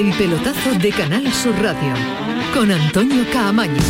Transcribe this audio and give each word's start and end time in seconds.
El 0.00 0.14
pelotazo 0.14 0.72
de 0.78 0.92
Canal 0.92 1.30
Sur 1.30 1.54
Radio 1.60 1.92
con 2.54 2.70
Antonio 2.70 3.22
Caamaño. 3.30 3.82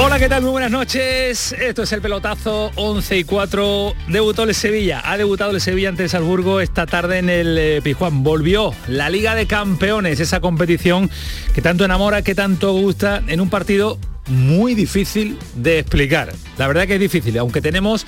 Hola, 0.00 0.18
¿qué 0.18 0.28
tal? 0.28 0.42
Muy 0.42 0.50
buenas 0.50 0.72
noches. 0.72 1.52
Esto 1.52 1.84
es 1.84 1.92
el 1.92 2.00
pelotazo 2.00 2.72
11 2.74 3.18
y 3.18 3.22
4. 3.22 3.94
Debutó 4.08 4.42
el 4.42 4.56
Sevilla. 4.56 5.00
Ha 5.04 5.16
debutado 5.16 5.52
el 5.52 5.60
Sevilla 5.60 5.90
ante 5.90 6.02
el 6.02 6.08
Salzburgo 6.08 6.60
esta 6.60 6.86
tarde 6.86 7.18
en 7.18 7.30
el 7.30 7.56
eh, 7.56 7.80
Pijuán. 7.84 8.24
Volvió 8.24 8.74
la 8.88 9.10
Liga 9.10 9.36
de 9.36 9.46
Campeones, 9.46 10.18
esa 10.18 10.40
competición 10.40 11.08
que 11.54 11.62
tanto 11.62 11.84
enamora, 11.84 12.22
que 12.22 12.34
tanto 12.34 12.72
gusta, 12.72 13.22
en 13.28 13.40
un 13.40 13.48
partido 13.48 13.96
muy 14.28 14.74
difícil 14.74 15.38
de 15.54 15.78
explicar. 15.78 16.32
La 16.56 16.66
verdad 16.66 16.86
que 16.86 16.94
es 16.94 17.00
difícil, 17.00 17.36
aunque 17.38 17.60
tenemos 17.60 18.06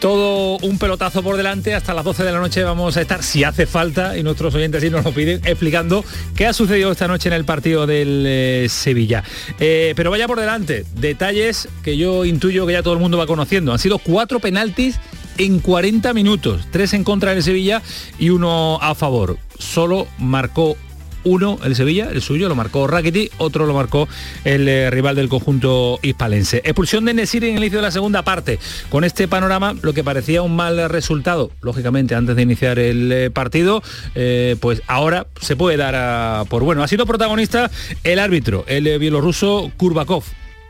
todo 0.00 0.58
un 0.58 0.78
pelotazo 0.78 1.22
por 1.22 1.36
delante. 1.36 1.74
Hasta 1.74 1.94
las 1.94 2.04
12 2.04 2.24
de 2.24 2.32
la 2.32 2.38
noche 2.38 2.62
vamos 2.62 2.96
a 2.96 3.00
estar, 3.00 3.22
si 3.22 3.44
hace 3.44 3.66
falta, 3.66 4.18
y 4.18 4.22
nuestros 4.22 4.54
oyentes 4.54 4.82
sí 4.82 4.90
nos 4.90 5.04
lo 5.04 5.12
piden, 5.12 5.40
explicando 5.44 6.04
qué 6.36 6.46
ha 6.46 6.52
sucedido 6.52 6.92
esta 6.92 7.08
noche 7.08 7.28
en 7.28 7.32
el 7.32 7.44
partido 7.44 7.86
del 7.86 8.24
eh, 8.26 8.66
Sevilla. 8.68 9.24
Eh, 9.58 9.94
pero 9.96 10.10
vaya 10.10 10.26
por 10.26 10.40
delante, 10.40 10.84
detalles 10.96 11.68
que 11.82 11.96
yo 11.96 12.24
intuyo 12.24 12.66
que 12.66 12.74
ya 12.74 12.82
todo 12.82 12.94
el 12.94 13.00
mundo 13.00 13.18
va 13.18 13.26
conociendo. 13.26 13.72
Han 13.72 13.78
sido 13.78 13.98
cuatro 13.98 14.40
penaltis 14.40 15.00
en 15.38 15.60
40 15.60 16.12
minutos, 16.12 16.68
tres 16.70 16.92
en 16.92 17.02
contra 17.04 17.32
del 17.32 17.42
Sevilla 17.42 17.82
y 18.18 18.30
uno 18.30 18.78
a 18.82 18.94
favor. 18.94 19.38
Solo 19.58 20.06
marcó 20.18 20.76
uno 21.24 21.58
el 21.64 21.74
Sevilla, 21.74 22.08
el 22.10 22.22
suyo 22.22 22.48
lo 22.48 22.54
marcó 22.54 22.86
Rackety, 22.86 23.30
otro 23.38 23.66
lo 23.66 23.74
marcó 23.74 24.08
el 24.44 24.68
eh, 24.68 24.90
rival 24.90 25.16
del 25.16 25.28
conjunto 25.28 25.98
hispalense. 26.02 26.58
Expulsión 26.58 27.04
de 27.04 27.14
Nesiri 27.14 27.48
en 27.48 27.56
el 27.56 27.62
inicio 27.64 27.78
de 27.78 27.82
la 27.82 27.90
segunda 27.90 28.22
parte. 28.22 28.58
Con 28.90 29.04
este 29.04 29.28
panorama, 29.28 29.74
lo 29.82 29.92
que 29.92 30.04
parecía 30.04 30.42
un 30.42 30.56
mal 30.56 30.88
resultado, 30.88 31.50
lógicamente 31.60 32.14
antes 32.14 32.36
de 32.36 32.42
iniciar 32.42 32.78
el 32.78 33.10
eh, 33.12 33.30
partido, 33.30 33.82
eh, 34.14 34.56
pues 34.60 34.82
ahora 34.86 35.26
se 35.40 35.56
puede 35.56 35.76
dar 35.76 36.46
por 36.46 36.62
bueno. 36.62 36.82
Ha 36.82 36.88
sido 36.88 37.06
protagonista 37.06 37.70
el 38.02 38.18
árbitro, 38.18 38.64
el 38.66 38.98
bielorruso 38.98 39.70
Kurbakov 39.76 40.24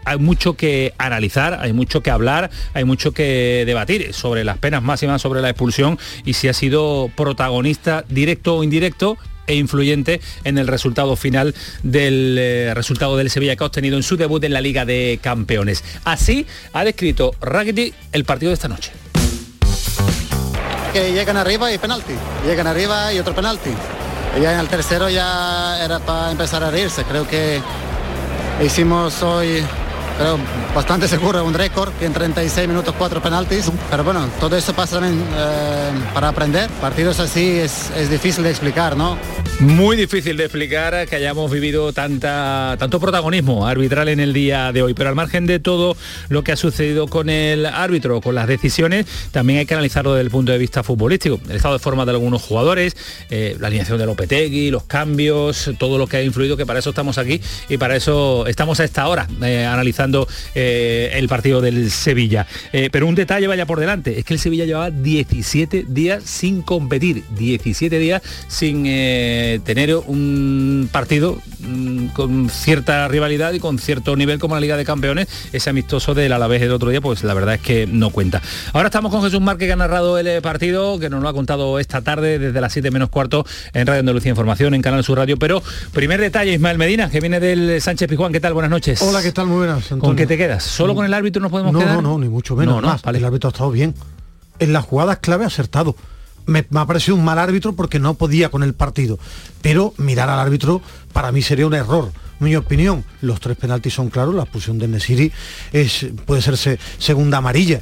hay 0.04 0.18
mucho 0.18 0.54
que 0.54 0.92
analizar, 0.98 1.58
hay 1.60 1.72
mucho 1.72 2.02
que 2.02 2.10
hablar, 2.10 2.50
hay 2.74 2.84
mucho 2.84 3.12
que 3.12 3.64
debatir 3.66 4.12
sobre 4.12 4.44
las 4.44 4.58
penas 4.58 4.82
máximas, 4.82 5.22
sobre 5.22 5.40
la 5.40 5.50
expulsión 5.50 5.98
y 6.24 6.34
si 6.34 6.48
ha 6.48 6.52
sido 6.52 7.10
protagonista 7.16 8.04
directo 8.08 8.56
o 8.56 8.64
indirecto 8.64 9.16
e 9.46 9.54
influyente 9.56 10.20
en 10.44 10.58
el 10.58 10.66
resultado 10.66 11.16
final 11.16 11.54
del 11.82 12.36
eh, 12.38 12.72
resultado 12.74 13.16
del 13.16 13.30
Sevilla 13.30 13.56
que 13.56 13.64
ha 13.64 13.66
obtenido 13.66 13.96
en 13.96 14.02
su 14.02 14.16
debut 14.16 14.42
en 14.44 14.52
la 14.52 14.60
Liga 14.60 14.84
de 14.84 15.18
Campeones. 15.22 15.84
Así 16.04 16.46
ha 16.72 16.84
descrito 16.84 17.34
Raggedy 17.40 17.94
el 18.12 18.24
partido 18.24 18.50
de 18.50 18.54
esta 18.54 18.68
noche. 18.68 18.92
Que 20.92 21.12
llegan 21.12 21.36
arriba 21.36 21.72
y 21.72 21.78
penalti, 21.78 22.14
llegan 22.46 22.66
arriba 22.66 23.12
y 23.12 23.18
otro 23.18 23.34
penalti. 23.34 23.70
Ya 24.40 24.52
en 24.54 24.60
el 24.60 24.68
tercero 24.68 25.08
ya 25.08 25.84
era 25.84 26.00
para 26.00 26.30
empezar 26.30 26.62
a 26.64 26.70
reírse. 26.70 27.04
Creo 27.04 27.26
que 27.26 27.60
hicimos 28.64 29.22
hoy 29.22 29.62
pero 30.16 30.38
bastante 30.74 31.08
seguro, 31.08 31.44
un 31.44 31.54
récord, 31.54 31.92
que 31.94 32.06
en 32.06 32.12
36 32.12 32.68
minutos 32.68 32.94
cuatro 32.96 33.20
penaltis. 33.20 33.70
Pero 33.90 34.04
bueno, 34.04 34.28
todo 34.40 34.56
eso 34.56 34.72
pasa 34.74 35.00
también 35.00 35.22
eh, 35.36 35.90
para 36.12 36.28
aprender. 36.28 36.70
Partidos 36.80 37.20
así 37.20 37.58
es, 37.58 37.90
es, 37.96 38.10
difícil 38.10 38.44
de 38.44 38.50
explicar, 38.50 38.96
¿no? 38.96 39.18
Muy 39.60 39.96
difícil 39.96 40.36
de 40.36 40.44
explicar 40.44 41.06
que 41.08 41.16
hayamos 41.16 41.50
vivido 41.50 41.92
tanta, 41.92 42.76
tanto 42.78 43.00
protagonismo 43.00 43.66
arbitral 43.66 44.08
en 44.08 44.20
el 44.20 44.32
día 44.32 44.72
de 44.72 44.82
hoy. 44.82 44.94
Pero 44.94 45.08
al 45.08 45.14
margen 45.16 45.46
de 45.46 45.58
todo 45.58 45.96
lo 46.28 46.44
que 46.44 46.52
ha 46.52 46.56
sucedido 46.56 47.08
con 47.08 47.28
el 47.28 47.66
árbitro, 47.66 48.20
con 48.20 48.34
las 48.34 48.46
decisiones, 48.46 49.06
también 49.32 49.60
hay 49.60 49.66
que 49.66 49.74
analizarlo 49.74 50.14
desde 50.14 50.24
el 50.24 50.30
punto 50.30 50.52
de 50.52 50.58
vista 50.58 50.82
futbolístico. 50.82 51.40
El 51.48 51.56
estado 51.56 51.74
de 51.74 51.80
forma 51.80 52.04
de 52.04 52.12
algunos 52.12 52.42
jugadores, 52.42 52.96
eh, 53.30 53.56
la 53.58 53.68
alineación 53.68 53.98
de 53.98 54.06
Lopetegui, 54.06 54.70
los 54.70 54.84
cambios, 54.84 55.70
todo 55.78 55.98
lo 55.98 56.06
que 56.06 56.18
ha 56.18 56.22
influido, 56.22 56.56
que 56.56 56.66
para 56.66 56.78
eso 56.78 56.90
estamos 56.90 57.18
aquí 57.18 57.40
y 57.68 57.78
para 57.78 57.96
eso 57.96 58.46
estamos 58.46 58.80
a 58.80 58.84
esta 58.84 59.08
hora 59.08 59.26
eh, 59.42 59.64
analizando 59.64 60.03
eh, 60.54 61.12
el 61.14 61.28
partido 61.28 61.60
del 61.60 61.90
Sevilla. 61.90 62.46
Eh, 62.72 62.88
pero 62.90 63.06
un 63.06 63.14
detalle 63.14 63.46
vaya 63.46 63.66
por 63.66 63.80
delante, 63.80 64.18
es 64.18 64.24
que 64.24 64.34
el 64.34 64.40
Sevilla 64.40 64.64
llevaba 64.64 64.90
17 64.90 65.86
días 65.88 66.22
sin 66.24 66.62
competir, 66.62 67.24
17 67.36 67.98
días 67.98 68.22
sin 68.48 68.84
eh, 68.86 69.60
tener 69.64 69.94
un 69.94 70.88
partido 70.92 71.40
mm, 71.60 72.06
con 72.08 72.48
cierta 72.50 73.08
rivalidad 73.08 73.52
y 73.52 73.60
con 73.60 73.78
cierto 73.78 74.16
nivel 74.16 74.38
como 74.38 74.54
la 74.54 74.60
Liga 74.60 74.76
de 74.76 74.84
Campeones, 74.84 75.28
ese 75.52 75.70
amistoso 75.70 76.14
del 76.14 76.32
Alavés 76.32 76.60
del 76.60 76.72
otro 76.72 76.90
día, 76.90 77.00
pues 77.00 77.24
la 77.24 77.34
verdad 77.34 77.54
es 77.54 77.60
que 77.60 77.86
no 77.86 78.10
cuenta. 78.10 78.42
Ahora 78.72 78.88
estamos 78.88 79.10
con 79.10 79.22
Jesús 79.22 79.40
Márquez 79.40 79.68
que 79.68 79.72
ha 79.72 79.76
narrado 79.76 80.18
el 80.18 80.42
partido, 80.42 80.98
que 80.98 81.10
nos 81.10 81.22
lo 81.22 81.28
ha 81.28 81.32
contado 81.32 81.78
esta 81.78 82.02
tarde 82.02 82.38
desde 82.38 82.60
las 82.60 82.72
7 82.72 82.90
menos 82.90 83.08
cuarto 83.08 83.46
en 83.72 83.86
Radio 83.86 84.00
Andalucía 84.00 84.30
Información, 84.30 84.74
en 84.74 84.82
Canal 84.82 85.04
Sur 85.04 85.18
Radio. 85.18 85.38
Pero 85.38 85.62
primer 85.92 86.20
detalle, 86.20 86.52
Ismael 86.52 86.78
Medina, 86.78 87.10
que 87.10 87.20
viene 87.20 87.40
del 87.40 87.80
Sánchez 87.80 88.08
Pijuán. 88.08 88.32
¿Qué 88.32 88.40
tal? 88.40 88.52
Buenas 88.52 88.70
noches. 88.70 89.00
Hola, 89.02 89.22
¿qué 89.22 89.32
tal? 89.32 89.46
Muy 89.46 89.58
buenas. 89.58 89.90
¿Con 90.00 90.16
qué 90.16 90.26
te 90.26 90.36
quedas? 90.36 90.62
¿Solo 90.62 90.94
con 90.94 91.04
el 91.04 91.14
árbitro 91.14 91.40
nos 91.42 91.50
podemos 91.50 91.72
no, 91.72 91.78
quedar? 91.78 91.96
No, 91.96 92.02
no, 92.02 92.18
ni 92.18 92.28
mucho 92.28 92.56
menos. 92.56 92.76
No, 92.76 92.80
no, 92.80 92.98
vale. 93.02 93.18
El 93.18 93.24
árbitro 93.24 93.48
ha 93.48 93.52
estado 93.52 93.70
bien. 93.70 93.94
En 94.58 94.72
las 94.72 94.84
jugadas 94.84 95.18
clave 95.18 95.44
ha 95.44 95.48
acertado. 95.48 95.96
Me, 96.46 96.66
me, 96.70 96.80
ha 96.80 96.86
parecido 96.86 97.16
un 97.16 97.24
mal 97.24 97.38
árbitro 97.38 97.74
porque 97.74 97.98
no 97.98 98.14
podía 98.14 98.50
con 98.50 98.62
el 98.62 98.74
partido. 98.74 99.18
Pero 99.62 99.94
mirar 99.96 100.28
al 100.28 100.38
árbitro 100.38 100.80
para 101.12 101.32
mí 101.32 101.42
sería 101.42 101.66
un 101.66 101.74
error. 101.74 102.10
Mi 102.40 102.56
opinión, 102.56 103.04
los 103.20 103.40
tres 103.40 103.56
penaltis 103.56 103.94
son 103.94 104.10
claros, 104.10 104.34
la 104.34 104.42
expulsión 104.42 104.78
de 104.78 104.88
Nesiri 104.88 105.32
es, 105.72 106.06
puede 106.26 106.42
ser 106.42 106.78
segunda 106.98 107.38
amarilla. 107.38 107.80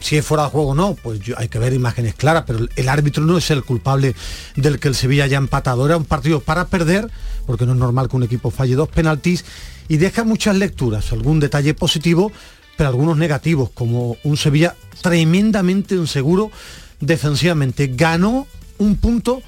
Si 0.00 0.16
es 0.16 0.26
fuera 0.26 0.44
de 0.44 0.50
juego 0.50 0.70
o 0.70 0.74
no, 0.74 0.96
pues 1.02 1.20
yo, 1.20 1.34
hay 1.38 1.48
que 1.48 1.58
ver 1.58 1.72
imágenes 1.72 2.14
claras, 2.14 2.44
pero 2.46 2.66
el 2.74 2.88
árbitro 2.88 3.24
no 3.24 3.38
es 3.38 3.50
el 3.50 3.62
culpable 3.62 4.14
del 4.56 4.80
que 4.80 4.88
el 4.88 4.94
Sevilla 4.94 5.24
haya 5.24 5.38
empatado. 5.38 5.86
Era 5.86 5.96
un 5.96 6.04
partido 6.04 6.40
para 6.40 6.66
perder, 6.66 7.10
porque 7.46 7.64
no 7.64 7.72
es 7.72 7.78
normal 7.78 8.08
que 8.08 8.16
un 8.16 8.24
equipo 8.24 8.50
falle 8.50 8.74
dos 8.74 8.88
penaltis, 8.88 9.44
y 9.92 9.98
deja 9.98 10.24
muchas 10.24 10.56
lecturas, 10.56 11.12
algún 11.12 11.38
detalle 11.38 11.74
positivo, 11.74 12.32
pero 12.78 12.88
algunos 12.88 13.18
negativos, 13.18 13.68
como 13.74 14.16
un 14.24 14.38
Sevilla 14.38 14.74
tremendamente 15.02 15.94
inseguro 15.94 16.50
defensivamente. 16.98 17.88
Ganó 17.88 18.46
un 18.78 18.96
punto 18.96 19.42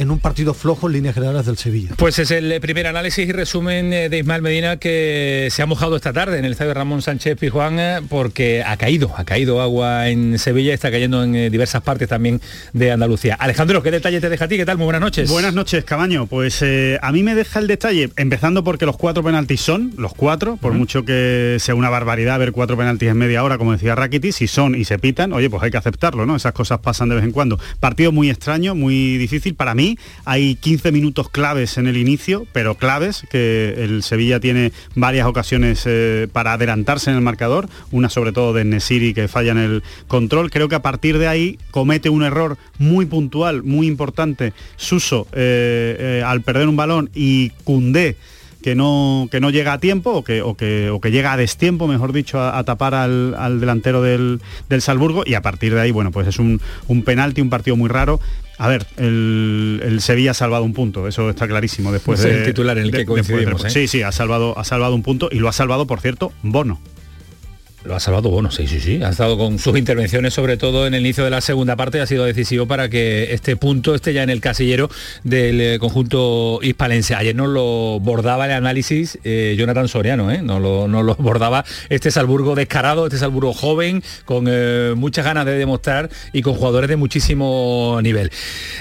en 0.00 0.10
un 0.10 0.18
partido 0.18 0.54
flojo 0.54 0.86
en 0.86 0.94
líneas 0.94 1.14
generales 1.14 1.46
del 1.46 1.56
Sevilla. 1.56 1.90
Pues 1.96 2.18
es 2.18 2.30
el 2.30 2.58
primer 2.60 2.86
análisis 2.86 3.28
y 3.28 3.32
resumen 3.32 3.90
de 3.90 4.18
Ismael 4.18 4.42
Medina 4.42 4.78
que 4.78 5.48
se 5.50 5.62
ha 5.62 5.66
mojado 5.66 5.96
esta 5.96 6.12
tarde 6.12 6.38
en 6.38 6.44
el 6.44 6.52
estadio 6.52 6.72
Ramón 6.72 7.02
Sánchez 7.02 7.36
Pijuán 7.38 8.06
porque 8.08 8.62
ha 8.66 8.76
caído, 8.76 9.12
ha 9.16 9.24
caído 9.24 9.60
agua 9.60 10.08
en 10.08 10.38
Sevilla, 10.38 10.72
está 10.72 10.90
cayendo 10.90 11.22
en 11.22 11.52
diversas 11.52 11.82
partes 11.82 12.08
también 12.08 12.40
de 12.72 12.90
Andalucía. 12.92 13.34
Alejandro, 13.34 13.82
¿qué 13.82 13.90
detalle 13.90 14.20
te 14.20 14.30
deja 14.30 14.46
a 14.46 14.48
ti? 14.48 14.56
¿Qué 14.56 14.64
tal? 14.64 14.78
Muy 14.78 14.84
buenas 14.84 15.02
noches. 15.02 15.30
Buenas 15.30 15.52
noches, 15.52 15.84
Cabaño. 15.84 16.26
Pues 16.26 16.62
eh, 16.62 16.98
a 17.02 17.12
mí 17.12 17.22
me 17.22 17.34
deja 17.34 17.58
el 17.58 17.66
detalle, 17.66 18.10
empezando 18.16 18.64
porque 18.64 18.86
los 18.86 18.96
cuatro 18.96 19.22
penaltis 19.22 19.60
son, 19.60 19.92
los 19.98 20.14
cuatro, 20.14 20.56
por 20.56 20.72
uh 20.72 20.74
-huh. 20.74 20.78
mucho 20.78 21.04
que 21.04 21.58
sea 21.60 21.74
una 21.74 21.90
barbaridad 21.90 22.38
ver 22.38 22.52
cuatro 22.52 22.76
penaltis 22.76 23.10
en 23.10 23.18
media 23.18 23.44
hora, 23.44 23.58
como 23.58 23.72
decía 23.72 23.94
Rakiti, 23.94 24.32
si 24.32 24.46
son 24.46 24.74
y 24.74 24.84
se 24.84 24.98
pitan, 24.98 25.32
oye, 25.32 25.50
pues 25.50 25.62
hay 25.62 25.70
que 25.70 25.76
aceptarlo, 25.76 26.24
¿no? 26.24 26.36
Esas 26.36 26.52
cosas 26.52 26.78
pasan 26.80 27.10
de 27.10 27.16
vez 27.16 27.24
en 27.24 27.32
cuando. 27.32 27.58
Partido 27.80 28.12
muy 28.12 28.30
extraño, 28.30 28.74
muy 28.74 29.18
difícil 29.18 29.54
para 29.54 29.74
mí 29.74 29.89
hay 30.24 30.56
15 30.56 30.92
minutos 30.92 31.28
claves 31.28 31.78
en 31.78 31.86
el 31.86 31.96
inicio, 31.96 32.46
pero 32.52 32.74
claves, 32.74 33.24
que 33.30 33.74
el 33.78 34.02
Sevilla 34.02 34.40
tiene 34.40 34.72
varias 34.94 35.26
ocasiones 35.26 35.82
eh, 35.86 36.28
para 36.32 36.54
adelantarse 36.54 37.10
en 37.10 37.16
el 37.16 37.22
marcador, 37.22 37.68
una 37.90 38.08
sobre 38.08 38.32
todo 38.32 38.52
de 38.52 38.64
Nesiri 38.64 39.14
que 39.14 39.28
falla 39.28 39.52
en 39.52 39.58
el 39.58 39.82
control. 40.08 40.50
Creo 40.50 40.68
que 40.68 40.74
a 40.74 40.82
partir 40.82 41.18
de 41.18 41.28
ahí 41.28 41.58
comete 41.70 42.10
un 42.10 42.22
error 42.22 42.56
muy 42.78 43.06
puntual, 43.06 43.62
muy 43.62 43.86
importante, 43.86 44.52
Suso, 44.76 45.26
eh, 45.32 45.96
eh, 45.98 46.22
al 46.24 46.42
perder 46.42 46.68
un 46.68 46.76
balón 46.76 47.10
y 47.14 47.50
Cundé 47.64 48.16
que 48.62 48.74
no, 48.74 49.28
que 49.30 49.40
no 49.40 49.50
llega 49.50 49.72
a 49.72 49.78
tiempo 49.78 50.10
o 50.10 50.24
que, 50.24 50.42
o 50.42 50.56
que, 50.56 50.90
o 50.90 51.00
que 51.00 51.10
llega 51.10 51.32
a 51.32 51.36
destiempo, 51.36 51.86
mejor 51.86 52.12
dicho, 52.12 52.38
a, 52.38 52.58
a 52.58 52.64
tapar 52.64 52.94
al, 52.94 53.34
al, 53.34 53.60
delantero 53.60 54.02
del, 54.02 54.40
del 54.68 54.82
Salzburgo 54.82 55.22
y 55.24 55.34
a 55.34 55.42
partir 55.42 55.74
de 55.74 55.80
ahí, 55.80 55.90
bueno, 55.90 56.10
pues 56.10 56.26
es 56.26 56.38
un, 56.38 56.60
un 56.86 57.02
penalti, 57.02 57.40
un 57.40 57.50
partido 57.50 57.76
muy 57.76 57.88
raro. 57.88 58.20
A 58.58 58.68
ver, 58.68 58.86
el, 58.98 59.80
el, 59.82 60.00
Sevilla 60.02 60.32
ha 60.32 60.34
salvado 60.34 60.64
un 60.64 60.74
punto, 60.74 61.08
eso 61.08 61.30
está 61.30 61.48
clarísimo 61.48 61.92
después 61.92 62.20
es 62.20 62.26
de, 62.26 62.38
el 62.40 62.44
titular 62.44 62.76
en 62.76 62.84
el 62.84 62.90
de, 62.90 62.98
que 62.98 63.06
coincidimos. 63.06 63.62
De, 63.62 63.68
¿eh? 63.68 63.70
Sí, 63.70 63.88
sí, 63.88 64.02
ha 64.02 64.12
salvado, 64.12 64.58
ha 64.58 64.64
salvado 64.64 64.94
un 64.94 65.02
punto 65.02 65.30
y 65.32 65.38
lo 65.38 65.48
ha 65.48 65.52
salvado, 65.52 65.86
por 65.86 66.00
cierto, 66.00 66.32
Bono. 66.42 66.78
Lo 67.82 67.96
ha 67.96 68.00
salvado 68.00 68.28
Bono, 68.28 68.50
sí, 68.50 68.66
sí, 68.66 68.78
sí. 68.78 69.02
Ha 69.02 69.08
estado 69.08 69.38
con 69.38 69.58
sus 69.58 69.78
intervenciones, 69.78 70.34
sobre 70.34 70.58
todo 70.58 70.86
en 70.86 70.92
el 70.92 71.00
inicio 71.00 71.24
de 71.24 71.30
la 71.30 71.40
segunda 71.40 71.76
parte, 71.76 72.00
ha 72.02 72.06
sido 72.06 72.26
decisivo 72.26 72.66
para 72.66 72.90
que 72.90 73.32
este 73.32 73.56
punto 73.56 73.94
esté 73.94 74.12
ya 74.12 74.22
en 74.22 74.28
el 74.28 74.42
casillero 74.42 74.90
del 75.24 75.60
eh, 75.62 75.78
conjunto 75.78 76.60
hispalense. 76.62 77.14
Ayer 77.14 77.34
nos 77.34 77.48
lo 77.48 77.98
bordaba 78.00 78.44
el 78.44 78.52
análisis 78.52 79.18
eh, 79.24 79.54
Jonathan 79.58 79.88
Soriano, 79.88 80.30
¿eh? 80.30 80.42
Nos 80.42 80.60
lo, 80.60 80.88
nos 80.88 81.04
lo 81.04 81.14
bordaba 81.14 81.64
este 81.88 82.10
Salburgo 82.10 82.54
descarado, 82.54 83.06
este 83.06 83.16
Salburgo 83.16 83.54
joven, 83.54 84.02
con 84.26 84.44
eh, 84.46 84.92
muchas 84.94 85.24
ganas 85.24 85.46
de 85.46 85.52
demostrar 85.52 86.10
y 86.34 86.42
con 86.42 86.54
jugadores 86.54 86.90
de 86.90 86.96
muchísimo 86.96 87.98
nivel. 88.02 88.30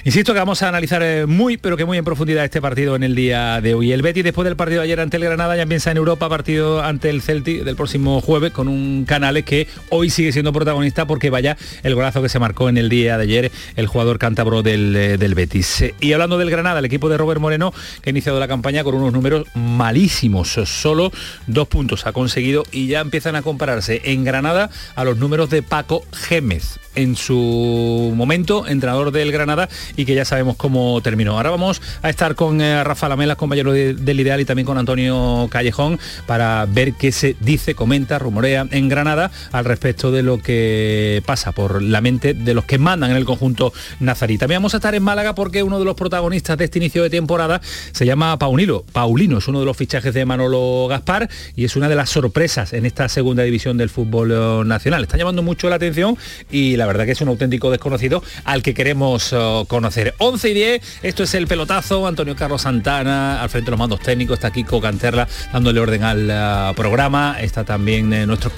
Insisto 0.03 0.33
que 0.33 0.39
vamos 0.39 0.61
a 0.61 0.67
analizar 0.67 1.01
eh, 1.03 1.25
muy, 1.25 1.55
pero 1.55 1.77
que 1.77 1.85
muy 1.85 1.97
en 1.97 2.03
profundidad 2.03 2.43
este 2.43 2.61
partido 2.61 2.97
en 2.97 3.03
el 3.03 3.15
día 3.15 3.61
de 3.61 3.75
hoy. 3.75 3.93
El 3.93 4.01
Betis, 4.01 4.25
después 4.25 4.43
del 4.43 4.57
partido 4.57 4.81
de 4.81 4.85
ayer 4.85 4.99
ante 4.99 5.15
el 5.15 5.23
Granada, 5.23 5.55
ya 5.55 5.65
piensa 5.65 5.89
en 5.89 5.97
Europa, 5.97 6.27
partido 6.27 6.83
ante 6.83 7.09
el 7.09 7.21
Celtic 7.21 7.63
del 7.63 7.77
próximo 7.77 8.19
jueves, 8.19 8.51
con 8.51 8.67
un 8.67 8.88
Canales, 9.05 9.43
que 9.43 9.67
hoy 9.89 10.09
sigue 10.09 10.31
siendo 10.31 10.53
protagonista 10.53 11.05
porque 11.05 11.29
vaya 11.29 11.57
el 11.83 11.95
golazo 11.95 12.21
que 12.21 12.29
se 12.29 12.39
marcó 12.39 12.69
en 12.69 12.77
el 12.77 12.89
día 12.89 13.17
de 13.17 13.23
ayer 13.23 13.51
el 13.75 13.87
jugador 13.87 14.19
cántabro 14.19 14.63
del, 14.63 14.95
eh, 14.95 15.17
del 15.17 15.35
Betis. 15.35 15.85
Y 15.99 16.13
hablando 16.13 16.37
del 16.37 16.49
Granada, 16.49 16.79
el 16.79 16.85
equipo 16.85 17.09
de 17.09 17.17
Robert 17.17 17.41
Moreno, 17.41 17.73
que 18.01 18.09
ha 18.09 18.11
iniciado 18.11 18.39
la 18.39 18.47
campaña 18.47 18.83
con 18.83 18.95
unos 18.95 19.13
números 19.13 19.47
malísimos, 19.55 20.49
solo 20.65 21.11
dos 21.47 21.67
puntos 21.67 22.05
ha 22.05 22.13
conseguido 22.13 22.63
y 22.71 22.87
ya 22.87 23.01
empiezan 23.01 23.35
a 23.35 23.41
compararse 23.41 24.01
en 24.05 24.23
Granada 24.23 24.69
a 24.95 25.03
los 25.03 25.17
números 25.17 25.49
de 25.49 25.63
Paco 25.63 26.03
Gémez 26.13 26.79
en 26.95 27.15
su 27.15 28.13
momento, 28.15 28.67
entrenador 28.67 29.11
del 29.11 29.31
Granada 29.31 29.69
y 29.95 30.05
que 30.05 30.15
ya 30.15 30.25
sabemos 30.25 30.55
cómo 30.57 31.01
terminó. 31.01 31.37
Ahora 31.37 31.51
vamos 31.51 31.81
a 32.01 32.09
estar 32.09 32.35
con 32.35 32.61
eh, 32.61 32.83
Rafa 32.83 33.07
Lamela, 33.09 33.35
compañero 33.35 33.71
del 33.71 34.19
Ideal, 34.19 34.41
y 34.41 34.45
también 34.45 34.65
con 34.65 34.77
Antonio 34.77 35.47
Callejón 35.49 35.99
para 36.25 36.65
ver 36.65 36.93
qué 36.93 37.11
se 37.11 37.35
dice, 37.39 37.75
comenta, 37.75 38.19
rumorea 38.19 38.67
en 38.71 38.78
Granada 38.87 39.31
al 39.51 39.65
respecto 39.65 40.11
de 40.11 40.23
lo 40.23 40.37
que 40.37 41.21
pasa 41.25 41.51
por 41.51 41.81
la 41.81 42.01
mente 42.01 42.33
de 42.33 42.53
los 42.53 42.65
que 42.65 42.77
mandan 42.77 43.11
en 43.11 43.17
el 43.17 43.25
conjunto 43.25 43.73
nazarí. 43.99 44.37
También 44.37 44.59
vamos 44.59 44.73
a 44.75 44.77
estar 44.77 44.95
en 44.95 45.03
Málaga 45.03 45.35
porque 45.35 45.63
uno 45.63 45.79
de 45.79 45.85
los 45.85 45.95
protagonistas 45.95 46.57
de 46.57 46.65
este 46.65 46.79
inicio 46.79 47.03
de 47.03 47.09
temporada 47.09 47.59
se 47.91 48.05
llama 48.05 48.37
Paulino. 48.39 48.83
Paulino 48.93 49.39
es 49.39 49.47
uno 49.47 49.59
de 49.59 49.65
los 49.65 49.75
fichajes 49.75 50.13
de 50.13 50.25
Manolo 50.25 50.87
Gaspar 50.87 51.29
y 51.55 51.65
es 51.65 51.75
una 51.75 51.89
de 51.89 51.95
las 51.95 52.09
sorpresas 52.09 52.73
en 52.73 52.85
esta 52.85 53.09
segunda 53.09 53.43
división 53.43 53.77
del 53.77 53.89
fútbol 53.89 54.31
eh, 54.31 54.65
nacional. 54.65 55.03
Está 55.03 55.17
llamando 55.17 55.43
mucho 55.43 55.69
la 55.69 55.75
atención 55.75 56.17
y 56.51 56.75
la 56.77 56.85
verdad 56.85 57.05
que 57.05 57.11
es 57.11 57.21
un 57.21 57.29
auténtico 57.29 57.71
desconocido 57.71 58.23
al 58.45 58.61
que 58.61 58.73
queremos 58.73 59.33
uh, 59.33 59.65
conocer. 59.67 60.13
11 60.19 60.49
y 60.49 60.53
10, 60.53 60.81
esto 61.03 61.23
es 61.23 61.33
el 61.33 61.47
pelotazo, 61.47 62.07
Antonio 62.07 62.35
Carlos 62.35 62.61
Santana 62.61 63.41
al 63.41 63.49
frente 63.49 63.65
de 63.65 63.71
los 63.71 63.79
mandos 63.79 63.99
técnicos, 63.99 64.35
está 64.35 64.47
aquí 64.47 64.63
Canterla 64.63 65.27
dándole 65.51 65.79
orden 65.79 66.03
al 66.03 66.29
uh, 66.29 66.75
programa, 66.75 67.37
está 67.39 67.63
también 67.63 68.13
eh, 68.13 68.25
nuestro 68.25 68.51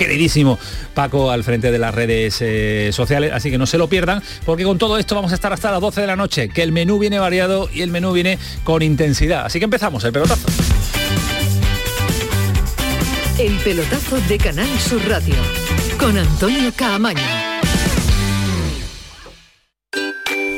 Paco 0.93 1.31
al 1.31 1.43
frente 1.43 1.71
de 1.71 1.79
las 1.79 1.93
redes 1.93 2.37
eh, 2.41 2.89
sociales, 2.93 3.31
así 3.33 3.49
que 3.49 3.57
no 3.57 3.65
se 3.65 3.77
lo 3.77 3.87
pierdan, 3.87 4.21
porque 4.45 4.63
con 4.63 4.77
todo 4.77 4.97
esto 4.97 5.15
vamos 5.15 5.31
a 5.31 5.35
estar 5.35 5.53
hasta 5.53 5.71
las 5.71 5.81
12 5.81 6.01
de 6.01 6.07
la 6.07 6.15
noche, 6.15 6.49
que 6.49 6.63
el 6.63 6.71
menú 6.71 6.99
viene 6.99 7.19
variado 7.19 7.69
y 7.73 7.81
el 7.81 7.91
menú 7.91 8.11
viene 8.13 8.37
con 8.63 8.81
intensidad. 8.81 9.45
Así 9.45 9.59
que 9.59 9.65
empezamos 9.65 10.03
el 10.03 10.11
pelotazo. 10.11 10.47
El 13.39 13.55
pelotazo 13.57 14.19
de 14.27 14.37
Canal 14.37 14.79
Sur 14.79 15.01
Radio 15.07 15.35
con 15.97 16.17
Antonio 16.17 16.71
Caamaño. 16.75 17.50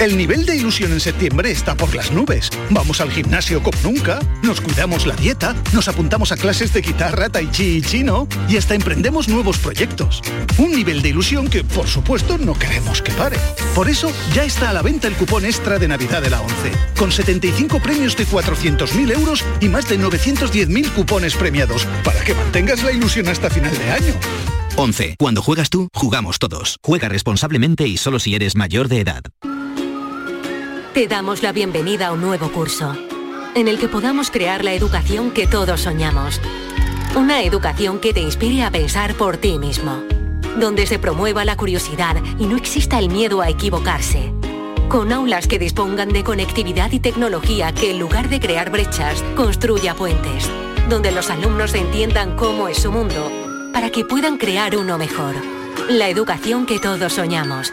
El 0.00 0.16
nivel 0.16 0.46
de 0.46 0.54
ilusión 0.54 0.92
en 0.92 1.00
septiembre 1.00 1.50
está 1.50 1.76
por 1.76 1.92
las 1.92 2.12
nubes. 2.12 2.50
Vamos 2.70 3.00
al 3.00 3.10
gimnasio 3.10 3.60
como 3.60 3.76
nunca, 3.82 4.20
nos 4.44 4.60
cuidamos 4.60 5.06
la 5.06 5.16
dieta, 5.16 5.56
nos 5.72 5.88
apuntamos 5.88 6.30
a 6.30 6.36
clases 6.36 6.72
de 6.72 6.82
guitarra, 6.82 7.28
tai 7.28 7.50
chi 7.50 7.78
y 7.78 7.82
chino 7.82 8.28
y 8.48 8.56
hasta 8.58 8.76
emprendemos 8.76 9.28
nuevos 9.28 9.58
proyectos. 9.58 10.22
Un 10.56 10.70
nivel 10.70 11.02
de 11.02 11.08
ilusión 11.08 11.48
que, 11.48 11.64
por 11.64 11.88
supuesto, 11.88 12.38
no 12.38 12.54
queremos 12.54 13.02
que 13.02 13.10
pare. 13.10 13.38
Por 13.74 13.88
eso, 13.88 14.12
ya 14.32 14.44
está 14.44 14.70
a 14.70 14.72
la 14.72 14.82
venta 14.82 15.08
el 15.08 15.14
cupón 15.14 15.44
extra 15.44 15.80
de 15.80 15.88
Navidad 15.88 16.22
de 16.22 16.30
la 16.30 16.42
11, 16.42 16.54
con 16.96 17.10
75 17.10 17.80
premios 17.82 18.16
de 18.16 18.24
400.000 18.24 19.12
euros 19.12 19.44
y 19.60 19.68
más 19.68 19.88
de 19.88 19.98
910.000 19.98 20.92
cupones 20.92 21.34
premiados, 21.34 21.88
para 22.04 22.22
que 22.22 22.34
mantengas 22.34 22.84
la 22.84 22.92
ilusión 22.92 23.26
hasta 23.26 23.50
final 23.50 23.76
de 23.76 23.90
año. 23.90 24.14
11. 24.76 25.16
Cuando 25.18 25.42
juegas 25.42 25.70
tú, 25.70 25.88
jugamos 25.92 26.38
todos. 26.38 26.78
Juega 26.84 27.08
responsablemente 27.08 27.88
y 27.88 27.96
solo 27.96 28.20
si 28.20 28.36
eres 28.36 28.54
mayor 28.54 28.86
de 28.86 29.00
edad. 29.00 29.22
Te 30.98 31.06
damos 31.06 31.44
la 31.44 31.52
bienvenida 31.52 32.08
a 32.08 32.12
un 32.12 32.20
nuevo 32.20 32.50
curso, 32.50 32.92
en 33.54 33.68
el 33.68 33.78
que 33.78 33.86
podamos 33.86 34.32
crear 34.32 34.64
la 34.64 34.72
educación 34.72 35.30
que 35.30 35.46
todos 35.46 35.82
soñamos. 35.82 36.40
Una 37.14 37.40
educación 37.44 38.00
que 38.00 38.12
te 38.12 38.18
inspire 38.18 38.64
a 38.64 38.72
pensar 38.72 39.14
por 39.14 39.36
ti 39.36 39.60
mismo, 39.60 40.02
donde 40.58 40.88
se 40.88 40.98
promueva 40.98 41.44
la 41.44 41.56
curiosidad 41.56 42.16
y 42.36 42.46
no 42.46 42.56
exista 42.56 42.98
el 42.98 43.10
miedo 43.10 43.42
a 43.42 43.48
equivocarse. 43.48 44.32
Con 44.88 45.12
aulas 45.12 45.46
que 45.46 45.60
dispongan 45.60 46.08
de 46.08 46.24
conectividad 46.24 46.90
y 46.90 46.98
tecnología 46.98 47.70
que 47.70 47.92
en 47.92 48.00
lugar 48.00 48.28
de 48.28 48.40
crear 48.40 48.70
brechas, 48.70 49.22
construya 49.36 49.94
puentes, 49.94 50.50
donde 50.88 51.12
los 51.12 51.30
alumnos 51.30 51.76
entiendan 51.76 52.34
cómo 52.34 52.66
es 52.66 52.78
su 52.78 52.90
mundo, 52.90 53.30
para 53.72 53.90
que 53.90 54.04
puedan 54.04 54.36
crear 54.36 54.76
uno 54.76 54.98
mejor. 54.98 55.36
La 55.88 56.08
educación 56.08 56.66
que 56.66 56.80
todos 56.80 57.12
soñamos. 57.12 57.72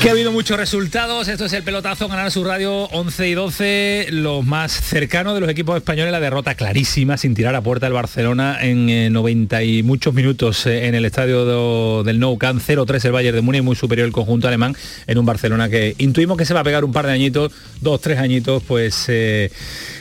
Que 0.00 0.10
ha 0.10 0.12
habido 0.12 0.30
muchos 0.30 0.58
resultados, 0.58 1.26
esto 1.26 1.46
es 1.46 1.52
el 1.54 1.62
pelotazo 1.62 2.08
Canal 2.08 2.30
Sur 2.30 2.46
Radio 2.46 2.84
11 2.84 3.28
y 3.28 3.34
12, 3.34 4.06
los 4.10 4.44
más 4.44 4.72
cercanos 4.72 5.34
de 5.34 5.40
los 5.40 5.48
equipos 5.48 5.76
españoles, 5.76 6.12
la 6.12 6.20
derrota 6.20 6.54
clarísima 6.54 7.16
sin 7.16 7.34
tirar 7.34 7.54
a 7.54 7.62
puerta 7.62 7.86
el 7.86 7.94
Barcelona 7.94 8.58
en 8.60 9.12
90 9.12 9.62
eh, 9.62 9.66
y 9.66 9.82
muchos 9.82 10.12
minutos 10.12 10.66
eh, 10.66 10.86
en 10.86 10.94
el 10.94 11.06
estadio 11.06 12.04
del 12.04 12.20
Nou 12.20 12.36
Camp. 12.36 12.60
0-3 12.60 13.06
el 13.06 13.12
Bayern 13.12 13.36
de 13.36 13.42
Múnich, 13.42 13.62
muy 13.62 13.74
superior 13.74 14.06
el 14.06 14.12
conjunto 14.12 14.46
alemán 14.46 14.76
en 15.06 15.18
un 15.18 15.24
Barcelona 15.24 15.70
que 15.70 15.94
intuimos 15.98 16.36
que 16.36 16.44
se 16.44 16.52
va 16.52 16.60
a 16.60 16.64
pegar 16.64 16.84
un 16.84 16.92
par 16.92 17.06
de 17.06 17.12
añitos, 17.12 17.52
dos, 17.80 18.00
tres 18.00 18.18
añitos, 18.18 18.62
pues... 18.62 19.06
Eh, 19.08 19.50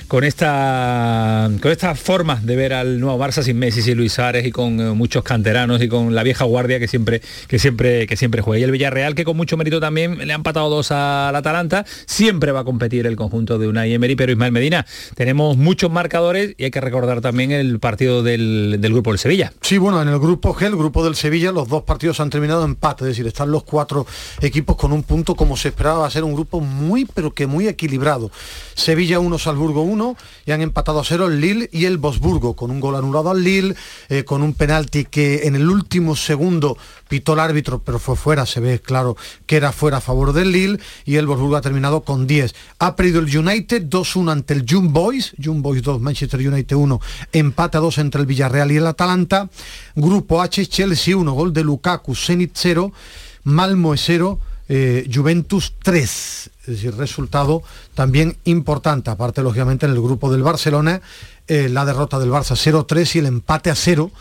con 0.07 0.23
esta 0.23 1.49
con 1.61 1.71
estas 1.71 1.99
formas 1.99 2.45
de 2.45 2.55
ver 2.55 2.73
al 2.73 2.99
nuevo 2.99 3.17
Barça 3.17 3.41
sin 3.41 3.57
Messi 3.57 3.89
y 3.89 3.95
Luis 3.95 4.13
Suárez 4.13 4.45
y 4.45 4.51
con 4.51 4.79
eh, 4.79 4.91
muchos 4.91 5.23
canteranos 5.23 5.81
y 5.81 5.87
con 5.87 6.13
la 6.13 6.23
vieja 6.23 6.45
guardia 6.45 6.79
que 6.79 6.87
siempre 6.87 7.21
que 7.47 7.59
siempre 7.59 8.05
que 8.07 8.15
siempre 8.15 8.41
juega. 8.41 8.59
Y 8.59 8.63
el 8.63 8.71
Villarreal 8.71 9.15
que 9.15 9.23
con 9.23 9.35
mucho 9.35 9.57
mérito 9.57 9.79
también 9.79 10.27
le 10.27 10.33
han 10.33 10.43
patado 10.43 10.69
dos 10.69 10.91
al 10.91 11.35
Atalanta 11.35 11.85
siempre 12.05 12.51
va 12.51 12.61
a 12.61 12.63
competir 12.63 13.07
el 13.07 13.15
conjunto 13.15 13.57
de 13.57 13.67
Unai 13.67 13.93
Emery. 13.93 14.15
Pero 14.15 14.31
Ismael 14.31 14.51
Medina 14.51 14.85
tenemos 15.15 15.57
muchos 15.57 15.91
marcadores 15.91 16.53
y 16.57 16.65
hay 16.65 16.71
que 16.71 16.81
recordar 16.81 17.21
también 17.21 17.51
el 17.51 17.79
partido 17.79 18.21
del, 18.21 18.79
grupo 18.81 19.11
del 19.11 19.19
Sevilla. 19.19 19.53
Sí 19.61 19.77
bueno 19.77 20.01
en 20.01 20.09
el 20.09 20.19
grupo 20.19 20.53
G 20.53 20.67
el 20.67 20.75
grupo 20.75 21.03
del 21.03 21.15
Sevilla 21.15 21.51
los 21.51 21.67
dos 21.67 21.83
partidos 21.83 22.19
han 22.19 22.29
terminado 22.29 22.63
en 22.63 22.71
empate 22.71 23.05
es 23.05 23.09
decir 23.09 23.25
están 23.27 23.51
los 23.51 23.63
cuatro 23.63 24.05
equipos 24.41 24.75
con 24.75 24.91
un 24.91 25.03
punto 25.03 25.35
como 25.35 25.57
se 25.57 25.69
esperaba. 25.69 25.99
Va 25.99 26.07
a 26.07 26.11
ser 26.11 26.23
un 26.23 26.33
grupo 26.33 26.59
muy 26.59 27.05
pero 27.05 27.33
que 27.33 27.47
muy 27.47 27.67
equilibrado. 27.67 28.29
Sevilla 28.75 29.19
1 29.19 29.39
Salzburgo 29.39 29.81
1 29.81 29.94
y 30.45 30.51
han 30.51 30.61
empatado 30.61 30.99
a 30.99 31.03
cero 31.03 31.27
el 31.27 31.39
Lille 31.39 31.69
y 31.71 31.85
el 31.85 31.97
Bosburgo, 31.97 32.55
con 32.55 32.71
un 32.71 32.79
gol 32.79 32.95
anulado 32.95 33.29
al 33.29 33.43
Lille, 33.43 33.75
eh, 34.09 34.23
con 34.23 34.41
un 34.41 34.53
penalti 34.53 35.05
que 35.05 35.47
en 35.47 35.55
el 35.55 35.69
último 35.69 36.15
segundo 36.15 36.77
pitó 37.07 37.33
el 37.33 37.39
árbitro, 37.39 37.79
pero 37.79 37.99
fue 37.99 38.15
fuera, 38.15 38.45
se 38.45 38.59
ve 38.59 38.79
claro 38.79 39.15
que 39.45 39.57
era 39.57 39.71
fuera 39.71 39.97
a 39.97 40.01
favor 40.01 40.33
del 40.33 40.51
Lille, 40.51 40.79
y 41.05 41.15
el 41.15 41.27
Bosburgo 41.27 41.55
ha 41.55 41.61
terminado 41.61 42.01
con 42.01 42.27
10. 42.27 42.53
Ha 42.79 42.95
perdido 42.95 43.19
el 43.19 43.37
United 43.37 43.83
2-1 43.83 44.31
ante 44.31 44.53
el 44.53 44.65
June 44.69 44.89
Boys, 44.91 45.33
June 45.41 45.61
Boys 45.61 45.81
2, 45.81 46.01
Manchester 46.01 46.39
United 46.39 46.75
1, 46.75 47.01
empate 47.31 47.77
a 47.77 47.81
2 47.81 47.97
entre 47.99 48.21
el 48.21 48.27
Villarreal 48.27 48.71
y 48.71 48.77
el 48.77 48.87
Atalanta. 48.87 49.49
Grupo 49.95 50.41
H, 50.41 50.65
Chelsea 50.67 51.15
1, 51.15 51.31
gol 51.33 51.53
de 51.53 51.63
Lukaku, 51.63 52.15
Zenit 52.15 52.51
0, 52.53 52.91
Malmo 53.43 53.95
0, 53.95 54.39
eh, 54.67 55.09
Juventus 55.13 55.73
3. 55.83 56.49
Es 56.61 56.65
decir, 56.65 56.95
resultado 56.95 57.63
también 57.93 58.37
importante, 58.45 59.09
aparte 59.09 59.41
lógicamente 59.41 59.85
en 59.85 59.91
el 59.91 60.01
grupo 60.01 60.31
del 60.31 60.43
Barcelona, 60.43 61.01
eh, 61.47 61.69
la 61.69 61.85
derrota 61.85 62.17
del 62.17 62.31
Barça 62.31 62.55
0-3 62.55 63.15
y 63.15 63.19
el 63.19 63.25
empate 63.27 63.69
a 63.69 63.75
0 63.75 64.11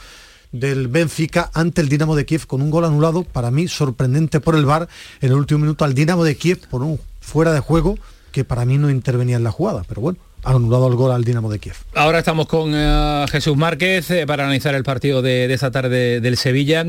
del 0.53 0.89
Benfica 0.89 1.51
ante 1.55 1.81
el 1.81 1.89
Dinamo 1.89 2.15
de 2.15 2.27
Kiev 2.27 2.47
con 2.47 2.63
un 2.63 2.71
gol 2.71 2.85
anulado, 2.85 3.25
para 3.25 3.51
mí 3.51 3.67
sorprendente 3.67 4.41
por 4.41 4.55
el 4.55 4.67
VAR, 4.67 4.89
en 5.21 5.31
el 5.31 5.37
último 5.37 5.61
minuto 5.61 5.85
al 5.85 5.95
Dinamo 5.95 6.23
de 6.23 6.37
Kiev 6.37 6.69
por 6.69 6.83
un 6.83 7.01
fuera 7.21 7.53
de 7.53 7.61
juego 7.61 7.99
que 8.31 8.45
para 8.45 8.65
mí 8.65 8.79
no 8.79 8.91
intervenía 8.91 9.37
en 9.37 9.45
la 9.45 9.51
jugada, 9.51 9.85
pero 9.89 10.03
bueno, 10.03 10.19
anulado 10.43 10.87
el 10.89 10.95
gol 10.95 11.13
al 11.13 11.25
Dinamo 11.25 11.51
de 11.51 11.59
Kiev. 11.59 11.77
Ahora 11.95 12.19
estamos 12.19 12.47
con 12.47 12.73
eh, 12.75 13.25
Jesús 13.31 13.57
Márquez 13.57 14.07
para 14.27 14.45
analizar 14.45 14.75
el 14.75 14.85
partido 14.85 15.23
de, 15.23 15.49
de 15.49 15.55
esta 15.55 15.71
tarde 15.71 16.21
del 16.21 16.37
Sevilla. 16.37 16.85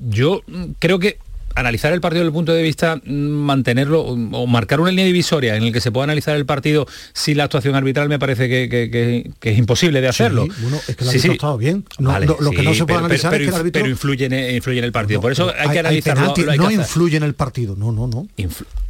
Yo 0.00 0.42
creo 0.80 0.98
que 0.98 1.18
analizar 1.54 1.92
el 1.92 2.00
partido 2.00 2.20
desde 2.22 2.28
el 2.28 2.32
punto 2.34 2.52
de 2.52 2.62
vista 2.62 2.96
mm, 3.04 3.12
mantenerlo 3.12 4.00
o 4.02 4.12
o 4.32 4.46
marcar 4.46 4.80
una 4.80 4.90
línea 4.90 5.04
divisoria 5.04 5.56
en 5.56 5.62
el 5.64 5.72
que 5.72 5.80
se 5.80 5.90
pueda 5.92 6.04
analizar 6.04 6.36
el 6.36 6.46
partido 6.46 6.86
sin 7.12 7.36
la 7.36 7.44
actuación 7.44 7.74
arbitral 7.74 8.08
me 8.08 8.18
parece 8.18 8.48
que, 8.48 8.68
que- 8.68 8.90
que- 8.90 9.30
que 9.40 9.50
es 9.52 9.58
imposible 9.58 10.00
de 10.00 10.08
hacerlo. 10.08 10.44
Sí, 10.44 10.50
bueno, 10.62 10.76
es 10.88 10.96
que 10.96 11.04
el 11.04 11.08
árbitro 11.10 11.20
sí. 11.22 11.28
ha 11.28 11.32
estado 11.32 11.58
bien. 11.58 11.84
No, 11.98 12.08
Vale, 12.10 12.26
lo 12.26 12.50
que 12.50 12.62
no 12.62 12.72
se 12.74 12.84
puede 12.84 12.86
pero- 12.86 12.98
analizar 12.98 13.30
pero, 13.30 13.44
es 13.44 13.48
que 13.50 13.54
el 13.54 13.60
árbitro... 13.60 13.80
pero 13.82 13.90
influye, 13.90 14.24
en, 14.26 14.54
influye 14.56 14.78
en 14.78 14.84
el 14.84 14.92
partido. 14.92 15.20
Por 15.20 15.32
eso 15.32 15.48
hay, 15.50 15.64
que 15.68 15.72
hay 15.72 15.78
analizarlo. 15.78 16.34
penalti, 16.34 16.44
hay 16.50 16.58
no 16.58 16.70
influye 16.70 17.16
en 17.16 17.22
el 17.24 17.34
partido, 17.34 17.76
no, 17.76 17.92
no, 17.92 18.06
no. 18.06 18.26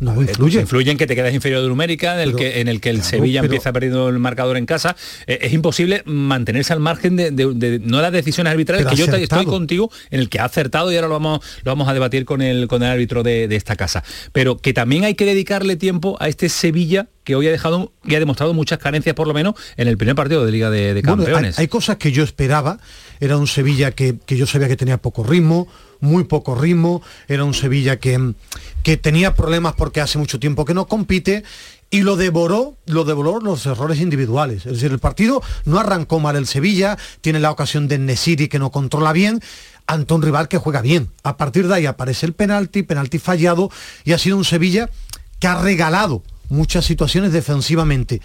no 0.00 0.12
Eh, 0.22 0.24
influye. 0.28 0.60
influye 0.60 0.90
en 0.90 0.98
que 0.98 1.06
te 1.06 1.14
quedas 1.14 1.34
inferior 1.34 1.62
de 1.62 1.68
numérica, 1.68 2.14
en 2.14 2.20
el, 2.20 2.26
Pero- 2.34 2.38
que, 2.38 2.60
en 2.60 2.68
el 2.68 2.80
que 2.80 2.90
el 2.90 2.96
claro, 2.96 3.10
Sevilla 3.10 3.40
pero- 3.40 3.52
empieza 3.52 3.72
perdiendo 3.72 4.08
el 4.08 4.18
marcador 4.18 4.56
en 4.56 4.66
casa. 4.66 4.96
Eh, 5.26 5.38
es 5.42 5.52
imposible 5.52 6.02
mantenerse 6.06 6.72
al 6.72 6.80
margen 6.80 7.16
de, 7.16 7.30
de- 7.30 7.52
de- 7.54 7.78
no 7.80 8.00
las 8.00 8.12
decisiones 8.12 8.50
arbitrales, 8.52 8.84
Pero 8.84 8.90
que 8.96 9.10
yo 9.10 9.16
estoy 9.16 9.44
contigo, 9.46 9.90
en 10.10 10.20
el 10.20 10.28
que 10.28 10.38
ha 10.40 10.44
acertado 10.44 10.92
y 10.92 10.96
ahora 10.96 11.08
lo 11.08 11.14
vamos, 11.14 11.40
lo 11.64 11.72
vamos 11.72 11.88
a 11.88 11.94
debatir 11.94 12.24
con 12.24 12.42
el, 12.42 12.51
con 12.68 12.82
el 12.82 12.90
árbitro 12.90 13.22
de, 13.22 13.48
de 13.48 13.56
esta 13.56 13.76
casa. 13.76 14.02
Pero 14.32 14.58
que 14.58 14.72
también 14.72 15.04
hay 15.04 15.14
que 15.14 15.24
dedicarle 15.24 15.76
tiempo 15.76 16.16
a 16.20 16.28
este 16.28 16.48
Sevilla 16.48 17.08
que 17.24 17.36
hoy 17.36 17.46
ha 17.46 17.50
dejado 17.52 17.92
y 18.04 18.14
ha 18.16 18.18
demostrado 18.18 18.52
muchas 18.54 18.78
carencias, 18.78 19.14
por 19.14 19.28
lo 19.28 19.34
menos, 19.34 19.54
en 19.76 19.86
el 19.88 19.96
primer 19.96 20.16
partido 20.16 20.44
de 20.44 20.50
Liga 20.52 20.70
de, 20.70 20.94
de 20.94 21.02
Bueno, 21.02 21.22
hay- 21.22 21.26
Campeones. 21.26 21.58
hay, 21.58 21.68
cosas 21.68 21.96
que 21.96 22.10
yo 22.12 22.24
esperaba. 22.24 22.78
Era 23.20 23.36
un 23.36 23.46
Sevilla 23.46 23.92
que, 23.92 24.16
que 24.26 24.36
yo 24.36 24.46
sabía 24.46 24.66
que 24.68 24.76
tenía 24.76 24.98
poco 24.98 25.22
ritmo, 25.22 25.68
muy 26.00 26.24
poco 26.24 26.54
ritmo. 26.56 27.02
Era 27.28 27.44
un 27.44 27.54
Sevilla 27.54 27.98
que, 27.98 28.34
que 28.82 28.96
tenía 28.96 29.34
problemas 29.34 29.74
porque 29.74 30.00
hace 30.00 30.18
mucho 30.18 30.40
tiempo 30.40 30.64
que 30.64 30.74
no 30.74 30.86
compite. 30.88 31.44
Y 31.94 32.00
lo 32.00 32.16
devoró, 32.16 32.78
lo 32.86 33.04
devoró 33.04 33.38
los 33.38 33.66
errores 33.66 34.00
individuales. 34.00 34.64
Es 34.64 34.72
decir, 34.72 34.90
el 34.90 34.98
partido 34.98 35.42
no 35.66 35.78
arrancó 35.78 36.20
mal 36.20 36.36
el 36.36 36.46
Sevilla, 36.46 36.96
tiene 37.20 37.38
la 37.38 37.50
ocasión 37.50 37.86
de 37.86 37.98
Nesiri 37.98 38.48
que 38.48 38.58
no 38.58 38.70
controla 38.70 39.12
bien, 39.12 39.40
ante 39.92 40.14
un 40.14 40.22
rival 40.22 40.48
que 40.48 40.58
juega 40.58 40.82
bien. 40.82 41.10
A 41.22 41.36
partir 41.36 41.68
de 41.68 41.74
ahí 41.74 41.86
aparece 41.86 42.26
el 42.26 42.32
penalti, 42.32 42.82
penalti 42.82 43.18
fallado, 43.18 43.70
y 44.04 44.12
ha 44.12 44.18
sido 44.18 44.36
un 44.36 44.44
Sevilla 44.44 44.90
que 45.38 45.46
ha 45.46 45.60
regalado 45.60 46.22
muchas 46.48 46.84
situaciones 46.84 47.32
defensivamente. 47.32 48.20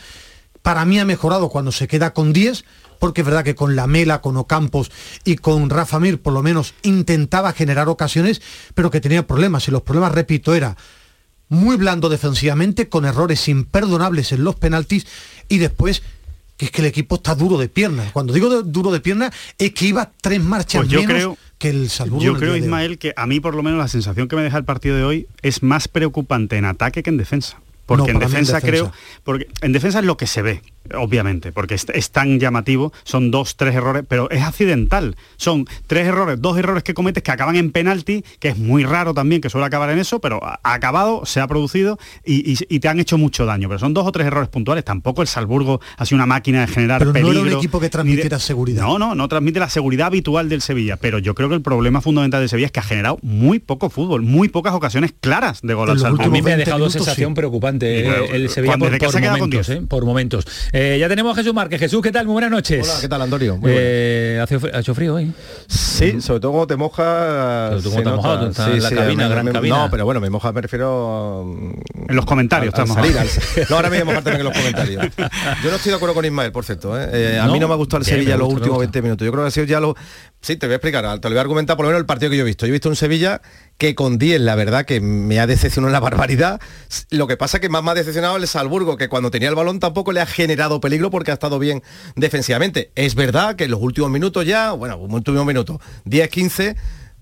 Para 0.62 0.86
mí 0.86 1.00
ha 1.00 1.06
mejorado 1.06 1.50
cuando 1.50 1.72
se 1.72 1.88
queda 1.88 2.14
con 2.14 2.34
10, 2.34 2.66
porque 3.00 3.22
es 3.22 3.28
verdad 3.28 3.44
que 3.44 3.56
con 3.56 3.76
Lamela, 3.76 4.22
con 4.22 4.38
Ocampos 4.38 4.92
y 5.24 5.36
con 5.38 5.70
Rafa 5.70 6.00
Mir 6.00 6.22
por 6.22 6.34
lo 6.34 6.44
menos 6.44 6.74
intentaba 6.84 7.54
generar 7.54 7.90
ocasiones, 7.90 8.42
pero 8.74 8.92
que 8.92 9.02
tenía 9.02 9.26
problemas. 9.26 9.68
Y 9.68 9.72
los 9.72 9.84
problemas, 9.84 10.12
repito, 10.12 10.56
era 10.56 10.76
muy 11.50 11.78
blando 11.78 12.10
defensivamente, 12.10 12.90
con 12.90 13.06
errores 13.06 13.48
imperdonables 13.48 14.32
en 14.32 14.44
los 14.44 14.56
penaltis 14.56 15.08
y 15.48 15.60
después 15.60 16.04
que 16.58 16.66
es 16.66 16.72
que 16.72 16.82
el 16.82 16.88
equipo 16.88 17.16
está 17.16 17.36
duro 17.36 17.58
de 17.58 17.70
piernas. 17.70 18.12
Cuando 18.12 18.34
digo 18.34 18.50
de- 18.50 18.70
duro 18.70 18.92
de 18.92 19.00
piernas 19.00 19.34
es 19.58 19.74
que 19.74 19.86
iba 19.86 20.12
tres 20.22 20.42
marchas 20.44 20.82
Pues 20.82 20.90
yo 20.92 21.00
menos 21.02 21.14
creo- 21.16 21.38
que 21.58 21.70
el 21.70 21.90
Salzburgo. 21.90 22.24
Yo 22.26 22.36
creo. 22.36 22.56
Ismael, 22.56 22.98
que 23.00 23.14
a 23.16 23.26
mí 23.26 23.40
por 23.40 23.56
lo 23.56 23.64
menos 23.64 23.80
la 23.80 23.88
sensación 23.88 24.28
que 24.28 24.36
me 24.36 24.44
deja 24.44 24.58
el 24.58 24.66
partido 24.66 24.96
de 24.96 25.04
hoy 25.04 25.28
es 25.42 25.64
más 25.64 25.88
preocupante 25.88 26.58
en 26.58 26.66
ataque 26.66 27.02
que 27.04 27.10
en 27.10 27.18
defensa. 27.18 27.60
Porque 27.88 28.14
No, 28.14 28.20
en 28.20 28.28
defensa, 28.28 28.60
defensa. 28.60 28.92
creo, 28.92 28.92
porque 29.24 29.48
en 29.62 29.72
defensa 29.72 30.00
es 30.00 30.06
lo 30.06 30.18
que 30.18 30.28
se 30.28 30.42
ve, 30.44 30.62
obviamente, 30.96 31.52
porque 31.52 31.74
es, 31.76 31.86
es 31.94 32.12
tan 32.12 32.40
llamativo, 32.40 32.92
son 33.04 33.32
dos, 33.32 33.56
tres 33.56 33.74
errores, 33.76 34.04
pero 34.08 34.30
es 34.30 34.44
accidental. 34.44 35.16
Son 35.38 35.66
tres 35.88 36.08
errores, 36.08 36.40
dos 36.42 36.58
errores 36.58 36.84
que 36.84 36.94
cometes 36.94 37.24
que 37.24 37.32
acaban 37.32 37.56
en 37.56 37.72
penalti, 37.72 38.24
que 38.40 38.50
es 38.50 38.58
muy 38.58 38.84
raro 38.84 39.14
también 39.14 39.42
que 39.42 39.50
suele 39.50 39.66
acabar 39.68 39.90
en 39.90 40.00
eso, 40.00 40.20
pero 40.20 40.40
ha 40.44 40.60
acabado, 40.64 41.26
se 41.26 41.40
ha 41.40 41.48
producido 41.48 41.98
y, 42.26 42.52
y- 42.52 42.58
y 42.70 42.80
te 42.80 42.88
han 42.90 43.00
hecho 43.00 43.18
mucho 43.18 43.46
daño. 43.46 43.68
Pero 43.70 43.80
son 43.80 43.94
dos 43.94 44.06
o 44.06 44.12
tres 44.12 44.28
errores 44.28 44.50
puntuales. 44.50 44.84
Tampoco 44.86 45.22
el 45.22 45.28
Salzburgo 45.28 45.80
ha 45.98 46.06
sido 46.06 46.18
una 46.18 46.26
máquina 46.26 46.62
de 46.62 46.68
generar 46.68 47.00
Pero 47.00 47.14
no 47.14 47.18
era 47.20 47.28
un 47.28 47.34
peligro, 47.36 47.58
equipo 47.60 47.80
que 47.80 47.86
ni 47.86 47.88
de- 47.88 47.92
transmitiera 47.92 48.40
seguridad. 48.40 48.84
No, 48.84 49.00
no, 49.00 49.16
no 49.16 49.28
transmite 49.28 49.60
la 49.60 49.70
seguridad 49.70 50.08
habitual 50.08 50.50
del 50.50 50.62
Sevilla, 50.62 50.98
pero 50.98 51.20
yo 51.20 51.36
creo 51.36 51.48
que 51.50 51.56
el 51.56 51.62
problema 51.62 52.02
fundamental 52.02 52.42
del 52.42 52.50
Sevilla 52.50 52.66
es 52.68 52.72
que 52.72 52.80
ha 52.80 52.84
generado 52.84 53.18
muy 53.22 53.60
poco 53.60 53.90
fútbol, 53.90 54.24
muy 54.24 54.50
pocas 54.50 54.74
ocasiones 54.74 55.14
claras 55.20 55.62
de 55.62 55.74
gol 55.74 55.90
al 55.90 56.00
Salzburgo. 56.00 56.26
A 56.26 56.30
mí 56.30 56.42
me 56.42 56.54
ha 56.54 56.58
dejado 56.58 56.90
sensación 56.90 57.34
preocupante 57.34 57.77
Y 57.86 57.90
eh, 57.90 58.30
el 58.34 58.50
Sevilla 58.50 58.78
cuando- 58.78 58.98
por, 58.98 59.12
por 59.12 59.22
momentos, 59.22 59.68
10. 59.68 59.70
eh, 59.70 59.82
por 59.88 60.06
momentos. 60.06 60.46
Eh, 60.74 60.98
ya 61.00 61.08
tenemos 61.08 61.34
a 61.38 61.40
Jesús 61.42 61.54
Márquez. 61.54 61.80
Jesús, 61.80 62.02
¿qué 62.02 62.12
tal? 62.12 62.26
Muy 62.26 62.34
buenas 62.34 62.52
noches. 62.52 62.84
Hola, 62.84 62.98
¿qué 63.02 63.08
tal, 63.08 63.22
Antonio? 63.22 63.58
Muy 63.58 63.72
Eh, 63.74 64.40
hace 64.42 64.58
ha 64.74 64.80
hecho 64.80 64.96
frío 64.96 65.16
hoy. 65.16 65.32
Sí, 65.68 66.22
sobre 66.22 66.40
todo 66.40 66.52
cuando 66.52 66.68
te 66.68 66.76
mojas. 66.76 67.70
Pero 67.70 67.82
tú 67.82 67.90
se 67.90 68.04
cómo 68.04 68.40
te 68.40 68.72
en 68.74 68.84
la 68.84 68.90
cabina, 68.92 69.24
me- 69.28 69.30
gran 69.34 69.46
me- 69.46 69.52
cabina. 69.52 69.78
No, 69.78 69.92
pero 69.92 70.06
bueno, 70.06 70.20
me 70.22 70.30
moja, 70.30 70.52
me 70.52 70.62
refiero. 70.62 71.42
En 72.08 72.16
los 72.16 72.26
comentarios 72.26 72.74
al 72.74 72.84
estamos. 72.86 72.96
salir, 72.96 73.18
al- 73.18 73.68
No, 73.70 73.76
ahora 73.76 73.90
me 73.90 73.98
voy 73.98 74.02
a 74.02 74.06
mojar 74.06 74.24
también 74.24 74.42
en 74.42 74.46
los 74.48 74.58
comentarios. 74.58 75.06
Yo 75.64 75.70
no 75.70 75.76
estoy 75.76 75.90
de 75.92 75.96
acuerdo 75.96 76.16
con 76.16 76.26
Ismael, 76.26 76.52
por 76.52 76.66
cierto. 76.66 77.00
¿eh? 77.00 77.10
Eh, 77.12 77.40
a 77.40 77.46
No, 77.48 77.54
mí 77.54 77.60
no 77.60 77.68
me 77.68 77.74
ha 77.74 77.78
gustado 77.78 78.00
el 78.00 78.06
Sevilla 78.06 78.38
los 78.38 78.48
últimos 78.48 78.70
gusta. 78.78 78.80
20 78.80 79.02
minutos. 79.02 79.26
Yo 79.26 79.32
creo 79.32 79.44
que 79.44 79.48
ha 79.48 79.52
sido 79.52 79.66
ya 79.66 79.80
lo. 79.80 79.96
Sí, 80.48 80.56
te 80.56 80.66
voy 80.66 80.76
a 80.76 80.78
explicar, 80.78 81.04
te 81.20 81.28
lo 81.28 81.34
voy 81.34 81.40
a 81.40 81.42
argumentar 81.42 81.76
por 81.76 81.84
lo 81.84 81.90
menos 81.90 82.00
el 82.00 82.06
partido 82.06 82.32
que 82.32 82.38
yo 82.38 82.44
he 82.44 82.46
visto. 82.46 82.66
Yo 82.66 82.70
he 82.70 82.72
visto 82.72 82.88
un 82.88 82.96
Sevilla 82.96 83.42
que 83.78 83.96
con 83.96 84.18
10, 84.18 84.40
la 84.40 84.56
verdad, 84.56 84.86
que 84.86 85.02
me 85.02 85.42
ha 85.42 85.46
decepcionado 85.46 85.90
una 85.90 86.00
barbaridad. 86.00 86.62
Lo 87.10 87.28
que 87.28 87.36
pasa 87.36 87.60
que 87.60 87.68
más 87.68 87.84
me 87.84 87.92
ha 87.92 87.96
decepcionado 87.96 88.38
el 88.38 88.48
Salzburgo, 88.48 88.96
que 88.96 89.10
cuando 89.10 89.30
tenía 89.30 89.50
el 89.50 89.56
balón 89.56 89.82
tampoco 89.82 90.14
le 90.14 90.22
ha 90.22 90.26
generado 90.26 90.80
peligro 90.80 91.12
porque 91.12 91.32
ha 91.32 91.34
estado 91.34 91.60
bien 91.60 91.84
defensivamente. 92.16 92.92
Es 92.96 93.16
verdad 93.16 93.58
que 93.58 93.66
en 93.66 93.72
los 93.72 93.82
últimos 93.82 94.10
minutos 94.10 94.46
ya, 94.46 94.72
bueno, 94.72 94.96
últimos 94.96 95.46
minutos, 95.46 95.80
10, 96.06 96.30
15, 96.30 96.78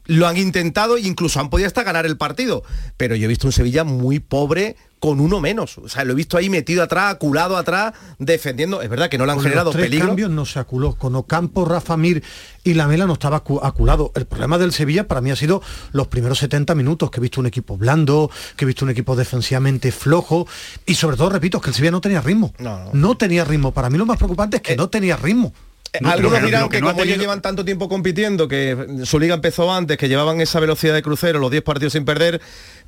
lo 0.05 0.27
han 0.27 0.37
intentado 0.37 0.97
e 0.97 1.01
incluso 1.01 1.39
han 1.39 1.49
podido 1.49 1.67
hasta 1.67 1.83
ganar 1.83 2.05
el 2.05 2.17
partido. 2.17 2.63
Pero 2.97 3.15
yo 3.15 3.25
he 3.25 3.27
visto 3.27 3.47
un 3.47 3.53
Sevilla 3.53 3.83
muy 3.83 4.19
pobre 4.19 4.75
con 4.99 5.19
uno 5.19 5.39
menos. 5.41 5.77
O 5.77 5.87
sea, 5.89 6.03
lo 6.03 6.13
he 6.13 6.15
visto 6.15 6.37
ahí 6.37 6.49
metido 6.49 6.81
atrás, 6.81 7.13
aculado 7.13 7.57
atrás, 7.57 7.93
defendiendo. 8.17 8.81
Es 8.81 8.89
verdad 8.89 9.09
que 9.09 9.17
no 9.19 9.25
le 9.25 9.33
han 9.33 9.37
Con 9.37 9.43
generado 9.43 9.67
los 9.69 9.75
tres 9.75 9.85
peligro. 9.87 10.07
cambios 10.07 10.31
no 10.31 10.45
se 10.45 10.57
aculó. 10.57 10.95
Con 10.95 11.15
Ocampo, 11.15 11.65
Rafa 11.65 11.95
Mir 11.97 12.23
y 12.63 12.73
Lamela 12.73 13.05
no 13.05 13.13
estaba 13.13 13.43
acu- 13.43 13.59
aculado. 13.61 14.11
El 14.15 14.25
problema 14.25 14.57
del 14.57 14.71
Sevilla 14.73 15.07
para 15.07 15.21
mí 15.21 15.29
ha 15.31 15.35
sido 15.35 15.61
los 15.91 16.07
primeros 16.07 16.39
70 16.39 16.73
minutos, 16.75 17.11
que 17.11 17.19
he 17.19 17.21
visto 17.21 17.39
un 17.39 17.45
equipo 17.47 17.77
blando, 17.77 18.31
que 18.55 18.65
he 18.65 18.67
visto 18.67 18.85
un 18.85 18.91
equipo 18.91 19.15
defensivamente 19.15 19.91
flojo 19.91 20.47
y 20.85 20.95
sobre 20.95 21.17
todo, 21.17 21.29
repito, 21.29 21.57
es 21.57 21.63
que 21.63 21.69
el 21.69 21.75
Sevilla 21.75 21.91
no 21.91 22.01
tenía 22.01 22.21
ritmo. 22.21 22.53
No, 22.93 23.15
tenía 23.17 23.43
ritmo. 23.45 23.71
Para 23.73 23.89
mí 23.91 23.97
lo 23.97 24.05
más 24.07 24.17
preocupante 24.17 24.57
es 24.57 24.63
que 24.63 24.75
no 24.75 24.89
tenía 24.89 25.17
ritmo. 25.17 25.53
No, 26.01 26.09
Algunos 26.09 26.41
dirán 26.43 26.69
que, 26.69 26.81
no 26.81 26.91
como 26.91 27.03
ellos 27.03 27.17
llevan 27.17 27.41
tanto 27.41 27.65
tiempo 27.65 27.89
compitiendo, 27.89 28.47
que 28.47 29.03
su 29.03 29.19
liga 29.19 29.35
empezó 29.35 29.73
antes, 29.73 29.97
que 29.97 30.07
llevaban 30.07 30.41
esa 30.41 30.59
velocidad 30.59 30.93
de 30.93 31.01
crucero, 31.01 31.39
los 31.39 31.51
10 31.51 31.63
partidos 31.63 31.93
sin 31.93 32.05
perder, 32.05 32.41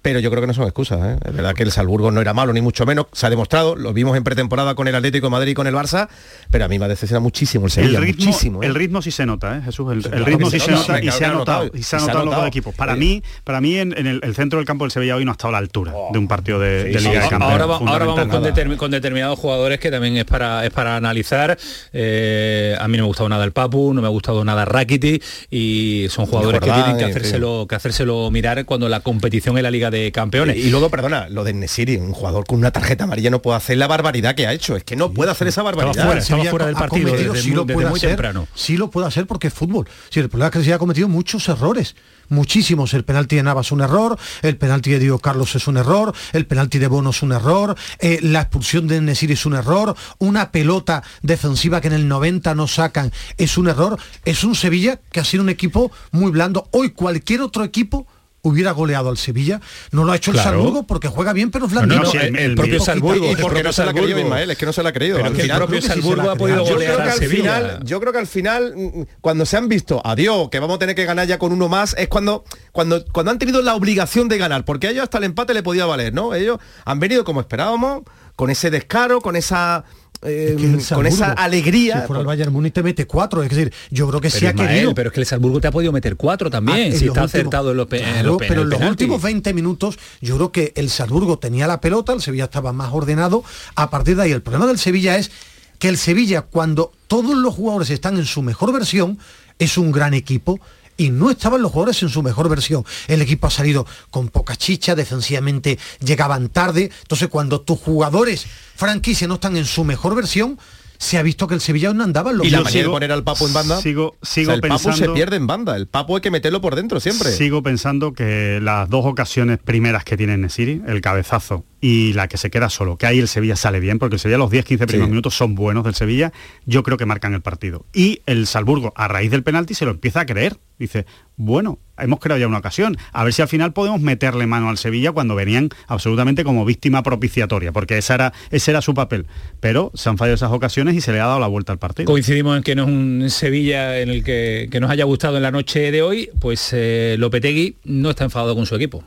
pero 0.08 0.22
yo 0.22 0.30
creo 0.30 0.40
que 0.40 0.48
no 0.48 0.54
son 0.54 0.64
excusas. 0.64 1.00
¿eh? 1.04 1.18
Es 1.26 1.34
verdad 1.36 1.54
que 1.54 1.64
el 1.64 1.72
Salzburgo 1.74 2.12
no 2.12 2.22
era 2.22 2.34
malo, 2.34 2.54
ni 2.54 2.62
mucho 2.62 2.86
menos, 2.86 3.08
se 3.12 3.26
ha 3.26 3.30
demostrado, 3.30 3.76
lo 3.76 3.92
vimos 3.92 4.16
en 4.16 4.24
pretemporada 4.24 4.74
con 4.74 4.88
el 4.88 4.96
Atlético 4.96 5.28
de 5.28 5.32
Madrid 5.32 5.52
y 5.52 5.54
con 5.54 5.68
el 5.68 5.74
Barça, 5.76 6.08
pero 6.50 6.64
a 6.64 6.70
mí 6.70 6.80
me 6.80 6.86
ha 6.86 6.88
decepcionado 6.88 7.24
muchísimo 7.24 7.66
el 7.66 7.72
Sevilla, 7.74 7.98
el 8.00 8.06
ritmo, 8.06 8.26
muchísimo. 8.26 8.64
¿eh? 8.64 8.68
el 8.68 8.76
ritmo 8.76 9.02
sí 9.02 9.12
se 9.12 9.26
nota, 9.26 9.58
¿eh, 9.58 9.62
Jesús. 9.66 9.92
El, 9.92 10.26
ritmo 10.26 10.50
sí 10.50 10.60
se 10.62 10.66
se 10.68 10.72
nota, 10.72 11.04
y 11.04 11.12
se 11.12 11.26
ha 11.26 11.34
notado. 11.34 11.64
notado. 11.66 11.72
Y 11.78 11.84
se 11.84 11.98
ha 11.98 12.00
Y 12.00 12.02
se 12.02 12.06
ha 12.06 12.08
notado 12.08 12.20
en 12.24 12.26
los 12.30 12.36
dos 12.38 12.48
equipos. 12.48 12.74
Para 12.74 12.94
Oye. 12.94 13.00
mí, 13.02 13.24
para 13.44 13.60
mí 13.60 13.76
en, 13.76 13.98
en 13.98 14.08
el, 14.08 14.22
el 14.24 14.34
centro 14.34 14.60
del 14.60 14.66
campo 14.66 14.86
del 14.86 14.92
Sevilla 14.92 15.18
hoy 15.18 15.26
no 15.26 15.32
ha 15.32 15.34
estado 15.34 15.50
a 15.50 15.52
la 15.52 15.58
altura 15.58 15.92
de 16.14 16.18
un 16.20 16.28
partido 16.30 16.58
de, 16.60 16.86
de 16.86 17.02
Liga 17.02 17.12
de 17.12 17.18
Ahora, 17.18 17.30
Campeones. 17.30 17.68
va- 17.70 17.92
ahora 17.92 18.06
vamos 18.06 18.78
con, 18.78 18.92
determinados 18.92 19.38
jugadores 19.38 19.80
que 19.80 19.92
también 19.92 20.16
es 20.16 20.24
para, 20.26 20.66
es 20.66 20.72
para 20.72 20.96
analizar. 20.96 21.58
Eh, 21.92 22.78
a 22.80 22.88
mí 22.88 22.96
no 22.96 23.04
me 23.04 23.08
ha 23.08 23.08
gustado 23.08 23.28
nada 23.28 23.44
el 23.44 23.52
Papu, 23.52 23.94
no 23.94 24.00
me 24.02 24.08
ha 24.08 24.12
gustado 24.12 24.46
nada 24.46 24.64
Rakiti 24.64 25.22
y 25.52 26.06
son 26.10 26.28
jugadores 26.28 26.62
que 26.62 26.72
tienen 26.72 26.98
que 26.98 27.04
en 27.04 27.10
hacérselo, 27.10 27.66
que 27.68 27.76
hacérselo 27.76 28.32
mirar 28.32 28.64
cuando 28.66 28.88
la 28.88 29.02
competición 29.02 29.58
es 29.58 29.64
la 29.64 29.72
Liga 29.72 29.90
de 29.92 29.97
Campeones. 30.14 30.58
Y, 30.58 30.62
y 30.62 30.70
luego, 30.70 30.90
perdona, 30.90 31.28
lo 31.30 31.44
de 31.44 31.54
Nesiri, 31.54 31.98
un 31.98 32.14
jugador 32.14 32.46
con 32.46 32.58
una 32.58 32.72
tarjeta 32.72 33.06
amarilla 33.06 33.30
no 33.30 33.42
puede 33.42 33.58
hacer 33.58 33.78
la 33.78 33.88
barbaridad 33.88 34.36
que 34.36 34.48
ha 34.48 34.54
hecho. 34.54 34.76
Es 34.76 34.84
que 34.84 34.96
no 34.96 35.12
puede 35.12 35.32
hacer 35.32 35.48
esa 35.48 35.64
barbaridad. 35.64 36.12
El 36.14 36.22
Sevilla 36.22 36.52
ha 36.76 36.88
cometido, 36.88 37.36
sí 37.36 37.52
lo 37.52 37.66
puede 37.66 37.88
hacer, 37.88 38.34
Sí 38.56 38.78
lo 38.78 38.90
puede 38.90 39.08
hacer 39.08 39.28
porque 39.28 39.48
es 39.48 39.54
fútbol. 39.54 39.88
Sí, 40.10 40.20
el 40.20 40.30
problema 40.30 40.48
es 40.48 40.54
que 40.54 40.64
se 40.64 40.74
ha 40.74 40.80
cometido 40.80 41.08
muchos 41.08 41.48
errores. 41.50 41.96
Muchísimos. 42.30 42.94
El 42.94 43.06
penalti 43.06 43.38
de 43.38 43.44
Navas 43.44 43.68
es 43.68 43.72
un 43.72 43.82
error, 43.82 44.18
el 44.42 44.58
penalti 44.58 44.92
de 44.92 45.00
Diego 45.00 45.20
Carlos 45.20 45.56
es 45.56 45.68
un 45.68 45.78
error, 45.78 46.14
el 46.34 46.46
penalti 46.46 46.78
de 46.78 46.88
Bono 46.88 47.12
es 47.12 47.22
un 47.24 47.32
error, 47.32 47.76
eh, 48.00 48.20
la 48.22 48.42
expulsión 48.42 48.88
de 48.88 49.00
Nesiri 49.00 49.34
es 49.34 49.46
un 49.46 49.56
error, 49.56 49.96
una 50.18 50.52
pelota 50.52 51.04
defensiva 51.22 51.80
que 51.80 51.88
en 51.88 51.94
el 51.94 52.08
90 52.08 52.54
no 52.56 52.68
sacan 52.68 53.12
es 53.38 53.58
un 53.58 53.68
error. 53.70 53.98
Es 54.26 54.44
un 54.44 54.56
Sevilla 54.56 55.00
que 55.12 55.20
ha 55.20 55.24
sido 55.24 55.44
un 55.44 55.50
equipo 55.50 55.92
muy 56.12 56.32
blando. 56.32 56.68
Hoy 56.72 56.92
cualquier 56.92 57.42
otro 57.42 57.64
equipo 57.64 58.08
hubiera 58.44 58.72
goleado 58.72 59.10
al 59.10 59.18
Sevilla. 59.18 59.60
No 59.92 60.04
lo 60.06 60.12
ha 60.12 60.16
hecho 60.16 60.32
Claro. 60.32 60.50
el 60.50 60.56
Salzburgo 60.56 60.84
porque 60.88 61.08
juega 61.10 61.34
bien, 61.34 61.52
pero 61.52 61.66
es 61.66 61.72
blando. 61.72 61.96
No, 61.96 62.04
no, 62.04 62.10
sí, 62.10 62.18
el- 62.18 62.36
el 62.38 62.56
propio 62.56 62.78
el 62.78 63.38
porque 63.42 63.64
no 63.64 63.74
se 63.74 63.84
la 63.84 63.92
ha 63.92 63.94
creído. 63.94 64.20
Ismael, 64.20 64.52
es 64.52 64.58
que 64.58 64.66
no 64.66 64.74
se 64.74 64.84
la 64.84 64.90
ha 64.90 64.94
creído. 64.94 65.16
Pero 65.18 65.28
Al 65.28 65.34
que 65.34 65.42
el 65.42 65.46
final- 65.48 65.58
propio 65.60 65.82
Salzburgo 65.82 66.30
ha 66.32 66.36
podido 66.36 66.66
yo 66.66 66.74
golear 66.74 66.94
creo 66.94 67.06
que 67.06 67.12
al 67.12 67.18
Sevilla. 67.20 67.56
final, 67.56 67.80
yo 67.84 68.00
creo 68.00 68.14
que 68.14 68.20
al 68.20 68.28
final, 68.28 68.74
mm, 68.76 69.02
cuando 69.22 69.46
se 69.46 69.58
han 69.58 69.68
visto, 69.68 70.02
adiós, 70.06 70.50
que 70.50 70.60
vamos 70.60 70.76
a 70.76 70.80
tener 70.80 70.96
que 70.96 71.06
ganar 71.06 71.28
ya 71.28 71.38
con 71.38 71.52
uno 71.52 71.68
más, 71.68 71.94
es 71.98 72.08
cuando, 72.08 72.46
cuando, 72.72 73.04
cuando 73.12 73.32
han 73.32 73.40
tenido 73.40 73.62
la 73.62 73.76
obligación 73.76 74.28
de 74.30 74.38
ganar, 74.38 74.64
porque 74.66 74.88
a 74.88 74.92
ellos 74.92 75.04
hasta 75.04 75.18
el 75.18 75.26
empate 75.26 75.54
le 75.54 75.64
podía 75.64 75.86
valer, 75.86 76.14
¿no? 76.14 76.34
Ellos 76.34 76.58
han 76.86 77.00
venido 77.00 77.24
como 77.26 77.42
esperábamos, 77.42 78.04
con 78.36 78.50
ese 78.52 78.70
descaro, 78.70 79.20
con 79.20 79.36
esa 79.36 79.84
eh, 80.24 80.56
Que 80.58 80.66
el 80.66 80.84
con 80.86 81.06
esa 81.06 81.32
alegría. 81.34 82.02
Si 82.02 82.08
fuera 82.08 82.22
el 82.22 82.26
Bayern 82.28 82.52
Múnich 82.52 82.74
te 82.74 82.84
mete 82.84 83.06
cuatro, 83.06 83.44
es 83.44 83.50
decir, 83.50 83.72
yo 83.92 84.08
creo 84.08 84.20
que 84.22 84.30
Pero, 84.30 84.40
sí 84.40 84.46
ha 84.46 84.50
Ismael, 84.50 84.70
querido. 84.70 84.96
pero 84.96 85.10
es 85.10 85.14
que 85.14 85.20
el 85.20 85.26
Salzburgo 85.26 85.60
te 85.62 85.68
ha 85.68 85.72
podido 85.72 85.92
meter 85.92 86.16
cuatro 86.16 86.50
también, 86.50 86.92
Ah, 86.94 86.98
si 86.98 87.06
está 87.06 87.22
últimos- 87.24 87.26
acertado 87.34 87.72
en 87.72 87.78
los, 87.78 87.88
en 87.92 88.38
pero 88.38 88.62
en 88.64 88.70
los 88.70 88.82
últimos 88.82 89.22
20 89.22 89.54
minutos 89.54 89.98
yo 90.22 90.36
creo 90.36 90.52
que 90.52 90.74
el 90.76 90.90
Salzburgo 90.90 91.38
tenía 91.40 91.68
la 91.68 91.80
pelota, 91.82 92.14
el 92.14 92.22
Sevilla 92.22 92.46
estaba 92.46 92.74
más 92.74 92.92
ordenado. 92.94 93.44
A 93.76 93.90
partir 93.90 94.16
de 94.16 94.24
ahí, 94.24 94.32
el 94.32 94.42
problema 94.42 94.68
del 94.68 94.80
Sevilla 94.80 95.18
es 95.18 95.32
que 95.80 95.90
el 95.90 95.98
Sevilla, 95.98 96.42
cuando 96.42 96.92
todos 97.08 97.38
los 97.38 97.54
jugadores 97.54 97.90
están 97.92 98.18
en 98.18 98.26
su 98.26 98.42
mejor 98.42 98.74
versión, 98.74 99.20
es 99.60 99.78
un 99.78 99.92
gran 99.92 100.14
equipo. 100.14 100.60
Y 100.98 101.12
no 101.12 101.30
estaban 101.30 101.62
los 101.62 101.72
jugadores 101.72 102.02
en 102.04 102.10
su 102.10 102.24
mejor 102.24 102.50
versión. 102.50 102.84
El 103.08 103.22
equipo 103.22 103.48
ha 103.48 103.52
salido 103.52 103.86
con 104.10 104.30
poca 104.30 104.56
chicha, 104.56 104.96
defensivamente 104.96 105.78
llegaban 106.00 106.50
tarde. 106.50 106.92
Entonces, 107.02 107.28
cuando 107.28 107.62
tus 107.62 107.80
jugadores 107.80 108.46
franquicia 108.76 109.28
no 109.28 109.36
están 109.36 109.56
en 109.58 109.66
su 109.66 109.84
mejor 109.84 110.16
versión, 110.16 110.60
se 110.98 111.18
ha 111.18 111.24
visto 111.24 111.48
que 111.48 111.54
el 111.56 111.62
Sevilla 111.62 111.94
no 111.94 112.04
andaba 112.04 112.32
en 112.32 112.38
los 112.38 112.48
Y 112.48 112.50
la 112.50 112.62
manera 112.62 112.84
de 112.84 112.90
poner 112.90 113.12
al 113.12 113.24
Papo 113.24 113.48
en 113.48 113.54
banda. 113.54 113.80
Sigo, 113.82 114.16
o 114.20 114.26
sigo 114.26 114.48
sea, 114.48 114.56
el 114.56 114.62
Papo 114.62 114.78
se 114.80 114.90
pensando- 114.90 115.14
pierde 115.14 115.36
en 115.38 115.48
banda. 115.48 115.76
El 115.76 115.88
Papo 115.88 116.16
hay 116.16 116.22
que 116.22 116.32
meterlo 116.32 116.62
por 116.62 116.76
dentro 116.76 117.00
siempre. 117.00 117.32
Sigo 117.32 117.62
pensando 117.64 118.14
que 118.14 118.60
las 118.62 118.90
dos 118.90 119.06
ocasiones 119.06 119.60
primeras 119.60 120.04
que 120.04 120.18
tiene 120.18 120.38
Nesiri, 120.38 120.82
el 120.88 121.02
cabezazo 121.02 121.66
y 121.80 122.14
la 122.14 122.28
que 122.28 122.38
se 122.38 122.50
queda 122.50 122.70
solo, 122.70 122.98
que 122.98 123.06
ahí 123.06 123.20
el 123.20 123.28
Sevilla 123.28 123.56
sale 123.56 123.80
bien, 123.80 124.00
porque 124.00 124.16
el 124.16 124.20
Sevilla 124.20 124.38
los 124.40 124.50
10-15 124.52 124.88
primeros 124.88 125.08
Sí. 125.08 125.12
minutos 125.12 125.36
son 125.38 125.54
buenos 125.56 125.84
del 125.84 125.94
Sevilla, 125.96 126.34
yo 126.66 126.82
creo 126.84 126.98
que 126.98 127.06
marcan 127.06 127.34
el 127.34 127.42
partido. 127.42 127.86
Y 127.94 128.22
el 128.26 128.48
Salburgo, 128.48 128.94
a 128.96 129.08
raíz 129.08 129.30
del 129.32 129.44
penalti, 129.44 129.74
se 129.76 129.86
lo 129.86 129.92
empieza 129.92 130.22
a 130.22 130.26
creer. 130.26 130.58
Dice, 130.80 131.06
bueno, 131.38 131.78
hemos 132.00 132.20
creado 132.20 132.42
ya 132.42 132.48
una 132.48 132.58
ocasión, 132.58 132.98
a 133.14 133.24
ver 133.24 133.32
si 133.32 133.44
al 133.44 133.48
final 133.48 133.72
podemos 133.72 134.02
meterle 134.02 134.48
mano 134.48 134.70
al 134.70 134.78
Sevilla 134.80 135.12
cuando 135.12 135.36
venían 135.36 135.70
absolutamente 135.88 136.44
como 136.44 136.66
víctima 136.66 137.04
propiciatoria, 137.04 137.72
porque 137.72 138.00
esa 138.00 138.16
era, 138.16 138.34
ese 138.50 138.72
era 138.72 138.82
su 138.82 138.96
papel. 138.96 139.28
Pero 139.60 139.92
se 139.94 140.10
han 140.10 140.18
fallado 140.18 140.34
esas 140.34 140.52
ocasiones 140.52 140.96
y 140.96 141.02
se 141.02 141.12
le 141.12 141.20
ha 141.20 141.28
dado 141.28 141.40
la 141.40 141.48
vuelta 141.48 141.72
al 141.72 141.78
partido. 141.78 142.08
Coincidimos 142.08 142.58
en 142.58 142.64
que 142.64 142.76
no 142.76 142.84
es 142.84 142.90
un 142.90 143.30
Sevilla 143.30 144.00
en 144.02 144.10
el 144.10 144.24
que, 144.24 144.68
que 144.72 144.80
nos 144.80 144.90
haya 144.90 145.06
gustado 145.06 145.38
en 145.38 145.44
la 145.44 145.52
noche 145.52 145.92
de 145.92 146.02
hoy, 146.02 146.30
pues 146.40 146.72
eh, 146.74 147.16
Lopetegui 147.20 147.78
no 147.86 148.10
está 148.10 148.24
enfadado 148.24 148.56
con 148.56 148.66
su 148.66 148.76
equipo. 148.76 149.04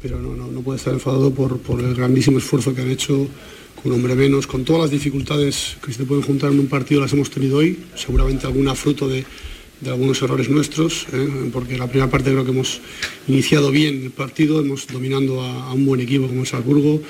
pero 0.00 0.18
no, 0.18 0.34
no, 0.34 0.46
no 0.46 0.60
puede 0.62 0.78
estar 0.78 0.94
enfadado 0.94 1.30
por, 1.32 1.58
por 1.58 1.80
el 1.80 1.94
grandísimo 1.94 2.38
esfuerzo 2.38 2.74
que 2.74 2.80
han 2.80 2.90
hecho 2.90 3.28
con 3.82 3.92
un 3.92 3.98
hombre 3.98 4.14
menos, 4.14 4.46
con 4.46 4.64
todas 4.64 4.80
las 4.82 4.90
dificultades 4.90 5.76
que 5.84 5.92
se 5.92 5.98
te 5.98 6.04
pueden 6.06 6.24
juntar 6.24 6.52
en 6.52 6.58
un 6.58 6.68
partido 6.68 7.02
las 7.02 7.12
hemos 7.12 7.30
tenido 7.30 7.58
hoy, 7.58 7.78
seguramente 7.94 8.46
alguna 8.46 8.74
fruto 8.74 9.06
de, 9.06 9.26
de 9.80 9.90
algunos 9.90 10.20
errores 10.22 10.48
nuestros, 10.48 11.06
¿eh? 11.12 11.50
porque 11.52 11.76
la 11.76 11.86
primera 11.86 12.10
parte 12.10 12.30
creo 12.30 12.44
que 12.44 12.50
hemos 12.50 12.80
iniciado 13.28 13.70
bien 13.70 14.04
el 14.04 14.10
partido, 14.10 14.60
hemos 14.60 14.86
dominando 14.86 15.42
a, 15.42 15.72
un 15.72 15.84
buen 15.84 16.00
equipo 16.00 16.26
como 16.26 16.40
el 16.40 16.46
Salzburgo, 16.46 17.02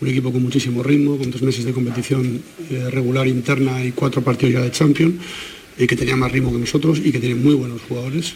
un 0.00 0.08
equipo 0.08 0.32
con 0.32 0.42
muchísimo 0.42 0.82
ritmo, 0.82 1.18
con 1.18 1.30
dos 1.30 1.42
meses 1.42 1.64
de 1.64 1.72
competición 1.72 2.42
eh, 2.70 2.88
regular 2.90 3.26
interna 3.28 3.84
y 3.84 3.92
cuatro 3.92 4.22
partidos 4.22 4.54
ya 4.54 4.60
de 4.60 4.70
Champions, 4.70 5.14
y 5.78 5.86
que 5.86 5.96
tenía 5.96 6.16
más 6.16 6.32
ritmo 6.32 6.52
que 6.52 6.58
nosotros 6.58 7.00
y 7.04 7.12
que 7.12 7.20
tiene 7.20 7.34
muy 7.34 7.54
buenos 7.54 7.82
jugadores. 7.82 8.34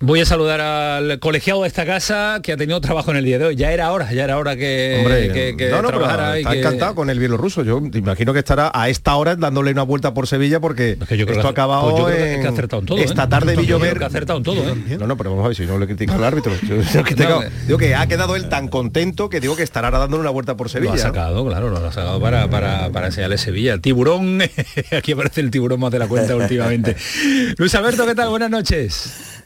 Voy 0.00 0.20
a 0.20 0.24
saludar 0.24 0.60
al 0.60 1.18
colegiado 1.18 1.62
de 1.62 1.66
esta 1.68 1.84
casa 1.84 2.38
que 2.40 2.52
ha 2.52 2.56
tenido 2.56 2.80
trabajo 2.80 3.10
en 3.10 3.16
el 3.16 3.24
día 3.24 3.36
de 3.40 3.46
hoy. 3.46 3.56
Ya 3.56 3.72
era 3.72 3.90
hora, 3.90 4.12
ya 4.12 4.22
era 4.22 4.38
hora 4.38 4.54
que, 4.54 4.98
Hombre, 5.00 5.32
que, 5.32 5.56
que 5.56 5.70
no, 5.70 5.82
no, 5.82 5.88
pero 5.88 5.98
trabajara 5.98 6.36
y 6.38 6.42
está 6.42 6.52
que- 6.52 6.58
encantado 6.60 6.94
con 6.94 7.10
el 7.10 7.18
bielorruso. 7.18 7.64
Yo 7.64 7.82
te 7.90 7.98
imagino 7.98 8.32
que 8.32 8.38
estará 8.38 8.70
a 8.72 8.88
esta 8.88 9.16
hora 9.16 9.34
dándole 9.34 9.72
una 9.72 9.82
vuelta 9.82 10.14
por 10.14 10.28
Sevilla 10.28 10.60
porque 10.60 10.96
yo 11.00 11.26
creo 11.26 11.32
esto 11.38 11.48
ha 11.48 11.50
acabado 11.50 11.82
pues 11.90 11.96
yo 11.98 12.04
creo 12.06 12.16
que- 12.16 12.34
en- 12.34 12.40
que 12.42 12.46
ha 12.46 12.50
acertado 12.50 12.80
en 12.80 12.86
todo, 12.86 12.98
¿eh? 12.98 13.02
esta 13.02 13.28
tarde 13.28 13.54
creo 13.54 13.60
Villover 13.62 13.98
que 13.98 14.04
ha 14.04 14.06
acertado 14.06 14.36
en 14.38 14.44
todo, 14.44 14.62
¿eh? 14.70 14.96
No, 15.00 15.06
no, 15.08 15.16
pero 15.16 15.30
vamos 15.30 15.44
a 15.46 15.48
ver 15.48 15.56
si 15.56 15.66
no 15.66 15.76
le 15.80 15.86
critica 15.86 16.14
al 16.14 16.22
árbitro. 16.22 16.52
Yo- 16.62 16.76
yo 16.80 17.42
digo 17.66 17.78
que 17.78 17.96
ha 17.96 18.06
quedado 18.06 18.36
él 18.36 18.48
tan 18.48 18.68
contento 18.68 19.28
que 19.28 19.40
digo 19.40 19.56
que 19.56 19.64
estará 19.64 19.90
dándole 19.90 20.20
una 20.20 20.30
vuelta 20.30 20.56
por 20.56 20.68
Sevilla. 20.70 20.92
Lo 20.92 20.96
ha 21.00 21.02
sacado, 21.02 21.44
claro, 21.44 21.70
lo 21.70 21.78
ha 21.84 21.92
sacado 21.92 22.20
para, 22.20 22.48
para, 22.48 22.90
para 22.90 23.08
enseñarle 23.08 23.36
Sevilla. 23.36 23.78
Tiburón, 23.78 24.42
aquí 24.96 25.10
aparece 25.10 25.40
el 25.40 25.50
tiburón 25.50 25.80
más 25.80 25.90
de 25.90 25.98
la 25.98 26.06
cuenta 26.06 26.36
últimamente. 26.36 26.94
Luis 27.58 27.74
Alberto, 27.74 28.06
¿qué 28.06 28.14
tal? 28.14 28.28
Buenas 28.28 28.50
noches. 28.50 29.37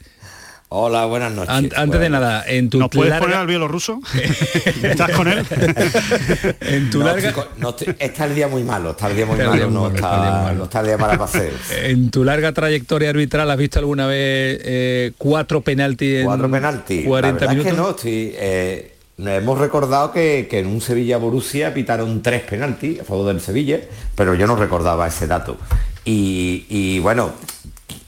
Hola, 0.75 1.05
buenas 1.05 1.31
noches. 1.31 1.51
An- 1.53 1.69
antes 1.75 1.99
de 1.99 2.09
nada, 2.09 2.43
en 2.47 2.67
tu 2.67 2.79
¿Nos 2.79 2.89
puedes 2.89 3.11
larga- 3.11 3.19
poner 3.25 3.37
al 3.37 3.45
bielorruso? 3.45 3.99
¿Estás 4.81 5.11
con 5.11 5.27
él? 5.27 5.45
en 6.61 6.89
tu 6.89 6.97
No, 6.97 7.05
larga... 7.05 7.29
chicos, 7.29 7.45
no 7.57 7.75
está 7.99 8.25
el 8.25 8.33
día 8.33 8.47
muy 8.47 8.63
malo, 8.63 8.89
está 8.89 9.07
el 9.11 9.15
día 9.15 9.27
muy 9.27 9.35
Está 9.37 9.49
malo, 9.51 9.69
no, 9.69 9.81
malo, 9.83 9.95
está 9.95 10.07
está, 10.15 10.31
malo. 10.41 10.57
no 10.57 10.63
está 10.63 10.79
el 10.79 10.85
día 10.87 10.97
para 10.97 11.15
paseos. 11.19 11.53
En 11.83 12.09
tu 12.09 12.23
larga 12.23 12.53
trayectoria 12.53 13.11
arbitral, 13.11 13.51
¿has 13.51 13.57
visto 13.59 13.77
alguna 13.77 14.07
vez 14.07 14.17
eh, 14.63 15.11
cuatro 15.19 15.61
penaltis 15.61 16.21
en 16.21 16.25
Cuatro 16.25 16.49
penaltis. 16.49 17.05
40 17.05 17.45
la 17.45 17.51
verdad 17.53 17.63
minutos? 17.63 17.67
es 17.67 17.75
que 17.75 17.79
no, 17.79 17.89
estoy, 17.91 18.35
eh, 18.35 18.95
nos 19.17 19.33
hemos 19.37 19.59
recordado 19.59 20.11
que, 20.11 20.47
que 20.49 20.57
en 20.57 20.65
un 20.65 20.81
Sevilla 20.81 21.17
Borussia 21.17 21.71
pitaron 21.75 22.23
tres 22.23 22.41
penaltis 22.41 22.99
a 22.99 23.03
favor 23.03 23.27
del 23.27 23.41
Sevilla, 23.41 23.79
pero 24.15 24.33
yo 24.33 24.47
no 24.47 24.55
recordaba 24.55 25.05
ese 25.07 25.27
dato. 25.27 25.55
Y, 26.03 26.65
y, 26.67 26.97
bueno, 26.97 27.31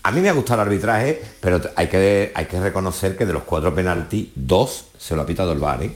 a 0.07 0.11
mí 0.11 0.21
me 0.21 0.29
ha 0.29 0.33
gustado 0.33 0.61
el 0.61 0.67
arbitraje, 0.67 1.19
pero 1.41 1.59
hay 1.75 1.87
que, 1.87 2.31
hay 2.35 2.45
que 2.45 2.59
reconocer 2.59 3.17
que 3.17 3.25
de 3.25 3.33
los 3.33 3.41
cuatro 3.43 3.73
penaltis, 3.73 4.27
dos 4.35 4.85
se 4.99 5.15
lo 5.15 5.23
ha 5.23 5.25
pitado 5.25 5.51
el 5.51 5.59
VAR, 5.59 5.81
¿eh? 5.83 5.91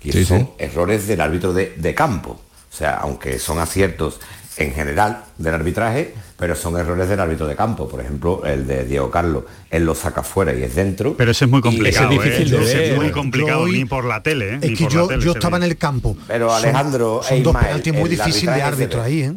Sí, 0.00 0.24
son 0.24 0.38
sí. 0.40 0.48
errores 0.58 1.06
del 1.08 1.20
árbitro 1.20 1.52
de, 1.52 1.74
de 1.76 1.94
campo. 1.94 2.30
O 2.72 2.74
sea, 2.76 2.94
aunque 2.96 3.38
son 3.38 3.58
aciertos 3.58 4.20
en 4.56 4.72
general 4.72 5.24
del 5.38 5.54
arbitraje, 5.54 6.14
pero 6.36 6.54
son 6.54 6.76
errores 6.78 7.08
del 7.08 7.18
árbitro 7.20 7.46
de 7.46 7.56
campo. 7.56 7.88
Por 7.88 8.00
ejemplo, 8.00 8.42
el 8.44 8.66
de 8.66 8.84
Diego 8.84 9.10
Carlos, 9.10 9.44
él 9.70 9.84
lo 9.84 9.94
saca 9.94 10.22
fuera 10.22 10.52
y 10.54 10.62
es 10.62 10.74
dentro. 10.74 11.16
Pero 11.16 11.30
ese 11.32 11.44
es 11.46 11.50
muy 11.50 11.60
complicado. 11.60 12.10
Ese 12.12 12.28
es 12.28 12.38
difícil 12.38 12.54
¿eh? 12.54 12.58
de 12.58 12.74
ver. 12.74 12.82
es 12.92 12.96
muy 12.96 13.10
complicado, 13.10 13.60
hoy- 13.62 13.72
ni 13.72 13.84
por 13.84 14.04
la 14.04 14.22
tele. 14.22 14.54
¿eh? 14.54 14.58
Es 14.62 14.78
que 14.78 14.84
por 14.84 14.92
yo, 14.92 15.06
tele 15.08 15.24
yo 15.24 15.32
estaba 15.32 15.56
en 15.56 15.62
el 15.64 15.76
campo. 15.76 16.16
Pero, 16.28 16.48
Son- 16.48 16.58
Alejandro 16.64 17.22
son, 17.22 17.38
e 17.38 17.42
dos 17.42 17.56
penaltis 17.56 17.92
muy 17.94 18.08
difíciles 18.08 18.46
de 18.54 18.54
de 18.54 18.62
árbitro 18.62 19.02
ahí, 19.02 19.22
¿eh? 19.22 19.34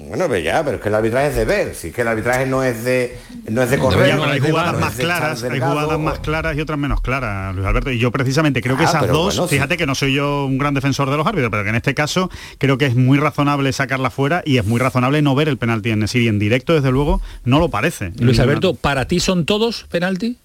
Bueno, 0.00 0.26
pero 0.28 0.38
ya, 0.38 0.62
pero 0.64 0.76
es 0.76 0.82
que 0.82 0.88
el 0.90 0.94
arbitraje 0.94 1.26
es 1.30 1.34
de 1.34 1.44
ver. 1.44 1.74
Si 1.74 1.88
es 1.88 1.94
que 1.94 2.02
el 2.02 2.08
arbitraje 2.08 2.46
no 2.46 2.62
es 2.62 2.84
de 2.84 3.18
no 3.48 3.62
es 3.62 3.70
de 3.70 3.78
correr. 3.78 3.98
pero 3.98 4.22
hay 4.22 4.28
no 4.28 4.32
es 4.34 4.42
de- 4.42 4.50
jugadas 4.50 4.72
no 4.74 4.78
más 4.78 4.96
de 4.96 5.02
claras, 5.02 5.42
hay 5.42 5.58
jugadas 5.58 5.98
más 5.98 6.18
claras 6.20 6.56
y 6.56 6.60
otras 6.60 6.78
menos 6.78 7.00
claras, 7.00 7.52
Luis 7.56 7.66
Alberto. 7.66 7.90
Y 7.90 7.98
yo 7.98 8.12
precisamente 8.12 8.62
creo 8.62 8.76
que 8.76 8.84
Ah, 8.84 8.88
esas 8.90 9.08
dos, 9.08 9.34
bueno, 9.34 9.48
sí. 9.48 9.56
fíjate 9.56 9.76
que 9.76 9.86
no 9.86 9.96
soy 9.96 10.14
yo 10.14 10.44
un 10.44 10.56
gran 10.56 10.72
defensor 10.74 11.10
de 11.10 11.16
los 11.16 11.26
árbitros, 11.26 11.50
pero 11.50 11.64
que 11.64 11.70
en 11.70 11.74
este 11.74 11.94
caso 11.94 12.30
creo 12.58 12.78
que 12.78 12.86
es 12.86 12.94
muy 12.94 13.18
razonable 13.18 13.72
sacarla 13.72 14.10
fuera 14.10 14.42
y 14.46 14.58
es 14.58 14.64
muy 14.64 14.78
razonable 14.78 15.20
no 15.20 15.34
ver 15.34 15.48
el 15.48 15.58
penalti 15.58 15.90
en 15.90 15.98
Nesiri 15.98 16.28
en 16.28 16.38
directo, 16.38 16.74
desde 16.74 16.92
luego, 16.92 17.20
no 17.44 17.58
lo 17.58 17.68
parece. 17.68 18.12
Luis 18.20 18.36
Ni- 18.38 18.42
Alberto, 18.44 18.74
¿para 18.74 19.08
ti 19.08 19.18
son 19.18 19.46
todos 19.46 19.86
penalti? 19.90 20.38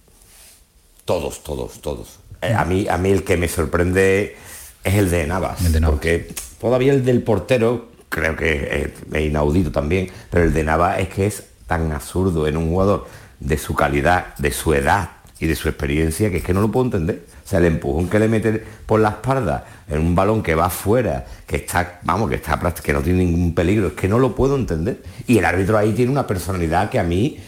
Todos, 1.06 1.44
todos, 1.44 1.80
todos. 1.80 2.20
Eh, 2.42 2.54
a, 2.58 2.66
mí, 2.66 2.88
a 2.90 2.98
mí 2.98 3.12
el 3.12 3.24
que 3.24 3.38
me 3.38 3.48
sorprende 3.48 4.36
es 4.84 4.94
el 4.96 5.12
de 5.12 5.28
Navas. 5.28 5.60
Porque 5.86 6.30
todavía 6.60 6.92
el 6.94 7.06
del 7.06 7.22
portero, 7.22 7.92
creo 8.14 8.36
que 8.36 8.94
es, 9.12 9.22
inaudito 9.22 9.72
también, 9.72 10.10
pero 10.30 10.44
el 10.44 10.54
de 10.54 10.64
Navas 10.64 11.00
es 11.00 11.10
que 11.10 11.26
es 11.26 11.44
tan 11.66 11.92
absurdo 11.92 12.48
en 12.48 12.58
un 12.58 12.70
jugador 12.70 13.08
de 13.40 13.58
su 13.58 13.74
calidad, 13.74 14.36
de 14.38 14.52
su 14.52 14.74
edad 14.74 15.10
y 15.40 15.48
de 15.48 15.56
su 15.56 15.68
experiencia, 15.68 16.30
que 16.30 16.38
es 16.38 16.44
que 16.44 16.54
no 16.54 16.62
lo 16.62 16.72
puedo 16.72 16.86
entender. 16.86 17.26
O 17.44 17.48
sea, 17.48 17.60
el 17.60 17.66
empujón 17.66 18.08
que 18.08 18.20
le 18.20 18.28
mete 18.28 18.64
por 18.86 19.00
la 19.00 19.10
espalda 19.10 19.66
en 19.90 20.00
un 20.00 20.16
balón 20.16 20.44
que 20.44 20.54
va 20.54 20.68
afuera, 20.68 21.26
que 21.48 21.58
está, 21.58 22.00
vamos, 22.04 22.30
que 22.30 22.36
está 22.36 22.58
que 22.82 22.94
no 22.94 23.02
tiene 23.02 23.26
ningún 23.26 23.56
peligro, 23.56 23.88
es 23.88 23.94
que 23.94 24.08
no 24.08 24.20
lo 24.20 24.36
puedo 24.36 24.56
entender. 24.56 25.02
Y 25.26 25.40
el 25.40 25.46
árbitro 25.46 25.78
ahí 25.78 25.94
tiene 25.94 26.12
una 26.12 26.28
personalidad 26.28 26.90
que 26.90 27.00
a 27.00 27.04
mí 27.04 27.40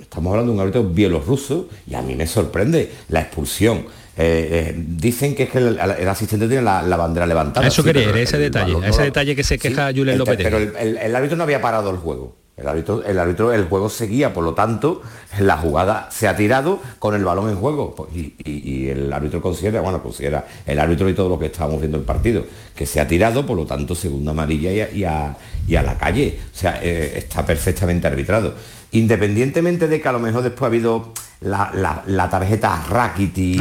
Estamos 0.00 0.30
hablando 0.30 0.52
de 0.52 0.56
un 0.56 0.60
árbitro 0.62 0.84
bielorruso 0.84 1.68
y 1.86 1.94
a 1.94 2.02
mí 2.02 2.16
me 2.16 2.26
sorprende 2.26 2.90
la 3.08 3.20
expulsión. 3.20 3.84
Eh, 4.16 4.72
eh, 4.72 4.74
dicen 4.76 5.34
que 5.34 5.44
es 5.44 5.50
que 5.50 5.58
el, 5.58 5.78
el 5.78 6.08
asistente 6.08 6.46
tiene 6.48 6.62
la, 6.62 6.82
la 6.82 6.96
bandera 6.96 7.26
levantada. 7.26 7.66
Eso 7.66 7.82
sí, 7.82 7.88
quería 7.92 8.08
ese 8.22 8.36
el 8.36 8.42
detalle, 8.42 8.76
ese 8.86 9.02
detalle 9.02 9.36
que 9.36 9.44
se 9.44 9.58
queja 9.58 9.88
Julen 9.92 10.10
el- 10.14 10.18
Lopetegui. 10.18 10.44
Pero 10.50 10.58
el 10.98 11.16
árbitro 11.16 11.36
no 11.36 11.44
había 11.44 11.60
parado 11.62 11.90
el 11.90 11.96
juego. 11.96 12.36
El 12.60 12.68
árbitro, 12.68 13.02
el 13.04 13.18
árbitro, 13.18 13.52
el 13.52 13.64
juego 13.64 13.88
seguía, 13.88 14.34
por 14.34 14.44
lo 14.44 14.52
tanto, 14.54 15.00
la 15.38 15.56
jugada 15.56 16.08
se 16.10 16.28
ha 16.28 16.36
tirado 16.36 16.78
con 16.98 17.14
el 17.14 17.24
balón 17.24 17.48
en 17.48 17.56
juego. 17.56 17.94
Pues, 17.94 18.10
Y, 18.14 18.34
y- 18.44 18.70
y 18.84 18.88
el 18.90 19.12
árbitro 19.12 19.40
considera, 19.40 19.80
bueno, 19.80 20.02
considera 20.02 20.46
el 20.66 20.78
árbitro 20.78 21.08
y 21.08 21.14
todo 21.14 21.28
lo 21.28 21.38
que 21.38 21.46
estábamos 21.46 21.80
viendo 21.80 21.96
el 21.96 22.04
partido, 22.04 22.44
que 22.74 22.84
se 22.86 23.00
ha 23.00 23.08
tirado, 23.08 23.46
por 23.46 23.56
lo 23.56 23.64
tanto, 23.66 23.94
segunda 23.94 24.32
amarilla 24.32 24.70
y 24.72 24.80
a, 24.80 24.90
y 24.92 25.04
a- 25.04 25.36
y 25.66 25.76
a 25.76 25.82
la 25.82 25.96
calle. 25.96 26.38
O 26.52 26.56
sea, 26.56 26.78
eh, 26.82 27.14
está 27.16 27.44
perfectamente 27.46 28.06
arbitrado. 28.06 28.54
Independientemente 28.92 29.88
de 29.88 30.00
que 30.00 30.08
a 30.08 30.12
lo 30.12 30.18
mejor 30.20 30.42
después 30.42 30.62
ha 30.64 30.66
habido 30.66 31.12
la, 31.40 31.70
la- 31.74 32.02
la 32.06 32.28
tarjeta 32.28 32.84
Rakiti 32.88 33.56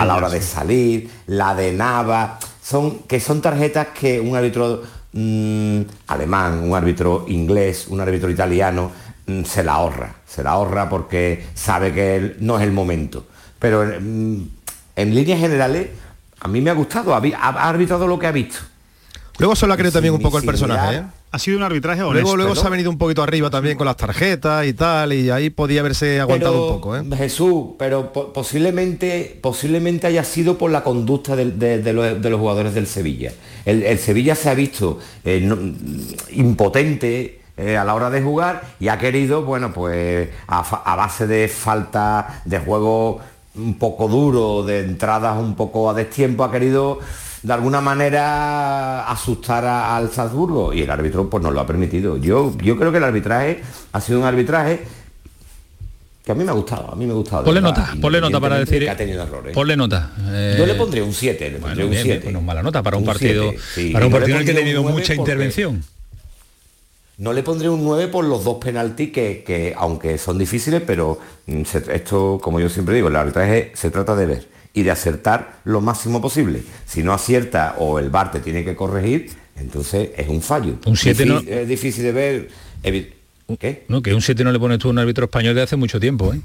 a 0.00 0.04
la 0.04 0.16
hora 0.16 0.28
de 0.28 0.40
salir, 0.40 1.10
la 1.26 1.54
de 1.54 1.72
Nava, 1.72 2.38
son, 2.62 3.00
que 3.00 3.18
son 3.18 3.40
tarjetas 3.42 3.88
que 3.88 4.20
un 4.20 4.36
árbitro 4.36 4.82
mm, 5.14 5.80
alemán, 6.08 6.60
un 6.62 6.74
árbitro 6.74 7.24
inglés, 7.28 7.86
un 7.88 8.00
árbitro 8.00 8.28
italiano, 8.28 8.90
mm, 9.26 9.44
se 9.44 9.62
la 9.64 9.74
ahorra, 9.74 10.16
se 10.26 10.42
la 10.42 10.50
ahorra 10.50 10.88
porque 10.88 11.44
sabe 11.54 11.92
que 11.92 12.36
no 12.40 12.58
es 12.58 12.64
el 12.64 12.72
momento. 12.72 13.26
Pero 13.58 13.84
mm, 13.84 14.42
en 14.96 15.14
líneas 15.14 15.40
generales, 15.40 15.88
a 16.40 16.48
mí 16.48 16.60
me 16.60 16.70
ha 16.70 16.74
gustado, 16.74 17.14
ha, 17.14 17.18
arbitrado 17.68 18.06
lo 18.06 18.18
que 18.18 18.26
ha 18.26 18.32
visto. 18.32 18.58
Luego 19.38 19.56
se 19.56 19.66
lo 19.66 19.72
ha 19.72 19.76
creído 19.76 19.92
también 19.94 20.14
un 20.14 20.20
poco 20.20 20.38
el 20.38 20.44
personaje, 20.44 20.96
¿eh? 20.98 21.02
ha 21.32 21.38
sido 21.40 21.56
un 21.56 21.64
arbitraje 21.64 22.02
honesto. 22.02 22.22
Luego, 22.22 22.36
luego 22.36 22.54
se 22.54 22.64
ha 22.64 22.70
venido 22.70 22.88
un 22.88 22.98
poquito 22.98 23.20
arriba 23.20 23.50
también 23.50 23.76
con 23.76 23.86
las 23.86 23.96
tarjetas 23.96 24.64
y 24.66 24.74
tal, 24.74 25.12
y 25.12 25.30
ahí 25.30 25.50
podía 25.50 25.80
haberse 25.80 26.20
aguantado 26.20 26.52
Pero, 26.52 26.66
un 26.66 26.74
poco, 26.74 26.96
¿eh? 26.96 27.02
Jesús, 27.16 27.64
pero 27.76 28.12
po- 28.12 28.32
posiblemente, 28.32 29.36
posiblemente 29.42 30.06
haya 30.06 30.22
sido 30.22 30.56
por 30.56 30.70
la 30.70 30.84
conducta 30.84 31.34
de 31.34 31.92
los, 31.92 32.22
de 32.22 32.30
los 32.30 32.38
jugadores 32.38 32.74
del 32.74 32.86
Sevilla. 32.86 33.32
El, 33.64 33.98
Sevilla 33.98 34.34
se 34.34 34.50
ha 34.50 34.54
visto 34.54 34.98
eh, 35.24 35.40
impotente 36.32 37.40
eh, 37.56 37.76
a 37.76 37.84
la 37.84 37.94
hora 37.94 38.10
de 38.10 38.20
jugar 38.22 38.62
y 38.80 38.88
ha 38.88 38.98
querido, 38.98 39.42
bueno, 39.42 39.72
pues 39.72 40.28
a, 40.46 40.96
base 40.96 41.26
de 41.26 41.48
falta 41.48 42.42
de 42.44 42.58
juego 42.58 43.20
un 43.56 43.78
poco 43.78 44.08
duro, 44.08 44.64
de 44.64 44.80
entradas 44.80 45.38
un 45.38 45.54
poco 45.54 45.88
a 45.88 45.94
destiempo, 45.94 46.42
ha 46.44 46.50
querido 46.50 46.98
de 47.42 47.52
alguna 47.52 47.80
manera 47.80 49.06
asustar 49.08 49.64
a- 49.64 49.96
al 49.96 50.10
Salzburgo 50.10 50.72
y 50.72 50.82
el 50.82 50.90
árbitro 50.90 51.28
pues 51.30 51.42
no 51.42 51.50
lo 51.50 51.60
ha 51.60 51.66
permitido. 51.66 52.16
Yo, 52.16 52.52
yo 52.58 52.76
creo 52.76 52.90
que 52.90 52.98
el 52.98 53.04
arbitraje 53.04 53.62
ha 53.92 54.00
sido 54.00 54.18
un 54.18 54.24
arbitraje 54.24 54.82
que 56.24 56.32
a 56.32 56.34
mí 56.34 56.42
me 56.42 56.50
ha 56.50 56.54
gustado, 56.54 56.90
a 56.90 56.96
mí 56.96 57.04
me 57.06 57.12
ha 57.12 57.16
gustado. 57.16 57.44
Ponle 57.44 57.60
verdad, 57.60 57.76
nota, 57.88 58.00
ponle 58.00 58.20
nota 58.20 58.40
para 58.40 58.58
decir. 58.58 58.78
de 58.80 58.86
que 58.86 58.90
ha 58.90 58.96
tenido 58.96 59.22
errores. 59.22 59.52
Ponle 59.54 59.76
nota. 59.76 60.12
eh, 60.30 60.54
Yo 60.58 60.64
le 60.66 60.74
pondré 60.74 61.02
un 61.02 61.12
7, 61.12 61.50
le 61.50 61.58
pondré 61.58 61.74
bueno, 61.74 61.84
un 61.84 61.90
bien, 61.90 62.02
7. 62.02 62.20
bien, 62.20 62.32
no 62.32 62.38
es 62.38 62.44
mala 62.44 62.62
nota 62.62 62.82
para 62.82 62.96
un, 62.96 63.02
Un 63.02 63.06
partido, 63.06 63.52
sí. 63.74 63.90
para 63.90 64.06
un 64.06 64.12
no 64.12 64.18
le 64.18 64.20
partido 64.22 64.36
en 64.36 64.40
el 64.40 64.46
que 64.46 64.52
ha 64.52 64.64
tenido 64.64 64.82
mucha 64.82 64.94
porque- 64.94 65.14
intervención. 65.14 65.84
No 67.16 67.32
le 67.32 67.42
pondré 67.44 67.68
un 67.68 67.84
9 67.84 68.08
por 68.08 68.24
los 68.24 68.42
dos 68.42 68.56
penaltis 68.56 69.12
que, 69.12 69.44
que, 69.46 69.72
aunque 69.76 70.18
son 70.18 70.36
difíciles, 70.36 70.82
pero 70.84 71.20
mm, 71.46 71.62
se- 71.64 71.94
esto, 71.94 72.40
como 72.42 72.58
yo 72.58 72.68
siempre 72.68 72.94
digo, 72.96 73.06
el 73.08 73.14
arbitraje 73.16 73.70
se 73.74 73.90
trata 73.90 74.16
de 74.16 74.26
ver 74.26 74.48
y 74.72 74.82
de 74.82 74.90
acertar 74.90 75.58
lo 75.64 75.80
máximo 75.80 76.20
posible. 76.20 76.62
Si 76.86 77.04
no 77.04 77.12
acierta 77.12 77.76
o 77.78 78.00
el 78.00 78.10
VAR 78.10 78.32
te 78.32 78.40
tiene 78.40 78.64
que 78.64 78.74
corregir, 78.74 79.30
entonces 79.56 80.10
es 80.16 80.26
un 80.28 80.42
fallo. 80.42 80.74
Un 80.86 80.96
siete 80.96 81.24
no- 81.24 81.40
Difí- 81.40 81.48
Es 81.52 81.68
difícil 81.68 82.02
de 82.02 82.12
ver. 82.12 82.48
¿Qué? 83.58 83.84
No, 83.88 84.02
que 84.02 84.14
un 84.14 84.22
7 84.22 84.42
no 84.44 84.52
le 84.52 84.58
pones 84.58 84.78
tú 84.78 84.88
a 84.88 84.90
un 84.90 84.98
árbitro 84.98 85.24
español 85.24 85.54
de 85.54 85.62
hace 85.62 85.76
mucho 85.76 86.00
tiempo, 86.00 86.32
¿eh? 86.32 86.40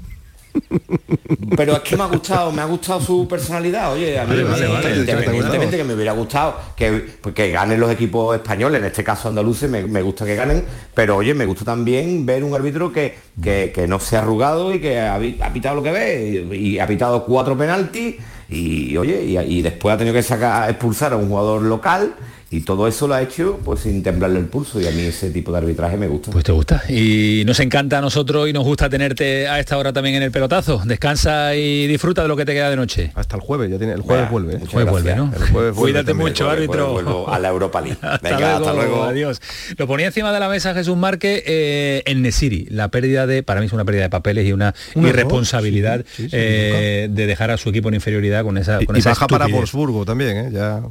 Pero 1.56 1.74
es 1.74 1.80
que 1.80 1.96
me 1.96 2.02
ha 2.02 2.06
gustado, 2.06 2.52
me 2.52 2.62
ha 2.62 2.64
gustado 2.64 3.00
su 3.00 3.26
personalidad, 3.28 3.92
oye, 3.92 4.18
a 4.18 4.24
mí 4.24 4.30
Vale, 4.30 4.44
vale, 4.44 4.66
vale, 4.66 4.96
independientemente 4.96 5.76
que 5.76 5.84
me 5.84 5.94
hubiera 5.94 6.12
gustado 6.12 6.56
que, 6.76 6.90
pues, 7.20 7.34
que 7.34 7.50
ganen 7.50 7.78
los 7.78 7.90
equipos 7.90 8.34
españoles, 8.34 8.80
en 8.80 8.86
este 8.86 9.04
caso 9.04 9.28
andaluces, 9.28 9.70
me, 9.70 9.84
me 9.86 10.02
gusta 10.02 10.24
que 10.24 10.34
ganen, 10.34 10.64
pero 10.92 11.16
oye, 11.16 11.34
me 11.34 11.46
gusta 11.46 11.64
también 11.64 12.26
ver 12.26 12.42
un 12.42 12.54
árbitro 12.54 12.92
que, 12.92 13.14
que, 13.40 13.72
que 13.74 13.86
no 13.86 14.00
se 14.00 14.16
ha 14.16 14.20
arrugado 14.20 14.74
y 14.74 14.80
que 14.80 15.00
ha, 15.00 15.18
pitado 15.52 15.76
lo 15.76 15.82
que 15.82 15.92
ve, 15.92 16.46
y, 16.52 16.56
y 16.56 16.78
ha 16.78 16.86
pitado 16.86 17.24
cuatro 17.24 17.56
penaltis, 17.56 18.16
y 18.48 18.96
oye, 18.96 19.22
y, 19.24 19.38
y 19.38 19.62
después 19.62 19.94
ha 19.94 19.98
tenido 19.98 20.14
que 20.14 20.22
sacar, 20.22 20.68
expulsar 20.68 21.12
a 21.12 21.16
un 21.16 21.28
jugador 21.28 21.62
local, 21.62 22.14
y 22.52 22.60
todo 22.62 22.88
eso 22.88 23.06
lo 23.06 23.14
ha 23.14 23.22
hecho 23.22 23.60
pues 23.64 23.80
sin 23.80 24.02
temblarle 24.02 24.40
el 24.40 24.46
pulso, 24.46 24.80
y 24.80 24.86
a 24.86 24.90
mí 24.90 25.02
ese 25.02 25.30
tipo 25.30 25.52
de 25.52 25.58
arbitraje 25.58 25.96
me 25.96 26.08
gusta. 26.08 26.30
Pues 26.32 26.44
te 26.44 26.52
gusta. 26.52 26.82
Y 26.88 27.44
nos 27.46 27.60
encanta 27.60 27.98
a 27.98 28.00
nosotros 28.00 28.48
y 28.48 28.52
nos 28.52 28.64
gusta 28.64 28.88
tenerte 28.88 29.46
a 29.46 29.60
esta 29.60 29.78
hora 29.78 29.92
también 29.92 30.16
en 30.16 30.22
el 30.24 30.30
pelotazo. 30.32 30.82
Descansa 30.84 31.54
y 31.54 31.86
disfruta 31.86 32.22
de 32.22 32.28
lo 32.28 32.36
que 32.36 32.44
te 32.44 32.52
queda 32.52 32.68
de 32.70 32.76
noche. 32.76 33.12
Hasta 33.14 33.36
el 33.36 33.42
jueves, 33.42 33.70
ya 33.70 33.78
tiene, 33.78 33.92
el 33.92 34.00
jueves 34.00 34.30
vuelve. 34.30 34.54
¿eh? 34.54 34.58
muchas 34.58 34.72
Jueves 34.72 34.90
vuelve, 34.90 35.14
¿no? 35.16 35.24
El 35.26 35.30
jueves 35.30 35.52
vuelve 35.52 35.74
Cuídate 35.74 36.06
también. 36.06 36.28
mucho, 36.28 36.44
Jueves, 36.44 36.58
árbitro. 36.64 36.86
jueves 36.92 37.04
vuelvo 37.04 37.30
a 37.30 37.38
la 37.38 37.48
Europa 37.48 37.80
League. 37.80 37.98
Hasta, 38.02 38.28
Venga, 38.28 38.38
luego, 38.40 38.56
hasta 38.56 38.72
luego. 38.74 39.04
Adiós. 39.04 39.40
Lo 39.76 39.86
ponía 39.86 40.06
encima 40.06 40.32
de 40.32 40.40
la 40.40 40.48
mesa 40.48 40.74
Jesús 40.74 40.96
Marque 40.96 41.44
eh, 41.46 42.02
en 42.06 42.22
Nesiri. 42.22 42.66
La 42.70 42.88
pérdida 42.88 43.26
de, 43.26 43.42
para 43.42 43.60
mí 43.60 43.66
es 43.66 43.72
una 43.72 43.84
pérdida 43.84 44.02
de 44.04 44.10
papeles 44.10 44.46
y 44.46 44.52
una 44.52 44.74
Un 44.94 45.06
irresponsabilidad 45.06 46.04
sí, 46.06 46.24
sí, 46.24 46.30
sí, 46.30 46.36
eh, 46.36 47.08
de 47.10 47.26
dejar 47.26 47.50
a 47.50 47.56
su 47.56 47.68
equipo 47.68 47.88
en 47.88 47.94
inferioridad 47.94 48.42
con 48.44 48.58
esa, 48.58 48.84
con 48.84 48.96
Y 48.96 48.98
esa 48.98 49.10
baja 49.10 49.26
para. 49.28 49.46
Wolfsburgo 49.46 50.04
también, 50.04 50.36
¿eh? 50.36 50.50
Ya... 50.52 50.82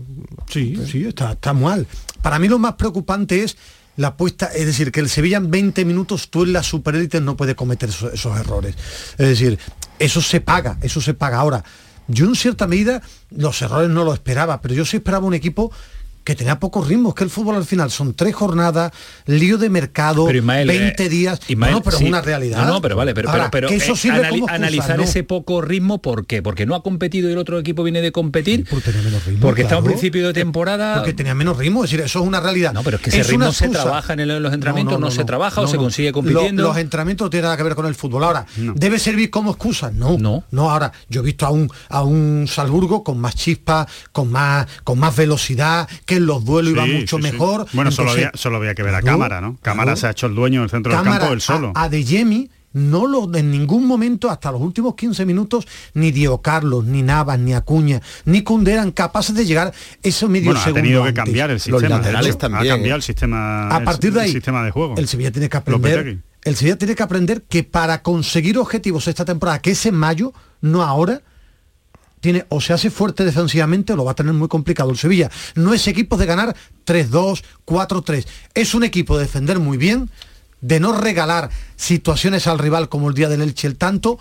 Sí, 0.48 0.76
sí, 0.86 1.06
está, 1.06 1.32
está 1.34 1.49
mal. 1.54 1.88
Para 2.22 2.40
mí 2.40 2.48
lo 2.48 2.60
más 2.60 2.74
preocupante 2.74 3.44
es 3.44 3.58
la 3.96 4.10
apuesta, 4.10 4.48
es 4.48 4.66
decir, 4.66 4.92
que 4.92 5.02
el 5.02 5.10
Sevilla 5.10 5.38
en 5.38 5.52
20 5.52 5.84
minutos 5.86 6.30
tú 6.30 6.44
en 6.44 6.54
la 6.54 6.64
superélite 6.64 7.20
no 7.20 7.36
puede 7.36 7.56
cometer 7.56 7.90
esos, 7.90 8.14
esos 8.14 8.40
errores. 8.40 8.76
Es 9.18 9.28
decir, 9.28 9.60
eso 10.00 10.22
se 10.22 10.42
paga, 10.42 10.78
eso 10.82 11.02
se 11.02 11.14
paga. 11.14 11.40
Ahora, 11.40 11.64
yo 12.08 12.26
en 12.26 12.36
cierta 12.36 12.66
medida 12.66 13.02
los 13.30 13.62
errores 13.62 13.90
no 13.90 14.04
lo 14.04 14.14
esperaba, 14.14 14.62
pero 14.62 14.74
yo 14.74 14.86
sí 14.86 14.98
esperaba 14.98 15.28
un 15.28 15.34
equipo 15.34 15.72
que 16.30 16.36
tenía 16.36 16.60
pocos 16.60 16.88
ritmos, 16.88 17.16
que 17.16 17.24
el 17.24 17.32
fútbol 17.32 17.56
al 17.56 17.66
final 17.66 17.90
son 17.90 18.14
tres 18.14 18.36
jornadas, 18.36 18.92
lío 19.26 19.58
de 19.58 19.68
mercado, 19.72 20.28
Pero 20.28 20.38
Ismael, 20.38 20.68
20 20.68 21.04
eh, 21.04 21.10
días, 21.10 21.40
Ismael, 21.48 21.74
no, 21.74 21.82
pero 21.82 21.98
sí. 21.98 22.04
es 22.04 22.10
una 22.10 22.22
realidad. 22.22 22.60
No, 22.60 22.74
no, 22.74 22.82
pero 22.82 22.96
vale, 22.96 23.16
pero, 23.16 23.32
Ahora, 23.32 23.50
pero, 23.50 23.68
eso 23.70 23.94
eh, 23.94 24.12
anali- 24.12 24.34
excusa, 24.36 24.54
analizar 24.54 24.98
no. 24.98 25.04
ese 25.06 25.24
poco 25.24 25.60
ritmo, 25.62 26.04
¿por 26.04 26.28
qué? 26.28 26.44
Porque 26.44 26.68
no 26.68 26.76
ha 26.76 26.84
competido 26.84 27.30
y 27.30 27.32
el 27.32 27.40
otro 27.40 27.58
equipo 27.58 27.82
viene 27.82 28.02
de 28.02 28.12
competir. 28.12 28.68
Porque 28.70 28.92
tenía 28.92 29.02
menos 29.02 29.26
ritmo, 29.26 29.42
Porque 29.42 29.64
está 29.64 29.74
a 29.74 29.78
un 29.80 29.86
claro. 29.86 29.98
principio 29.98 30.28
de 30.28 30.34
temporada. 30.34 30.98
Porque 30.98 31.14
tenía 31.14 31.34
menos 31.34 31.58
ritmo, 31.58 31.84
es 31.84 31.90
decir, 31.90 32.06
eso 32.06 32.20
es 32.20 32.28
una 32.28 32.40
realidad. 32.40 32.74
No, 32.74 32.84
pero 32.84 32.98
es 32.98 33.02
que 33.04 33.10
ese 33.10 33.22
Es 33.22 33.28
ritmo 33.28 33.52
se 33.52 33.68
trabaja 33.70 34.14
en, 34.14 34.20
el- 34.20 34.30
en 34.30 34.44
los 34.44 34.54
entrenamientos, 34.54 35.00
no, 35.00 35.10
se 35.10 35.24
trabaja 35.26 35.62
o 35.62 35.68
se 35.68 35.78
consigue 35.78 36.10
Lo- 36.10 36.14
compitiendo. 36.14 36.62
los 36.62 36.78
entrenamientos 36.78 37.26
no 37.26 37.30
tienen 37.32 37.46
nada 37.46 37.58
que 37.58 37.64
ver 37.64 37.74
con 37.74 37.88
el 37.88 37.96
fútbol. 37.96 38.24
Ahora, 38.24 38.46
¿debe 38.76 39.00
servir 39.00 39.32
como 39.32 39.50
excusa? 39.50 39.90
No. 39.92 40.16
No. 40.20 40.44
No, 40.52 40.70
ahora, 40.70 40.92
yo 41.10 41.22
he 41.22 41.24
visto 41.24 41.48
a 41.48 41.50
un, 41.50 41.72
a 41.90 42.04
un 42.04 42.46
Salzburgo 42.48 43.04
con 43.04 43.18
más 43.18 43.34
chispa, 43.36 43.88
con 44.12 44.30
más, 44.32 44.68
con 44.84 45.00
más 45.00 45.16
velocidad, 45.16 45.90
que 46.06 46.19
los 46.20 46.46
duelos 46.46 46.74
iba 46.74 46.86
Sí, 46.86 46.92
mucho 46.94 47.18
sí, 47.18 47.24
sí. 47.24 47.32
mejor. 47.32 47.66
Bueno, 47.74 47.92
solo 47.92 48.10
Entonces, 48.10 48.28
había, 48.28 48.38
solo 48.40 48.58
había 48.58 48.76
que 48.76 48.84
ver 48.84 48.96
a 48.96 49.02
claro, 49.02 49.18
cámara, 49.18 49.42
¿no? 49.42 49.58
Cámara 49.62 49.84
claro. 49.86 49.98
se 49.98 50.08
ha 50.08 50.12
hecho 50.12 50.28
el 50.28 50.36
dueño 50.36 50.62
del 50.62 50.70
centro 50.70 50.94
del 50.96 51.04
campo 51.04 51.34
él 51.34 51.42
solo. 51.42 51.72
A, 51.76 51.84
a 51.84 51.90
De 51.90 52.04
Jemi 52.04 52.50
no 52.72 53.08
lo 53.08 53.34
en 53.36 53.50
ningún 53.50 53.88
momento 53.88 54.30
hasta 54.30 54.52
los 54.52 54.62
últimos 54.62 54.94
15 54.94 55.26
minutos 55.26 55.68
ni 55.96 56.12
Diego 56.12 56.40
Carlos 56.44 56.86
ni 56.86 57.02
Navas 57.02 57.40
ni 57.40 57.56
Acuña 57.56 58.00
ni 58.26 58.44
Cunde 58.44 58.72
eran 58.74 58.92
capaces 58.92 59.34
de 59.34 59.44
llegar 59.44 59.74
esos 60.04 60.30
medio 60.30 60.52
bueno, 60.54 60.60
ha 60.64 60.72
tenido 60.74 61.02
que 61.02 61.10
antes. 61.10 61.24
cambiar 61.24 61.50
el 61.50 61.56
Los 61.56 61.64
sistema. 61.64 61.96
Ha 62.60 62.66
cambiado 62.68 62.96
el 62.98 63.02
sistema. 63.02 63.70
a 63.70 63.78
el- 63.80 63.84
partir 63.86 64.14
de 64.14 64.20
el 64.20 64.26
ahí 64.26 64.32
sistema 64.34 64.64
de 64.64 64.70
juego. 64.70 64.94
el 64.98 65.08
Sevilla 65.08 65.32
tiene 65.32 65.50
que 65.50 65.58
aprender 65.58 66.20
el 66.44 66.56
Sevilla 66.56 66.78
tiene 66.78 66.96
que 66.96 67.02
aprender 67.04 67.42
que 67.50 67.64
para 67.64 68.04
conseguir 68.04 68.58
objetivos 68.60 69.08
esta 69.08 69.26
temporada 69.26 69.60
que 69.60 69.72
es 69.72 69.86
en 69.88 69.96
mayo 69.96 70.32
no 70.62 70.84
ahora 70.84 71.22
tiene 72.20 72.46
o 72.50 72.62
se 72.62 72.74
hace 72.74 72.90
fuerte 72.90 73.26
defensivamente 73.26 73.94
o 73.94 73.96
lo 73.96 74.06
va 74.06 74.12
a 74.12 74.16
tener 74.16 74.34
muy 74.34 74.48
complicado 74.48 74.92
el 74.92 74.98
Sevilla. 74.98 75.30
No 75.56 75.74
es 75.74 75.88
equipo 75.88 76.18
de 76.18 76.26
ganar 76.26 76.56
3-2 76.86 77.44
4-3 77.66 78.26
es 78.54 78.74
un 78.74 78.84
equipo 78.84 79.18
de 79.18 79.24
defender 79.24 79.60
muy 79.60 79.78
bien 79.78 80.10
de 80.62 80.80
no 80.80 80.94
regalar 80.94 81.50
situaciones 81.76 82.48
al 82.48 82.60
rival 82.60 82.90
como 82.90 83.10
el 83.10 83.16
día 83.16 83.30
del 83.30 83.42
Elche 83.42 83.68
el 83.68 83.78
tanto 83.78 84.20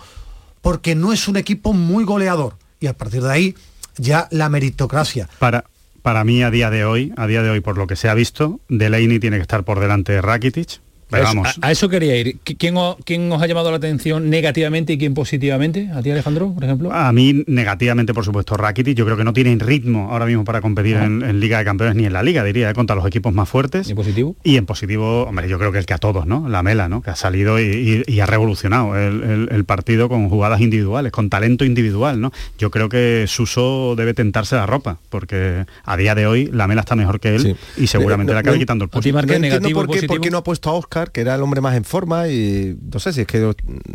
porque 0.61 0.95
no 0.95 1.13
es 1.13 1.27
un 1.27 1.37
equipo 1.37 1.73
muy 1.73 2.03
goleador. 2.03 2.55
Y 2.79 2.87
a 2.87 2.93
partir 2.93 3.23
de 3.23 3.31
ahí 3.31 3.55
ya 3.97 4.27
la 4.31 4.49
meritocracia. 4.49 5.27
Para, 5.39 5.65
para 6.01 6.23
mí 6.23 6.43
a 6.43 6.51
día 6.51 6.69
de 6.69 6.85
hoy, 6.85 7.13
a 7.17 7.27
día 7.27 7.43
de 7.43 7.49
hoy 7.49 7.59
por 7.59 7.77
lo 7.77 7.87
que 7.87 7.95
se 7.95 8.09
ha 8.09 8.13
visto, 8.13 8.59
Delaney 8.69 9.19
tiene 9.19 9.37
que 9.37 9.41
estar 9.41 9.63
por 9.63 9.79
delante 9.79 10.13
de 10.13 10.21
Rakitic. 10.21 10.81
Pero 11.09 11.23
vamos, 11.23 11.47
a, 11.61 11.67
a 11.67 11.71
eso 11.71 11.89
quería 11.89 12.15
ir. 12.17 12.37
¿Qui- 12.45 12.55
¿Quién, 12.57 12.77
o- 12.77 12.97
quién 13.03 13.31
os 13.31 13.41
ha 13.41 13.47
llamado 13.47 13.71
la 13.71 13.77
atención 13.77 14.29
negativamente 14.29 14.93
y 14.93 14.97
quién 14.97 15.13
positivamente? 15.13 15.89
¿A 15.93 16.01
ti, 16.01 16.11
Alejandro, 16.11 16.53
por 16.53 16.63
ejemplo? 16.63 16.91
A 16.93 17.11
mí 17.11 17.43
negativamente, 17.47 18.13
por 18.13 18.23
supuesto, 18.25 18.55
Rakitic. 18.57 18.95
Yo 18.97 19.05
creo 19.05 19.17
que 19.17 19.23
no 19.23 19.33
tiene 19.33 19.55
ritmo 19.59 20.09
ahora 20.11 20.25
mismo 20.25 20.43
para 20.45 20.61
competir 20.61 20.97
en, 20.97 21.23
en 21.23 21.39
Liga 21.39 21.57
de 21.57 21.65
Campeones 21.65 21.95
ni 21.95 22.05
en 22.05 22.13
la 22.13 22.21
Liga, 22.23 22.43
diría, 22.43 22.69
eh, 22.69 22.73
contra 22.73 22.95
los 22.95 23.05
equipos 23.05 23.33
más 23.33 23.49
fuertes. 23.49 23.87
¿Y 23.87 23.91
en 23.91 23.95
positivo? 23.95 24.35
Y 24.43 24.57
en 24.57 24.65
positivo, 24.65 25.23
hombre, 25.23 25.49
yo 25.49 25.57
creo 25.57 25.71
que 25.71 25.79
el 25.79 25.85
que 25.85 25.93
a 25.93 25.97
todos, 25.97 26.25
¿no? 26.27 26.47
La 26.49 26.61
Mela, 26.63 26.89
¿no? 26.89 27.01
Que 27.01 27.09
ha 27.09 27.15
salido 27.15 27.59
y, 27.59 28.03
y- 28.07 28.13
y 28.13 28.19
ha 28.19 28.25
revolucionado 28.25 28.95
el, 28.95 29.23
el- 29.23 29.49
el 29.51 29.65
partido 29.65 30.09
con 30.09 30.29
jugadas 30.29 30.61
individuales, 30.61 31.11
con 31.11 31.29
talento 31.29 31.65
individual, 31.65 32.21
¿no? 32.21 32.31
Yo 32.57 32.69
creo 32.71 32.89
que 32.89 33.25
Suso 33.27 33.95
debe 33.95 34.13
tentarse 34.13 34.55
la 34.55 34.65
ropa, 34.65 34.99
porque 35.09 35.65
a 35.85 35.97
día 35.97 36.13
de 36.15 36.27
hoy 36.27 36.49
la 36.53 36.67
Mela 36.67 36.81
está 36.81 36.95
mejor 36.95 37.19
que 37.19 37.35
él 37.35 37.57
y 37.77 37.87
seguramente 37.87 38.31
No, 38.31 38.35
le 38.35 38.39
acabe 38.41 38.57
no, 38.57 38.59
quitando 38.61 38.83
el 38.85 38.89
puesto. 38.89 39.11
no 39.11 39.19
entiendo 39.33 39.69
por 39.73 39.89
qué, 39.89 40.05
por 40.07 40.21
qué 40.21 40.29
no 40.29 40.37
ha 40.39 40.43
puesto 40.43 40.69
a 40.69 40.73
Oscar, 40.73 40.98
que 41.07 41.21
era 41.21 41.35
el 41.35 41.41
hombre 41.41 41.61
más 41.61 41.75
en 41.75 41.83
forma 41.83 42.27
y 42.27 42.77
no 42.91 42.99
sé 42.99 43.13
si 43.13 43.21
es 43.21 43.27
que 43.27 43.39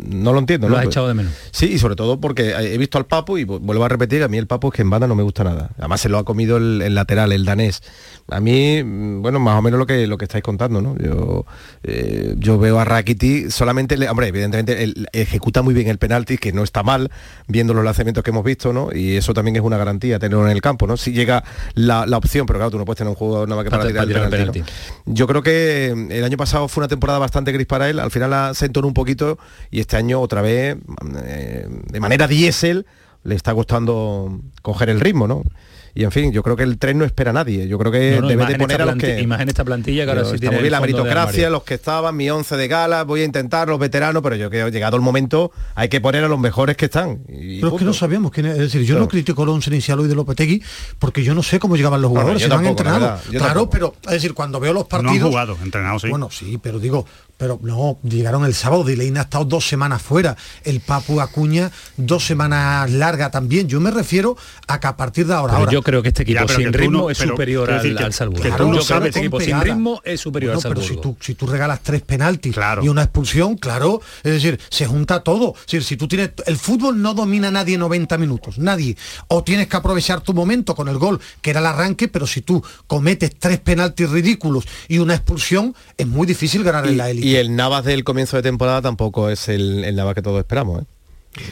no 0.07 0.33
lo 0.33 0.39
entiendo. 0.39 0.67
Lo 0.67 0.75
¿no? 0.75 0.79
has 0.81 0.85
echado 0.87 1.07
de 1.07 1.13
menos. 1.13 1.31
Sí, 1.51 1.67
y 1.73 1.79
sobre 1.79 1.95
todo 1.95 2.19
porque 2.19 2.51
he 2.51 2.77
visto 2.77 2.97
al 2.97 3.05
Papo 3.05 3.37
y 3.37 3.45
vu- 3.45 3.59
vuelvo 3.59 3.85
a 3.85 3.89
repetir, 3.89 4.23
a 4.23 4.27
mí 4.27 4.37
el 4.37 4.47
Papo 4.47 4.67
es 4.69 4.73
que 4.73 4.81
en 4.81 4.89
banda 4.89 5.07
no 5.07 5.15
me 5.15 5.23
gusta 5.23 5.43
nada. 5.43 5.71
Además 5.77 6.01
se 6.01 6.09
lo 6.09 6.17
ha 6.17 6.25
comido 6.25 6.57
el, 6.57 6.81
el 6.81 6.95
lateral, 6.95 7.31
el 7.31 7.45
danés. 7.45 7.81
A 8.31 8.39
mí, 8.39 8.83
mm, 8.83 9.21
bueno, 9.21 9.39
más 9.39 9.59
o 9.59 9.61
menos 9.61 9.77
lo 9.77 9.85
que 9.85 10.07
lo 10.07 10.17
que 10.17 10.25
estáis 10.25 10.43
contando, 10.43 10.81
¿no? 10.81 10.95
Yo, 10.97 11.45
eh, 11.83 12.33
yo 12.39 12.57
veo 12.57 12.79
a 12.79 12.83
Rakiti 12.85 13.51
solamente, 13.51 13.97
le- 13.97 14.09
hombre, 14.09 14.27
evidentemente 14.29 14.83
él 14.83 15.07
ejecuta 15.13 15.61
muy 15.61 15.75
bien 15.75 15.89
el 15.89 15.99
penalti, 15.99 16.39
que 16.39 16.51
no 16.51 16.63
está 16.63 16.81
mal, 16.81 17.11
viendo 17.47 17.75
los 17.75 17.85
lanzamientos 17.85 18.23
que 18.23 18.31
hemos 18.31 18.43
visto, 18.43 18.73
¿no? 18.73 18.89
Y 18.91 19.15
eso 19.15 19.33
también 19.35 19.55
es 19.57 19.61
una 19.61 19.77
garantía 19.77 20.17
tenerlo 20.17 20.43
en 20.45 20.51
el 20.51 20.61
campo, 20.61 20.87
¿no? 20.87 20.97
Si 20.97 21.11
llega 21.11 21.43
la, 21.75 22.07
la 22.07 22.17
opción, 22.17 22.47
pero 22.47 22.57
claro, 22.57 22.71
tú 22.71 22.79
no 22.79 22.85
puedes 22.85 22.97
tener 22.97 23.09
un 23.09 23.15
juego 23.15 23.45
nada 23.45 23.57
más 23.57 23.63
que 23.63 23.69
para, 23.69 23.83
Para 23.83 24.05
tirar, 24.05 24.07
tirar 24.07 24.23
el 24.23 24.51
penalti, 24.53 24.73
¿no? 25.05 25.13
Yo 25.13 25.27
creo 25.27 25.43
que 25.43 25.93
mm, 25.95 26.11
el 26.11 26.23
año 26.23 26.37
pasado 26.37 26.67
fue 26.67 26.81
una 26.81 26.87
temporada 26.87 27.19
bastante 27.19 27.51
gris 27.51 27.67
para 27.67 27.89
él, 27.91 27.99
al 27.99 28.09
final 28.09 28.31
la- 28.31 28.53
se 28.55 28.65
entonó 28.65 28.87
un 28.87 28.95
poquito 28.95 29.37
y 29.69 29.81
este 29.81 29.97
año 29.97 30.19
otra 30.19 30.41
vez, 30.41 30.77
eh, 31.25 31.67
de 31.91 31.99
manera 31.99 32.27
diésel, 32.27 32.87
le 33.23 33.35
está 33.35 33.53
costando 33.53 34.39
coger 34.63 34.89
el 34.89 34.99
ritmo, 34.99 35.27
¿no? 35.27 35.43
Y 35.95 36.03
en 36.03 36.11
fin, 36.11 36.31
yo 36.31 36.43
creo 36.43 36.55
que 36.55 36.63
el 36.63 36.77
tren 36.77 36.97
no 36.99 37.05
espera 37.05 37.31
a 37.31 37.33
nadie. 37.33 37.67
Yo 37.67 37.77
creo 37.79 37.91
que 37.91 38.15
No, 38.17 38.21
no, 38.21 38.27
debe 38.27 38.45
de 38.45 38.55
poner 38.59 38.81
a 38.81 38.85
los 38.85 38.95
que... 38.95 39.21
imagen 39.21 39.47
esta 39.49 39.63
plantilla 39.63 40.03
que 40.03 40.09
ahora 40.11 40.21
Pero 40.21 40.29
sí 40.29 40.35
está 40.35 40.41
tiene 40.41 40.55
muy 40.57 40.61
bien 40.63 40.65
el 40.67 40.71
la 40.73 40.81
meritocracia, 40.81 41.49
los 41.49 41.63
que 41.63 41.73
estaban, 41.75 42.15
mi 42.15 42.29
once 42.29 42.55
de 42.57 42.67
gala, 42.67 43.03
voy 43.05 43.21
a 43.21 43.23
intentar, 43.23 43.67
los 43.69 43.79
veteranos, 43.79 44.21
pero 44.21 44.35
yo 44.35 44.49
creo 44.49 44.65
que 44.67 44.71
llegado 44.71 44.97
el 44.97 45.01
momento 45.01 45.51
hay 45.73 45.89
que 45.89 46.01
poner 46.01 46.23
a 46.23 46.27
los 46.27 46.37
mejores 46.39 46.75
que 46.77 46.85
están. 46.85 47.21
Y 47.29 47.61
Pero 47.61 47.73
es 47.73 47.79
que 47.79 47.85
no 47.85 47.93
sabíamos 47.93 48.31
quién 48.31 48.45
es. 48.47 48.53
Es 48.53 48.59
decir, 48.59 48.81
yo 48.81 48.87
Claro. 48.95 49.01
no 49.05 49.07
critico 49.07 49.41
a 49.41 49.45
Alonso 49.45 49.69
Inicialo 49.69 50.05
y 50.05 50.07
de 50.09 50.15
Lopetegui 50.15 50.61
porque 50.99 51.23
yo 51.23 51.33
no 51.33 51.41
sé 51.41 51.59
cómo 51.59 51.75
llegaban 51.77 52.01
los 52.01 52.09
jugadores, 52.09 52.41
yo 52.41 52.45
se 52.45 52.49
no 52.49 52.55
han 52.59 52.63
tampoco, 52.65 52.83
la 52.83 52.89
entrenado. 52.95 53.21
yo 53.25 53.39
Claro, 53.39 53.45
tampoco. 53.53 53.69
pero 53.69 53.95
es 54.03 54.11
decir, 54.11 54.33
cuando 54.33 54.59
veo 54.59 54.73
los 54.73 54.85
No 54.91 54.97
han 54.97 55.05
partidos. 55.05 55.29
jugado, 55.29 55.57
entrenados 55.63 56.01
sí. 56.01 56.09
Bueno, 56.09 56.29
sí, 56.29 56.59
pero 56.61 56.77
digo, 56.79 57.05
pero 57.37 57.59
no, 57.61 57.99
llegaron 58.03 58.45
el 58.45 58.53
sábado, 58.53 58.83
Dileina 58.83 59.21
ha 59.21 59.23
estado 59.23 59.45
dos 59.45 59.67
semanas 59.67 60.01
fuera, 60.01 60.35
el 60.63 60.79
Papu 60.79 61.19
Acuña 61.21 61.71
dos 61.97 62.25
semanas 62.25 62.89
largas 62.91 63.31
también. 63.31 63.67
Yo 63.67 63.79
me 63.79 63.91
refiero 63.91 64.37
a 64.67 64.79
que 64.79 64.87
a 64.87 64.95
partir 64.95 65.27
de 65.27 65.33
ahora, 65.33 65.53
Pero 65.53 65.59
ahora 65.61 65.71
yo 65.71 65.81
creo 65.83 66.01
que 66.01 66.09
este 66.09 66.23
equipo 66.23 66.39
Ya, 66.41 66.45
pero 66.45 66.59
sin 66.59 66.73
ritmo 66.73 66.97
no- 66.99 67.09
es 67.09 67.17
pero 67.17 67.31
superior 67.31 67.71
al, 67.71 67.81
decir 67.81 67.97
que- 67.97 68.03
al 68.03 68.13
Salzburgo. 68.13 68.43
que 68.43 68.51
tú 68.51 68.57
yo 68.57 68.63
no 68.73 68.79
creo 68.83 69.01
que 69.01 69.07
este 69.07 69.19
equipo 69.19 69.39
sin 69.41 69.61
ritmo 69.61 70.01
es 70.03 70.21
superior 70.21 70.53
Bueno, 70.55 70.67
al 70.67 70.73
pero 70.73 70.81
Salzburgo. 70.85 71.11
si 71.13 71.17
tú, 71.19 71.23
si 71.25 71.35
tú 71.35 71.47
regalas 71.47 71.79
tres 71.81 72.01
penaltis 72.01 72.53
Claro. 72.53 72.83
y 72.83 72.87
una 72.89 73.03
expulsión, 73.03 73.57
claro, 73.57 74.01
es 74.23 74.31
decir, 74.33 74.59
se 74.69 74.85
junta 74.85 75.21
todo. 75.21 75.53
Es 75.55 75.65
decir, 75.65 75.83
si 75.83 75.97
tú 75.97 76.07
tienes 76.07 76.31
el 76.45 76.57
fútbol 76.57 77.01
no 77.01 77.13
domina 77.13 77.51
nadie 77.51 77.77
90 77.77 78.17
minutos, 78.17 78.57
nadie. 78.57 78.95
O 79.27 79.43
tienes 79.43 79.67
que 79.67 79.75
aprovechar 79.77 80.21
tu 80.21 80.33
momento 80.33 80.75
con 80.75 80.87
el 80.87 80.97
gol, 80.97 81.19
que 81.41 81.49
era 81.49 81.59
el 81.59 81.65
arranque, 81.65 82.07
pero 82.07 82.27
si 82.27 82.41
tú 82.41 82.63
cometes 82.87 83.31
tres 83.37 83.59
penaltis 83.59 84.09
ridículos 84.09 84.65
y 84.87 84.99
una 84.99 85.15
expulsión, 85.15 85.75
es 85.97 86.07
muy 86.07 86.25
difícil 86.27 86.63
ganar 86.63 86.87
en 86.87 86.97
la 86.97 87.09
élite. 87.09 87.24
Y 87.25 87.35
el 87.37 87.55
Navas 87.55 87.83
del 87.85 88.03
comienzo 88.03 88.37
de 88.37 88.43
temporada 88.43 88.81
tampoco 88.81 89.29
es 89.29 89.49
el, 89.49 89.83
el 89.83 89.95
Navas 89.95 90.13
que 90.15 90.21
todos 90.21 90.39
esperamos. 90.39 90.83
¿eh? 90.83 90.85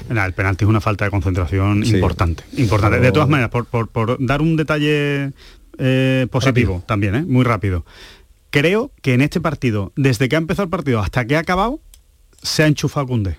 Nah, 0.09 0.25
el 0.25 0.33
penalti 0.33 0.65
es 0.65 0.69
una 0.69 0.81
falta 0.81 1.05
de 1.05 1.11
concentración 1.11 1.83
Sí. 1.85 1.95
importante. 1.95 2.43
Importante. 2.57 2.97
Pero- 2.97 3.05
De 3.07 3.11
todas 3.11 3.27
maneras, 3.29 3.49
por, 3.49 3.65
por- 3.65 3.87
por 3.89 4.17
dar 4.25 4.41
un 4.41 4.55
detalle 4.55 5.31
eh, 5.79 6.27
positivo 6.29 6.83
también, 6.85 7.15
¿eh? 7.15 7.23
muy 7.27 7.43
rápido. 7.43 7.85
Creo 8.51 8.91
que 9.01 9.15
en 9.15 9.21
este 9.21 9.41
partido, 9.41 9.91
desde 9.95 10.29
que 10.29 10.35
ha 10.35 10.39
empezado 10.39 10.65
el 10.65 10.69
partido 10.69 10.99
hasta 10.99 11.25
que 11.25 11.35
ha 11.35 11.39
acabado, 11.39 11.79
se 12.43 12.61
ha 12.63 12.67
enchufado 12.67 13.07
Cundé. 13.07 13.37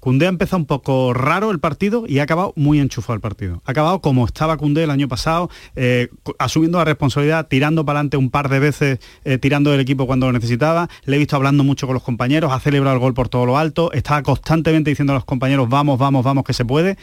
Cundé 0.00 0.26
ha 0.26 0.30
empezado 0.30 0.58
un 0.58 0.66
poco 0.66 1.12
raro 1.12 1.50
el 1.50 1.60
partido 1.60 2.04
y 2.06 2.18
ha 2.18 2.22
acabado 2.22 2.54
muy 2.56 2.80
enchufado 2.80 3.14
el 3.14 3.20
partido. 3.20 3.62
Ha 3.66 3.70
acabado 3.70 4.00
como 4.00 4.24
estaba 4.24 4.56
Cundé 4.56 4.82
el 4.82 4.90
año 4.90 5.08
pasado, 5.08 5.50
eh, 5.76 6.08
asumiendo 6.38 6.78
la 6.78 6.86
responsabilidad, 6.86 7.46
tirando 7.48 7.84
para 7.84 7.98
adelante 7.98 8.16
un 8.16 8.30
par 8.30 8.48
de 8.48 8.58
veces, 8.58 8.98
eh, 9.24 9.36
tirando 9.36 9.70
del 9.70 9.80
equipo 9.80 10.06
cuando 10.06 10.26
lo 10.26 10.32
necesitaba. 10.32 10.88
Le 11.04 11.16
he 11.16 11.18
visto 11.18 11.36
hablando 11.36 11.64
mucho 11.64 11.86
con 11.86 11.94
los 11.94 12.02
compañeros, 12.02 12.50
ha 12.50 12.60
celebrado 12.60 12.94
el 12.94 13.00
gol 13.00 13.12
por 13.12 13.28
todo 13.28 13.44
lo 13.44 13.58
alto, 13.58 13.92
estaba 13.92 14.22
constantemente 14.22 14.90
diciendo 14.90 15.12
a 15.12 15.16
los 15.16 15.24
compañeros, 15.26 15.68
vamos, 15.68 15.98
vamos, 15.98 16.24
vamos, 16.24 16.44
que 16.44 16.54
se 16.54 16.64
puede. 16.64 16.96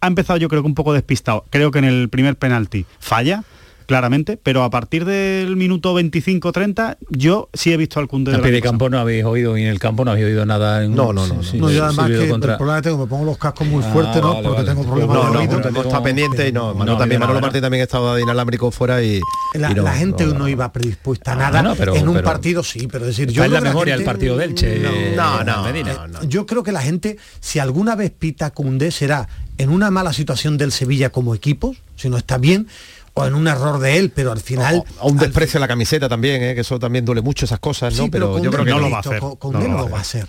Ha 0.00 0.06
empezado 0.06 0.36
yo 0.36 0.48
creo 0.48 0.62
que 0.62 0.68
un 0.68 0.74
poco 0.74 0.92
despistado. 0.92 1.46
Creo 1.48 1.70
que 1.70 1.78
en 1.78 1.86
el 1.86 2.10
primer 2.10 2.36
penalti 2.36 2.84
falla, 2.98 3.44
claramente, 3.86 4.36
pero 4.42 4.62
a 4.62 4.70
partir 4.70 5.04
del 5.04 5.56
minuto 5.56 5.94
25-30 5.98 6.96
yo 7.10 7.48
sí 7.52 7.72
he 7.72 7.76
visto 7.76 8.00
al 8.00 8.08
del 8.24 8.40
pie 8.40 8.50
de 8.50 8.60
campo 8.62 8.88
no 8.90 8.98
habéis 8.98 9.24
oído 9.24 9.56
y 9.56 9.62
en 9.62 9.68
el 9.68 9.78
campo 9.78 10.04
no 10.04 10.10
habéis 10.12 10.26
oído 10.26 10.44
nada. 10.46 10.84
En, 10.84 10.94
No, 10.94 11.12
no, 11.12 11.26
no, 11.26 11.42
sí, 11.42 11.58
No, 11.58 11.68
sí, 11.68 11.74
yo 11.76 11.84
además 11.84 12.06
sí, 12.08 12.12
que 12.18 12.28
contra- 12.28 12.52
el 12.52 12.58
problema 12.58 12.80
que 12.80 12.88
tengo, 12.88 12.98
me 12.98 13.06
pongo 13.06 13.24
los 13.24 13.38
cascos 13.38 13.66
muy 13.66 13.82
Ah, 13.84 13.90
fuertes, 13.92 14.22
¿no? 14.22 14.28
vale, 14.34 14.42
Porque 14.42 14.62
vale. 14.62 14.68
tengo 14.68 14.82
problemas 14.84 15.16
No, 15.16 15.24
de 15.24 15.30
no, 15.32 15.38
oído. 15.40 15.60
no, 15.60 15.68
hemos 15.68 15.86
estado 15.86 16.02
pendiente 16.02 16.48
y 16.48 16.52
no, 16.52 16.74
Manu 16.74 16.92
no, 16.92 16.98
también, 16.98 17.18
no, 17.20 17.26
Manolo 17.26 17.40
no. 17.40 17.46
Martín 17.46 17.62
también 17.62 17.80
ha 17.80 17.84
estado 17.84 18.14
de 18.14 18.22
inalámbrico 18.22 18.70
fuera 18.70 19.02
y, 19.02 19.20
La, 19.54 19.70
y 19.70 19.74
no, 19.74 19.82
la 19.82 19.94
gente 19.94 20.24
no, 20.26 20.32
no, 20.32 20.38
no. 20.40 20.48
iba 20.48 20.72
predispuesta 20.72 21.32
a 21.32 21.34
Ah, 21.34 21.38
nada. 21.38 21.62
no, 21.62 21.74
pero- 21.74 21.94
en 21.96 22.08
un 22.08 22.14
pero- 22.16 22.24
partido 22.26 22.62
sí, 22.62 22.88
pero 22.90 23.06
decir, 23.06 23.28
yo 23.30 23.42
Está 23.42 23.46
en 23.58 23.64
la 23.64 23.70
memoria 23.70 23.94
el 23.94 24.00
gente- 24.00 24.12
partido 24.12 24.36
del 24.36 24.54
Che. 24.54 24.78
No, 25.16 25.44
no, 25.44 25.72
no, 25.72 26.08
no. 26.08 26.24
Yo 26.24 26.46
creo 26.46 26.62
que 26.62 26.72
la 26.72 26.82
gente, 26.82 27.16
si 27.40 27.58
alguna 27.58 27.94
vez 27.94 28.10
pita 28.16 28.50
Cundé, 28.50 28.90
será 28.90 29.28
en 29.58 29.70
una 29.70 29.90
mala 29.90 30.12
situación 30.12 30.58
del 30.58 30.72
Sevilla 30.72 31.10
como 31.10 31.34
equipo, 31.34 31.74
si 31.96 32.08
no 32.08 32.16
está 32.16 32.38
bien, 32.38 32.66
o 33.14 33.26
en 33.26 33.34
un 33.34 33.46
error 33.48 33.78
de 33.78 33.98
él, 33.98 34.10
pero 34.14 34.32
al 34.32 34.40
final... 34.40 34.82
O 35.00 35.08
un 35.10 35.18
desprecio 35.18 35.58
a 35.58 35.60
la 35.60 35.68
camiseta 35.68 36.08
también, 36.08 36.42
¿eh? 36.42 36.54
que 36.54 36.62
eso 36.62 36.78
también 36.78 37.04
duele 37.04 37.20
mucho 37.22 37.44
esas 37.44 37.58
cosas, 37.60 37.94
¿no? 37.96 38.04
Sí, 38.04 38.10
pero, 38.10 38.42
yo 38.42 38.50
creo 38.50 38.64
que 38.64 38.70
no 38.70 38.78
lo 38.80 38.90
va 38.90 38.98
a 38.98 39.00
hacer. 39.00 39.20
Co- 39.20 39.36
Koundé 39.36 39.68
No 39.68 39.76
lo 39.78 39.90
va 39.90 39.98
a 39.98 40.00
hacer. 40.02 40.28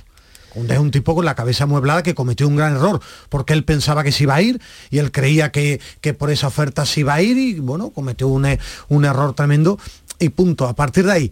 Es 0.69 0.77
un 0.77 0.91
tipo 0.91 1.15
con 1.15 1.25
la 1.25 1.33
cabeza 1.33 1.63
amueblada 1.63 2.03
que 2.03 2.13
cometió 2.13 2.47
un 2.47 2.55
gran 2.55 2.75
error, 2.75 3.01
porque 3.29 3.53
él 3.53 3.63
pensaba 3.63 4.03
que 4.03 4.11
se 4.11 4.23
iba 4.23 4.35
a 4.35 4.41
ir 4.43 4.61
y 4.91 4.99
él 4.99 5.11
creía 5.11 5.51
que, 5.51 5.81
que 5.99 6.13
por 6.13 6.29
esa 6.29 6.45
oferta 6.47 6.85
se 6.85 6.99
iba 6.99 7.15
a 7.15 7.21
ir 7.23 7.37
y 7.37 7.59
bueno, 7.59 7.89
cometió 7.89 8.27
un, 8.27 8.45
un 8.89 9.05
error 9.05 9.33
tremendo 9.33 9.79
y 10.19 10.29
punto. 10.29 10.67
A 10.67 10.75
partir 10.75 11.05
de 11.05 11.11
ahí, 11.11 11.31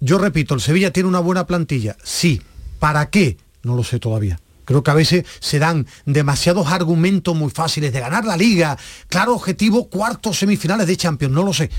yo 0.00 0.18
repito, 0.18 0.54
el 0.54 0.60
Sevilla 0.60 0.90
tiene 0.92 1.08
una 1.08 1.20
buena 1.20 1.46
plantilla. 1.46 1.96
Sí. 2.04 2.42
¿Para 2.78 3.08
qué? 3.08 3.38
No 3.62 3.76
lo 3.76 3.82
sé 3.84 3.98
todavía. 3.98 4.38
Creo 4.70 4.84
que 4.84 4.90
a 4.92 4.94
veces 4.94 5.24
se 5.40 5.58
dan 5.58 5.84
demasiados 6.06 6.68
argumentos 6.68 7.34
muy 7.34 7.50
fáciles 7.50 7.92
de 7.92 7.98
ganar 7.98 8.24
la 8.24 8.36
liga. 8.36 8.78
Claro, 9.08 9.34
objetivo, 9.34 9.88
cuartos 9.88 10.38
semifinales 10.38 10.86
de 10.86 10.96
Champions. 10.96 11.34
No 11.34 11.42
lo 11.42 11.52
sé. 11.52 11.70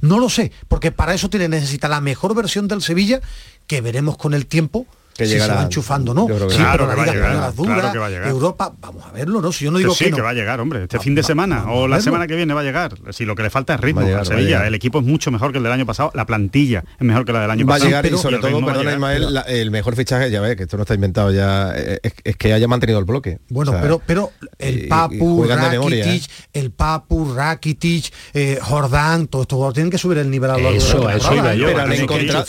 No 0.00 0.18
lo 0.18 0.30
sé. 0.30 0.50
Porque 0.66 0.90
para 0.90 1.12
eso 1.12 1.28
tiene 1.28 1.46
necesita 1.46 1.90
la 1.90 2.00
mejor 2.00 2.34
versión 2.34 2.66
del 2.66 2.80
Sevilla, 2.80 3.20
que 3.66 3.82
veremos 3.82 4.16
con 4.16 4.32
el 4.32 4.46
tiempo 4.46 4.86
Que 5.18 5.26
si 5.26 5.32
llegará. 5.32 5.52
se 5.52 5.58
va 5.58 5.62
enchufando, 5.64 6.14
¿no? 6.14 6.26
Que 6.26 6.32
Sí, 6.38 6.40
sí. 6.50 6.56
Claro 6.56 6.86
pero 6.86 6.86
la 6.86 6.94
que 6.94 6.96
va 6.96 7.02
a 7.02 7.14
llegar, 7.34 7.54
dura, 7.54 7.74
claro 7.74 7.92
que 7.92 7.98
va 7.98 8.06
a 8.06 8.10
llegar. 8.10 8.28
Europa, 8.28 8.72
vamos 8.80 9.04
a 9.04 9.10
verlo, 9.12 9.42
¿no? 9.42 9.52
Si 9.52 9.64
yo 9.66 9.70
no 9.70 9.76
Que 9.78 9.82
digo 9.84 9.94
sí, 9.94 10.04
que 10.06 10.10
que, 10.12 10.16
no. 10.18 10.22
va 10.24 10.30
a 10.30 10.34
llegar, 10.34 10.60
hombre, 10.60 10.84
este 10.84 10.96
Va- 10.96 11.02
fin 11.02 11.14
de 11.14 11.20
va- 11.22 11.26
semana 11.26 11.64
o 11.72 11.84
a 11.84 11.88
la 11.88 12.00
semana 12.00 12.26
que 12.26 12.36
viene 12.36 12.54
va 12.54 12.60
a 12.60 12.64
llegar. 12.64 12.94
Si 13.10 13.24
lo 13.26 13.34
que 13.34 13.42
le 13.42 13.50
falta 13.50 13.74
es 13.74 13.80
ritmo 13.80 14.00
Va 14.00 14.04
a 14.06 14.08
llegar, 14.08 14.20
va 14.20 14.22
a 14.22 14.26
Sevilla. 14.26 14.48
llegar. 14.48 14.66
El 14.66 14.74
equipo 14.74 15.00
es 15.00 15.04
mucho 15.04 15.30
mejor 15.30 15.50
que 15.52 15.58
el 15.58 15.64
del 15.64 15.72
año 15.72 15.84
pasado. 15.84 16.10
La 16.14 16.24
plantilla 16.24 16.84
es 16.98 17.04
mejor 17.04 17.24
que 17.24 17.32
la 17.32 17.40
del 17.42 17.50
año 17.50 17.66
va 17.66 17.74
a 17.74 17.76
pasado. 17.76 17.88
llegar 17.88 18.06
y 18.06 18.08
pero 18.10 18.22
sobre 18.22 18.36
el 18.36 18.40
todo, 18.42 18.52
va 18.52 18.58
a 18.58 18.60
perdona 18.60 18.78
llegar. 18.78 18.94
Ismael, 18.94 19.34
la- 19.34 19.40
el 19.42 19.70
mejor 19.72 19.96
fichaje, 19.96 20.30
ya 20.30 20.40
ves, 20.40 20.56
que 20.56 20.62
esto 20.62 20.76
no 20.76 20.84
está 20.84 20.94
inventado 20.94 21.32
ya, 21.32 21.72
eh, 21.74 21.98
es, 22.02 22.12
es 22.22 22.36
que 22.36 22.52
haya 22.52 22.68
mantenido 22.68 23.00
el 23.00 23.04
bloque. 23.04 23.40
Bueno, 23.48 23.72
O 23.72 23.74
sea, 23.74 23.82
pero, 23.82 24.00
pero 24.06 24.30
y- 24.40 24.64
el 24.66 24.78
y 24.84 24.86
Papu, 24.86 25.44
Rakitic, 25.48 26.22
¿eh? 26.30 26.48
el 26.52 26.70
Papu, 26.70 27.34
Rakitic, 27.34 28.12
eh, 28.34 28.58
Jordán, 28.62 29.26
todos 29.26 29.42
estos 29.44 29.56
jugadores 29.56 29.74
tienen 29.74 29.90
que 29.90 29.98
subir 29.98 30.18
el 30.18 30.30
nivel 30.30 30.50
a 30.50 30.58
lo 30.58 30.62
largo 30.62 30.78
de 30.78 30.78
la 30.78 30.84
Eso, 30.88 31.08
a 31.08 31.14
eso 31.14 31.28
temporada, 31.28 31.54
iba 31.54 31.60
yo. 31.60 31.66
pero 31.66 31.80
han 31.82 31.88
que 31.90 31.96
encontrado 31.96 32.44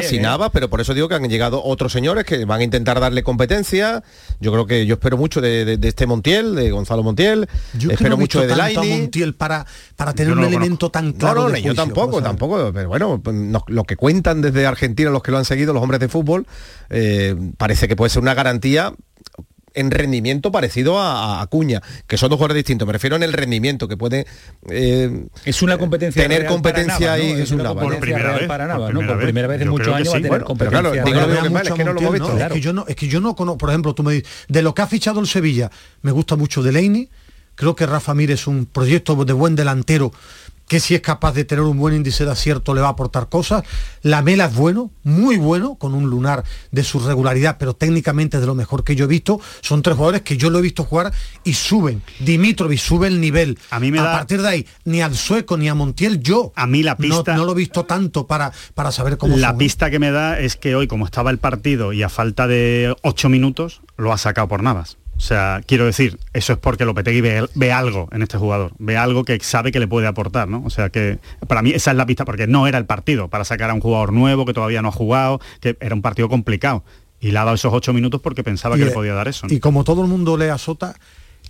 y 0.00 0.16
y 0.16 0.20
pero 0.52 0.68
por 0.68 0.80
eso 0.80 0.94
digo 0.94 1.08
que 1.08 1.14
han 1.14 1.28
llegado 1.28 1.62
otros 1.62 1.92
señores 1.92 2.07
que 2.24 2.44
van 2.44 2.60
a 2.60 2.64
intentar 2.64 3.00
darle 3.00 3.22
competencia. 3.22 4.02
Yo 4.40 4.52
creo 4.52 4.66
que 4.66 4.86
yo 4.86 4.94
espero 4.94 5.16
mucho 5.16 5.40
de, 5.40 5.64
de- 5.64 5.76
de 5.76 5.88
este 5.88 6.06
Montiel, 6.06 6.54
de 6.54 6.70
Gonzalo 6.70 7.02
Montiel, 7.02 7.48
Yo 7.78 7.90
espero 7.90 8.10
no 8.10 8.16
he 8.16 8.18
mucho 8.18 8.40
de 8.40 8.48
tanto 8.48 8.62
a 8.62 8.66
Delaini. 8.68 8.90
Montiel 9.00 9.34
para, 9.34 9.66
para 9.96 10.12
tener 10.12 10.34
no 10.34 10.42
un 10.42 10.48
elemento 10.48 10.90
tan 10.90 11.08
No, 11.12 11.14
claro 11.18 11.42
no, 11.44 11.50
de 11.50 11.62
yo 11.62 11.74
tampoco, 11.74 12.22
tampoco, 12.22 12.70
pero 12.72 12.88
bueno, 12.88 13.20
nos- 13.32 13.62
lo 13.68 13.84
que 13.84 13.96
cuentan 13.96 14.40
desde 14.42 14.66
Argentina, 14.66 15.10
los 15.10 15.22
que 15.22 15.30
lo 15.30 15.38
han 15.38 15.44
seguido, 15.44 15.72
los 15.72 15.82
hombres 15.82 16.00
de 16.00 16.08
fútbol, 16.08 16.46
eh, 16.90 17.34
parece 17.56 17.88
que 17.88 17.96
puede 17.96 18.10
ser 18.10 18.22
una 18.22 18.34
garantía 18.34 18.92
en 19.78 19.90
rendimiento 19.90 20.50
parecido 20.52 20.98
a, 20.98 21.38
a 21.38 21.42
Acuña, 21.42 21.82
que 22.06 22.16
son 22.16 22.30
dos 22.30 22.38
jugadores 22.38 22.56
distintos, 22.60 22.86
me 22.86 22.92
refiero 22.92 23.16
en 23.16 23.22
el 23.22 23.32
rendimiento, 23.32 23.88
que 23.88 23.96
puede 23.96 24.26
eh, 24.70 25.26
Es 25.44 25.62
una 25.62 25.78
competencia 25.78 26.22
tener 26.22 26.40
real 26.42 26.52
competencia 26.52 27.12
ahí, 27.12 27.32
¿no? 27.32 27.38
es 27.38 27.50
un 27.50 27.58
Navas, 27.58 27.74
¿no? 27.76 27.80
competencia 27.82 27.98
Por 27.98 28.00
primera 28.00 28.38
vez, 28.38 28.48
para 28.48 28.64
por 28.64 28.74
Navas, 28.74 28.92
¿no? 28.92 28.98
primera 28.98 29.14
Por 29.14 29.22
primera 29.24 29.48
vez 29.48 29.60
en 29.62 29.68
muchos 29.68 29.88
que 29.88 29.94
años 29.94 30.08
va 30.08 30.12
a 30.12 30.16
sí. 30.16 30.22
tener 30.22 30.30
Bueno, 30.30 30.54
pero 30.58 30.70
claro, 30.70 30.88
competencia. 30.90 31.04
digo 31.04 31.20
lo 31.20 31.26
Pero 31.26 31.28
mismo 31.28 31.42
vea 31.42 31.42
que 31.42 31.50
mal, 31.50 31.66
es 31.66 31.72
que 31.74 31.84
no 31.84 31.92
lo 31.92 32.00
hemos 32.00 32.02
Montiel, 32.02 32.12
visto. 32.12 32.28
¿no? 32.28 32.36
Claro. 32.36 32.54
Es 32.54 32.60
que 32.60 32.64
yo 32.64 32.72
no, 32.72 32.84
es 32.88 32.96
que 32.96 33.08
yo 33.08 33.20
no 33.20 33.36
conozco, 33.36 33.58
por 33.58 33.68
ejemplo, 33.70 33.94
tú 33.94 34.02
me 34.02 34.12
dices, 34.14 34.28
de 34.48 34.62
lo 34.62 34.74
que 34.74 34.82
ha 34.82 34.86
fichado 34.86 35.20
el 35.20 35.26
Sevilla, 35.26 35.70
me 36.02 36.12
gusta 36.12 36.36
mucho 36.36 36.62
Delaney, 36.62 37.08
creo 37.54 37.74
que 37.74 37.86
Rafa 37.86 38.14
Mir 38.14 38.30
es 38.30 38.46
un 38.46 38.66
proyecto 38.66 39.24
de 39.24 39.32
buen 39.32 39.56
delantero 39.56 40.12
que 40.68 40.80
si 40.80 40.94
es 40.94 41.00
capaz 41.00 41.32
de 41.32 41.44
tener 41.44 41.64
un 41.64 41.78
buen 41.78 41.94
índice 41.94 42.24
de 42.24 42.30
acierto 42.30 42.74
le 42.74 42.80
va 42.82 42.88
a 42.88 42.90
aportar 42.90 43.28
cosas. 43.28 43.64
La 44.02 44.22
Mela 44.22 44.44
es 44.46 44.54
bueno, 44.54 44.90
muy 45.02 45.36
bueno, 45.38 45.76
con 45.76 45.94
un 45.94 46.08
lunar 46.10 46.44
de 46.70 46.84
su 46.84 47.00
regularidad, 47.00 47.56
pero 47.58 47.74
técnicamente 47.74 48.36
es 48.36 48.40
de 48.42 48.46
lo 48.46 48.54
mejor 48.54 48.84
que 48.84 48.94
yo 48.94 49.06
he 49.06 49.08
visto. 49.08 49.40
Son 49.62 49.82
tres 49.82 49.96
jugadores 49.96 50.22
que 50.22 50.36
yo 50.36 50.50
lo 50.50 50.58
he 50.58 50.62
visto 50.62 50.84
jugar 50.84 51.12
y 51.42 51.54
suben. 51.54 52.02
Dimitrovic 52.20 52.78
sube 52.78 53.06
el 53.08 53.20
nivel. 53.20 53.58
A 53.70 53.80
mí 53.80 53.90
me 53.90 53.98
da- 53.98 54.12
partir 54.12 54.42
de 54.42 54.48
ahí, 54.48 54.66
ni 54.84 55.00
al 55.00 55.14
sueco 55.16 55.56
ni 55.56 55.68
a 55.68 55.74
Montiel, 55.74 56.20
yo 56.20 56.52
A 56.54 56.66
mí 56.66 56.82
la 56.82 56.92
no- 56.92 56.96
pista- 56.98 57.34
no, 57.34 57.44
lo 57.46 57.52
he 57.52 57.56
visto 57.56 57.84
tanto 57.86 58.26
para, 58.26 58.52
para 58.74 58.92
saber 58.92 59.16
cómo 59.16 59.36
La 59.38 59.48
son, 59.48 59.58
pista 59.58 59.90
que 59.90 59.98
me 59.98 60.10
da 60.10 60.38
es 60.38 60.56
que 60.56 60.74
hoy, 60.74 60.86
como 60.86 61.06
estaba 61.06 61.30
el 61.30 61.38
partido 61.38 61.92
y 61.94 62.02
a 62.02 62.08
falta 62.10 62.46
de 62.46 62.94
ocho 63.02 63.28
minutos, 63.30 63.80
lo 63.96 64.12
ha 64.12 64.18
sacado 64.18 64.48
por 64.48 64.62
Navas. 64.62 64.98
O 65.18 65.20
sea, 65.20 65.60
quiero 65.66 65.84
decir, 65.84 66.16
eso 66.32 66.52
es 66.52 66.58
porque 66.60 66.84
Lopetegui 66.84 67.20
ve, 67.20 67.48
ve 67.54 67.72
algo 67.72 68.08
en 68.12 68.22
este 68.22 68.38
jugador, 68.38 68.70
ve 68.78 68.96
algo 68.96 69.24
que 69.24 69.38
sabe 69.40 69.72
que 69.72 69.80
le 69.80 69.88
puede 69.88 70.06
aportar, 70.06 70.46
¿no? 70.48 70.62
O 70.64 70.70
sea 70.70 70.90
que 70.90 71.18
para 71.48 71.60
mí 71.60 71.72
esa 71.72 71.90
es 71.90 71.96
la 71.96 72.06
pista, 72.06 72.24
porque 72.24 72.46
no 72.46 72.68
era 72.68 72.78
el 72.78 72.86
partido 72.86 73.26
para 73.26 73.44
sacar 73.44 73.68
a 73.70 73.74
un 73.74 73.80
jugador 73.80 74.12
nuevo 74.12 74.46
que 74.46 74.54
todavía 74.54 74.80
no 74.80 74.88
ha 74.88 74.92
jugado, 74.92 75.40
que 75.60 75.76
era 75.80 75.92
un 75.94 76.02
partido 76.02 76.28
complicado. 76.28 76.84
Y 77.20 77.32
le 77.32 77.38
ha 77.40 77.44
dado 77.44 77.56
esos 77.56 77.74
ocho 77.74 77.92
minutos 77.92 78.20
porque 78.20 78.44
pensaba 78.44 78.76
que 78.76 78.84
le 78.84 78.92
podía 78.92 79.12
dar 79.12 79.26
eso. 79.26 79.48
¿no? 79.48 79.52
Y 79.52 79.58
como 79.58 79.82
todo 79.82 80.02
el 80.02 80.08
mundo 80.08 80.36
le 80.36 80.50
azota, 80.50 80.94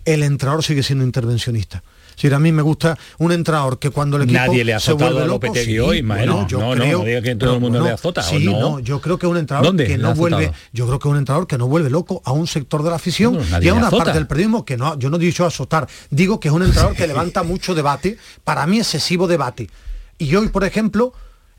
el 0.06 0.22
entrenador 0.22 0.64
sigue 0.64 0.82
siendo 0.82 1.04
intervencionista. 1.04 1.82
Si 2.18 2.26
a 2.32 2.38
mí 2.38 2.50
me 2.50 2.62
gusta 2.62 2.98
un 3.18 3.30
entrenador 3.30 3.78
que 3.78 3.90
cuando 3.90 4.16
el 4.16 4.24
equipo 4.24 4.38
Nadie 4.40 4.64
le 4.64 4.74
ha 4.74 4.80
se 4.80 4.90
azotado 4.90 5.10
vuelve 5.12 5.22
a 5.24 5.26
loco, 5.26 5.46
Lopetegui 5.46 5.72
sí, 5.72 5.78
hoy, 5.78 6.02
bueno, 6.02 6.46
yo 6.48 6.58
No, 6.58 6.74
no, 6.74 6.82
creo- 6.82 6.98
no 6.98 7.04
diga 7.04 7.22
que 7.22 7.36
todo 7.36 7.54
el 7.54 7.60
mundo 7.60 7.80
le 7.80 7.90
azota, 7.90 8.20
¿o 8.20 8.24
Sí, 8.24 8.44
no? 8.44 8.58
no, 8.60 8.78
yo 8.80 9.00
creo 9.00 9.18
que 9.18 9.26
es 9.26 9.30
un 9.30 9.36
entrenador 9.38 9.66
¿Dónde 9.68 9.86
que 9.86 9.98
no 9.98 10.14
vuelve, 10.14 10.52
yo 10.72 10.86
creo 10.86 10.98
que 10.98 11.06
es 11.08 11.12
un 11.12 11.18
entrenador 11.18 11.46
que 11.46 11.58
no 11.58 11.68
vuelve 11.68 11.90
loco 11.90 12.20
a 12.24 12.32
un 12.32 12.46
sector 12.48 12.82
de 12.82 12.90
la 12.90 12.96
afición 12.96 13.34
No, 13.36 13.62
y 13.62 13.68
a 13.68 13.74
una 13.74 13.88
parte 13.90 14.12
del 14.12 14.26
periodismo 14.26 14.64
que 14.64 14.76
no, 14.76 14.98
yo 14.98 15.10
no 15.10 15.16
he 15.16 15.20
dicho 15.20 15.46
azotar, 15.46 15.88
digo 16.10 16.40
que 16.40 16.48
es 16.48 16.54
un 16.54 16.62
entrenador 16.64 16.96
que 16.96 17.06
levanta 17.06 17.42
mucho 17.44 17.74
debate, 17.76 18.18
para 18.42 18.66
mí 18.66 18.78
excesivo 18.78 19.28
debate. 19.28 19.70
Y 20.18 20.34
hoy, 20.34 20.48
por 20.48 20.64
ejemplo, 20.64 21.12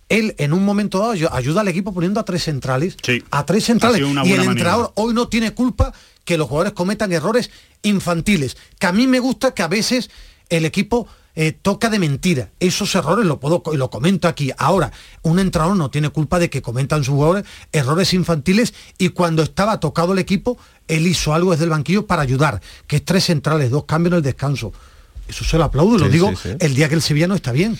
él 0.09 0.35
en 0.39 0.51
un 0.51 0.65
momento 0.65 0.99
dado 0.99 1.13
ayu- 1.13 1.29
ayuda 1.31 1.61
al 1.61 1.69
equipo 1.69 1.93
poniendo 1.93 2.19
a 2.19 2.25
tres 2.25 2.43
centrales, 2.43 2.97
Sí. 3.01 3.23
a 3.31 3.45
tres 3.45 3.63
centrales, 3.63 4.01
y 4.25 4.31
el 4.33 4.43
entrenador 4.43 4.91
hoy 4.95 5.13
no 5.13 5.29
tiene 5.29 5.53
culpa 5.53 5.93
que 6.25 6.37
los 6.37 6.47
jugadores 6.49 6.73
cometan 6.73 7.11
errores 7.13 7.49
infantiles. 7.83 8.57
Que 8.77 8.87
a 8.87 8.91
mí 8.91 9.07
me 9.07 9.19
gusta 9.19 9.53
que 9.53 9.61
a 9.63 9.67
veces 9.67 10.09
el 10.49 10.65
equipo 10.65 11.07
eh, 11.35 11.53
toca 11.53 11.89
de 11.89 11.99
mentira. 11.99 12.49
Esos 12.59 12.93
errores 12.95 13.25
lo 13.25 13.39
puedo 13.39 13.63
y 13.71 13.77
lo 13.77 13.89
comento 13.89 14.27
aquí. 14.27 14.51
Ahora, 14.57 14.91
un 15.21 15.39
entrenador 15.39 15.77
no 15.77 15.89
tiene 15.89 16.09
culpa 16.09 16.39
de 16.39 16.49
que 16.49 16.61
comentan 16.61 17.03
sus 17.03 17.13
jugadores 17.13 17.45
errores 17.71 18.13
infantiles 18.13 18.73
y 18.97 19.09
cuando 19.09 19.43
estaba 19.43 19.79
tocado 19.79 20.13
el 20.13 20.19
equipo, 20.19 20.57
él 20.87 21.07
hizo 21.07 21.33
algo 21.33 21.51
desde 21.51 21.65
el 21.65 21.69
banquillo 21.69 22.07
para 22.07 22.23
ayudar, 22.23 22.61
que 22.87 22.97
es 22.97 23.05
tres 23.05 23.25
centrales, 23.25 23.69
dos 23.69 23.85
cambios 23.85 24.13
en 24.13 24.17
el 24.17 24.23
descanso. 24.23 24.73
Eso 25.29 25.43
se 25.45 25.57
lo 25.57 25.63
aplaudo, 25.63 25.97
lo 25.99 26.05
Sí, 26.07 26.11
digo 26.11 26.29
sí, 26.35 26.49
sí. 26.49 26.55
el 26.59 26.73
día 26.75 26.89
que 26.89 26.95
el 26.95 27.01
Sevilla 27.01 27.27
no 27.27 27.35
está 27.35 27.51
bien. 27.51 27.77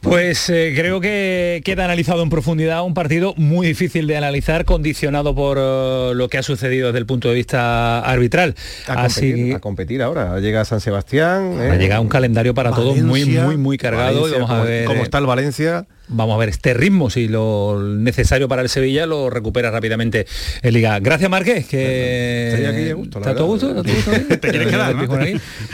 Pues 0.00 0.48
eh, 0.50 0.72
creo 0.76 1.00
que 1.00 1.62
queda 1.64 1.84
analizado 1.84 2.22
en 2.22 2.28
profundidad 2.30 2.84
un 2.84 2.94
partido 2.94 3.34
muy 3.36 3.66
difícil 3.66 4.06
de 4.06 4.16
analizar, 4.16 4.64
condicionado 4.64 5.34
por 5.34 5.56
eh, 5.60 6.12
lo 6.14 6.28
que 6.28 6.38
ha 6.38 6.42
sucedido 6.42 6.88
desde 6.88 6.98
el 6.98 7.06
punto 7.06 7.28
de 7.28 7.34
vista 7.34 8.00
arbitral. 8.00 8.54
A 8.86 9.04
Así 9.04 9.20
competir, 9.30 9.46
que 9.48 9.54
a 9.54 9.60
competir 9.60 10.02
ahora. 10.02 10.38
Llega 10.40 10.64
San 10.64 10.80
Sebastián. 10.80 11.58
ha 11.58 11.76
llegado 11.76 12.02
un 12.02 12.08
calendario 12.08 12.54
para 12.54 12.70
todos 12.70 12.96
muy, 12.98 13.20
Valencia, 13.20 13.44
muy, 13.44 13.56
muy 13.56 13.78
cargado. 13.78 14.12
y 14.28 14.32
Valencia, 14.32 14.38
vamos 14.38 14.50
a 14.50 14.54
cómo- 14.56 14.64
ver 14.68 14.84
cómo 14.84 15.00
eh, 15.00 15.02
está 15.04 15.18
el 15.18 15.26
Valencia. 15.26 15.86
Vamos 16.12 16.34
a 16.34 16.38
ver 16.38 16.48
este 16.48 16.74
ritmo, 16.74 17.08
si 17.10 17.28
lo 17.28 17.80
necesario 17.82 18.48
para 18.48 18.62
el 18.62 18.68
Sevilla 18.68 19.06
lo 19.06 19.30
recupera 19.30 19.70
rápidamente 19.70 20.26
el 20.62 20.74
Liga. 20.74 20.98
Gracias, 21.00 21.30
Márquez, 21.30 21.66
que 21.66 22.48
Estoy 22.48 22.66
aquí 22.66 22.84
de 22.84 22.92
gusto, 22.94 23.18
¿Está 23.18 23.30
a 23.30 23.34
tu 23.36 23.52
verdad. 23.56 23.82
gusto? 23.84 24.12
¿Te 24.28 24.50
quieres 24.50 24.68
quedar, 24.68 24.94
no? 24.94 25.08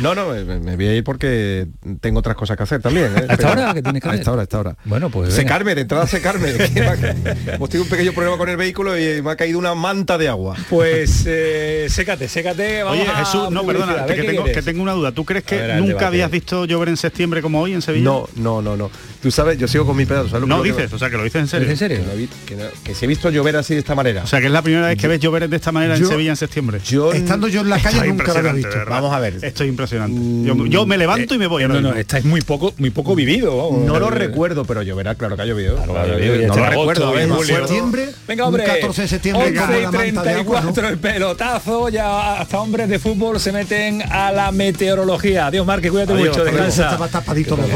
No, 0.00 0.14
no, 0.14 0.28
me, 0.28 0.44
me 0.60 0.76
voy 0.76 0.86
a 0.86 0.94
ir 0.94 1.04
porque 1.04 1.66
tengo 2.00 2.18
otras 2.20 2.36
cosas 2.36 2.56
que 2.56 2.62
hacer 2.62 2.80
también. 2.80 3.06
¿eh? 3.06 3.26
¿A 3.28 3.32
esta 3.32 3.36
Pero- 3.36 3.50
hora 3.50 3.74
qué 3.74 3.82
tienes 3.82 4.02
que 4.02 4.08
hacer? 4.08 4.20
esta 4.20 4.32
hora, 4.32 4.42
a 4.42 4.44
esta 4.44 4.60
hora. 4.60 4.76
Bueno, 4.84 5.10
pues. 5.10 5.32
Secarme, 5.34 5.74
de 5.74 5.80
entrada 5.82 6.06
secarme. 6.06 6.50
Hemos 7.46 7.70
tenido 7.70 7.84
un 7.84 7.90
pequeño 7.90 8.12
problema 8.12 8.36
con 8.38 8.48
el 8.48 8.56
vehículo 8.56 8.98
y 8.98 9.22
me 9.22 9.30
ha 9.30 9.36
caído 9.36 9.58
una 9.58 9.74
manta 9.74 10.18
de 10.18 10.28
agua. 10.28 10.56
Pues 10.70 11.24
eh, 11.26 11.86
sécate, 11.88 12.28
sécate. 12.28 12.82
Vamos 12.82 13.00
Oye, 13.00 13.10
Jesús, 13.10 13.50
no, 13.50 13.64
perdona, 13.66 14.06
que 14.06 14.22
tengo, 14.22 14.44
que 14.44 14.76
una 14.80 14.92
duda. 14.92 15.12
¿Tú 15.12 15.24
crees 15.24 15.44
que 15.44 15.56
ver, 15.56 15.76
nunca 15.76 15.86
debate. 15.88 16.04
habías 16.06 16.30
visto 16.30 16.64
llover 16.64 16.88
en 16.90 16.96
septiembre 16.96 17.40
como 17.42 17.60
hoy 17.60 17.72
en 17.72 17.82
Sevilla? 17.82 18.04
No, 18.04 18.28
no, 18.36 18.62
no, 18.62 18.76
no. 18.76 18.90
Tú 19.22 19.30
sabes, 19.30 19.58
yo 19.58 19.66
sigo 19.66 19.86
con 19.86 19.96
mi 19.96 20.06
pedazo. 20.06 20.28
¿sabes 20.28 20.46
No 20.48 20.62
que- 20.62 20.70
dices, 20.72 20.92
o 20.92 20.98
sea, 20.98 21.10
que 21.10 21.16
lo 21.16 21.24
dices 21.24 21.40
en 21.42 21.48
serio. 21.48 21.70
¿En 21.70 21.76
serio? 21.76 21.98
Que, 22.46 22.54
no 22.56 22.62
que, 22.82 22.90
no- 22.90 22.94
si 22.96 23.04
he 23.04 23.08
visto 23.08 23.30
llover 23.30 23.56
así 23.56 23.74
de 23.74 23.80
esta 23.80 23.94
manera. 23.94 24.22
O 24.22 24.26
sea, 24.26 24.40
que 24.40 24.46
es 24.46 24.52
la 24.52 24.62
primera 24.62 24.86
vez 24.88 24.98
que 24.98 25.08
ves 25.08 25.20
llover 25.20 25.48
de 25.48 25.56
esta 25.56 25.72
manera 25.72 25.96
en 25.96 26.06
Sevilla 26.06 26.30
en 26.30 26.36
septiembre. 26.36 26.80
Yo 26.84 27.12
Estando 27.12 27.48
yo 27.48 27.60
en 27.62 27.70
la 27.70 27.78
calle 27.80 28.06
nunca 28.06 28.32
lo 28.32 28.38
había 28.38 28.52
visto. 28.52 28.76
Vamos 28.88 29.12
a 29.12 29.20
ver. 29.20 29.38
Esto 29.42 29.64
es 29.64 29.68
impresionante. 29.68 30.20
Yo, 30.46 30.66
yo 30.66 30.86
me 30.86 30.96
levanto 30.98 31.34
y 31.34 31.38
me 31.38 31.46
voy. 31.46 31.62
No, 31.62 31.68
no, 31.74 31.80
mismo. 31.80 31.94
estáis 31.94 32.24
muy 32.24 32.40
poco, 32.40 32.72
muy 32.78 32.90
poco 32.90 33.14
vivido. 33.14 33.56
vamos. 33.56 33.84
no 33.84 33.98
lo 33.98 34.10
recuerdo, 34.10 34.64
pero 34.64 34.82
lloverá, 34.82 35.14
claro 35.14 35.36
que 35.36 35.42
ha 35.42 35.46
llovido. 35.46 35.76
Claro, 35.82 36.18
llovido, 36.18 36.36
ya 36.36 36.48
no 36.48 36.56
lo 36.56 36.66
recuerdo. 36.66 37.44
Septiembre, 37.44 38.10
Venga, 38.28 38.46
hombre. 38.46 38.64
un 38.64 38.68
14 38.68 39.02
de 39.02 39.08
septiembre 39.08 39.48
11 39.48 39.60
como 39.60 39.78
y 39.78 39.82
la 39.82 39.90
manta 39.90 40.22
de 40.22 40.30
agua, 40.34 40.60
¿no? 40.60 40.72
34 40.72 40.88
el 40.88 40.98
pelotazo, 40.98 41.88
ya 41.88 42.40
hasta 42.40 42.60
hombres 42.60 42.88
de 42.88 42.98
fútbol 42.98 43.40
se 43.40 43.52
meten 43.52 44.02
a 44.02 44.32
la 44.32 44.52
meteorología. 44.52 45.46
Adiós, 45.46 45.66
Marque, 45.66 45.90
cuídate 45.90 46.14
mucho, 46.14 46.44
descansa. 46.44 46.98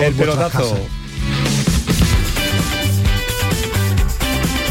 El 0.02 0.14
pelotazo. 0.14 0.78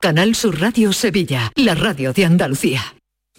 Canal 0.00 0.34
Sur 0.34 0.60
Radio 0.60 0.92
Sevilla, 0.92 1.50
la 1.56 1.74
radio 1.74 2.12
de 2.12 2.26
Andalucía. 2.26 2.82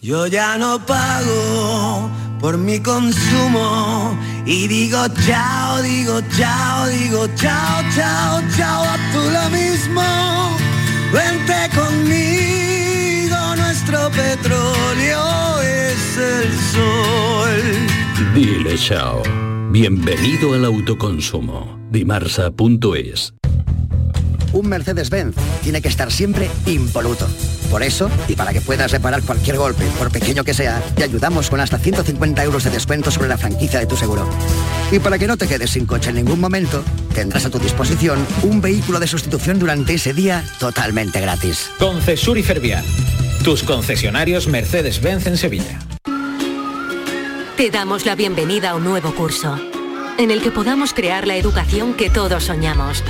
Yo 0.02 0.26
ya 0.26 0.58
no 0.58 0.84
pago 0.86 2.10
por 2.42 2.58
mi 2.58 2.80
consumo 2.80 4.18
y 4.46 4.68
digo 4.68 4.98
chao, 5.26 5.82
digo 5.84 6.20
chao, 6.36 6.88
digo 6.88 7.28
chao, 7.36 7.84
chao, 7.96 8.42
chao, 8.58 8.84
a 8.84 8.98
tú 9.14 9.20
lo 9.20 9.50
mismo. 9.52 10.02
Vente 11.14 11.70
conmigo, 11.76 13.38
nuestro 13.56 14.10
petróleo 14.10 15.62
es 15.62 16.18
el 16.18 16.60
sol. 16.74 18.34
Dile 18.34 18.76
chao. 18.78 19.22
Bienvenido 19.70 20.56
al 20.56 20.66
autoconsumo. 20.66 21.78
Dimarsa.es 21.92 23.34
Un 24.54 24.68
Mercedes-Benz 24.68 25.36
tiene 25.64 25.82
que 25.82 25.88
estar 25.88 26.12
siempre 26.12 26.50
impoluto. 26.66 27.28
Por 27.70 27.84
eso, 27.84 28.10
y 28.28 28.36
para 28.36 28.54
que 28.54 28.62
puedas 28.62 28.92
reparar 28.92 29.22
cualquier 29.24 29.58
golpe, 29.58 29.86
por 29.98 30.12
pequeño 30.12 30.44
que 30.44 30.54
sea, 30.54 30.82
te 30.96 31.04
ayudamos 31.04 31.50
con 31.50 31.60
hasta 31.60 31.78
150 31.78 32.44
euros 32.44 32.64
de 32.64 32.70
descuento 32.70 33.12
sobre 33.12 33.28
la 33.28 33.38
franquicia 33.38 33.80
de 33.80 33.86
tu 33.86 33.98
seguro. 33.98 34.28
Y 34.92 35.00
para 35.00 35.20
que 35.20 35.28
no 35.28 35.36
te 35.36 35.48
quedes 35.48 35.72
sin 35.72 35.86
coche 35.86 36.10
en 36.10 36.16
ningún 36.16 36.40
momento, 36.40 36.84
tendrás 37.14 37.46
a 37.46 37.50
tu 37.50 37.60
disposición 37.60 38.26
un 38.44 38.62
vehículo 38.62 39.00
de 39.00 39.08
sustitución 39.08 39.60
durante 39.60 39.96
ese 39.96 40.14
día 40.14 40.44
totalmente 40.60 41.20
gratis. 41.20 41.70
Concesur 41.78 42.38
y 42.38 42.44
Fervial, 42.44 42.86
tus 43.44 43.64
concesionarios 43.64 44.48
Mercedes-Benz 44.48 45.28
en 45.28 45.38
Sevilla. 45.38 45.80
Te 47.58 47.70
damos 47.72 48.06
la 48.06 48.16
bienvenida 48.16 48.70
a 48.70 48.76
un 48.76 48.84
nuevo 48.84 49.14
curso, 49.14 49.60
en 50.18 50.32
el 50.32 50.42
que 50.42 50.52
podamos 50.52 50.94
crear 50.94 51.28
la 51.28 51.36
educación 51.36 51.96
que 51.96 52.10
todos 52.10 52.46
soñamos. 52.46 53.04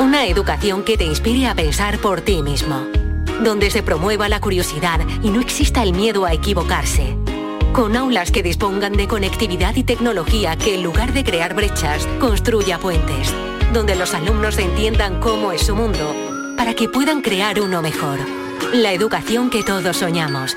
Una 0.00 0.26
educación 0.26 0.84
que 0.84 0.96
te 0.96 1.02
inspire 1.02 1.48
a 1.48 1.56
pensar 1.56 1.98
por 1.98 2.20
ti 2.20 2.40
mismo, 2.40 2.86
donde 3.42 3.68
se 3.68 3.82
promueva 3.82 4.28
la 4.28 4.40
curiosidad 4.40 5.00
y 5.24 5.30
no 5.30 5.40
exista 5.40 5.82
el 5.82 5.92
miedo 5.92 6.24
a 6.24 6.32
equivocarse. 6.32 7.16
Con 7.72 7.96
aulas 7.96 8.30
que 8.30 8.44
dispongan 8.44 8.92
de 8.92 9.08
conectividad 9.08 9.74
y 9.74 9.82
tecnología 9.82 10.54
que 10.54 10.76
en 10.76 10.84
lugar 10.84 11.12
de 11.12 11.24
crear 11.24 11.52
brechas, 11.54 12.06
construya 12.20 12.78
puentes, 12.78 13.34
donde 13.72 13.96
los 13.96 14.14
alumnos 14.14 14.58
entiendan 14.58 15.18
cómo 15.18 15.50
es 15.50 15.62
su 15.62 15.74
mundo, 15.74 16.14
para 16.56 16.74
que 16.74 16.88
puedan 16.88 17.20
crear 17.20 17.60
uno 17.60 17.82
mejor. 17.82 18.20
La 18.72 18.92
educación 18.92 19.50
que 19.50 19.64
todos 19.64 19.96
soñamos. 19.96 20.56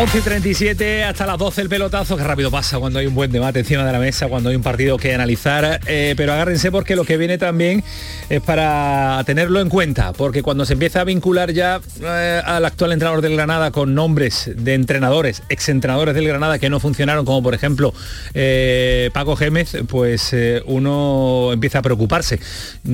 11 0.00 0.18
y 0.18 0.20
37 0.20 1.02
hasta 1.02 1.26
las 1.26 1.38
12 1.38 1.62
el 1.62 1.68
pelotazo, 1.68 2.16
que 2.16 2.22
rápido 2.22 2.52
pasa 2.52 2.78
cuando 2.78 3.00
hay 3.00 3.08
un 3.08 3.16
buen 3.16 3.32
debate 3.32 3.58
encima 3.58 3.84
de 3.84 3.90
la 3.90 3.98
mesa, 3.98 4.28
cuando 4.28 4.48
hay 4.50 4.54
un 4.54 4.62
partido 4.62 4.96
que 4.96 5.12
analizar, 5.12 5.80
eh, 5.86 6.14
pero 6.16 6.34
agárrense 6.34 6.70
porque 6.70 6.94
lo 6.94 7.02
que 7.02 7.16
viene 7.16 7.36
también 7.36 7.82
es 8.28 8.40
para 8.40 9.20
tenerlo 9.26 9.60
en 9.60 9.68
cuenta, 9.68 10.12
porque 10.12 10.44
cuando 10.44 10.64
se 10.64 10.74
empieza 10.74 11.00
a 11.00 11.04
vincular 11.04 11.50
ya 11.50 11.80
eh, 12.00 12.40
al 12.44 12.64
actual 12.64 12.92
entrenador 12.92 13.22
del 13.22 13.34
Granada 13.34 13.72
con 13.72 13.92
nombres 13.96 14.52
de 14.54 14.74
entrenadores, 14.74 15.42
exentrenadores 15.48 16.14
del 16.14 16.28
Granada 16.28 16.60
que 16.60 16.70
no 16.70 16.78
funcionaron, 16.78 17.24
como 17.24 17.42
por 17.42 17.54
ejemplo 17.54 17.92
eh, 18.34 19.10
Paco 19.12 19.34
Gémez, 19.34 19.78
pues 19.88 20.32
uno 20.66 21.50
empieza 21.52 21.80
a 21.80 21.82
preocuparse, 21.82 22.38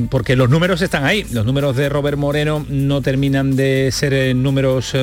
porque 0.08 0.36
los 0.36 0.48
números 0.48 0.80
están 0.80 1.04
ahí, 1.04 1.26
los 1.32 1.44
números 1.44 1.76
de 1.76 1.90
Robert 1.90 2.16
Moreno 2.16 2.64
no 2.66 3.02
terminan 3.02 3.56
de 3.56 3.90
ser 3.92 4.34
números 4.34 4.96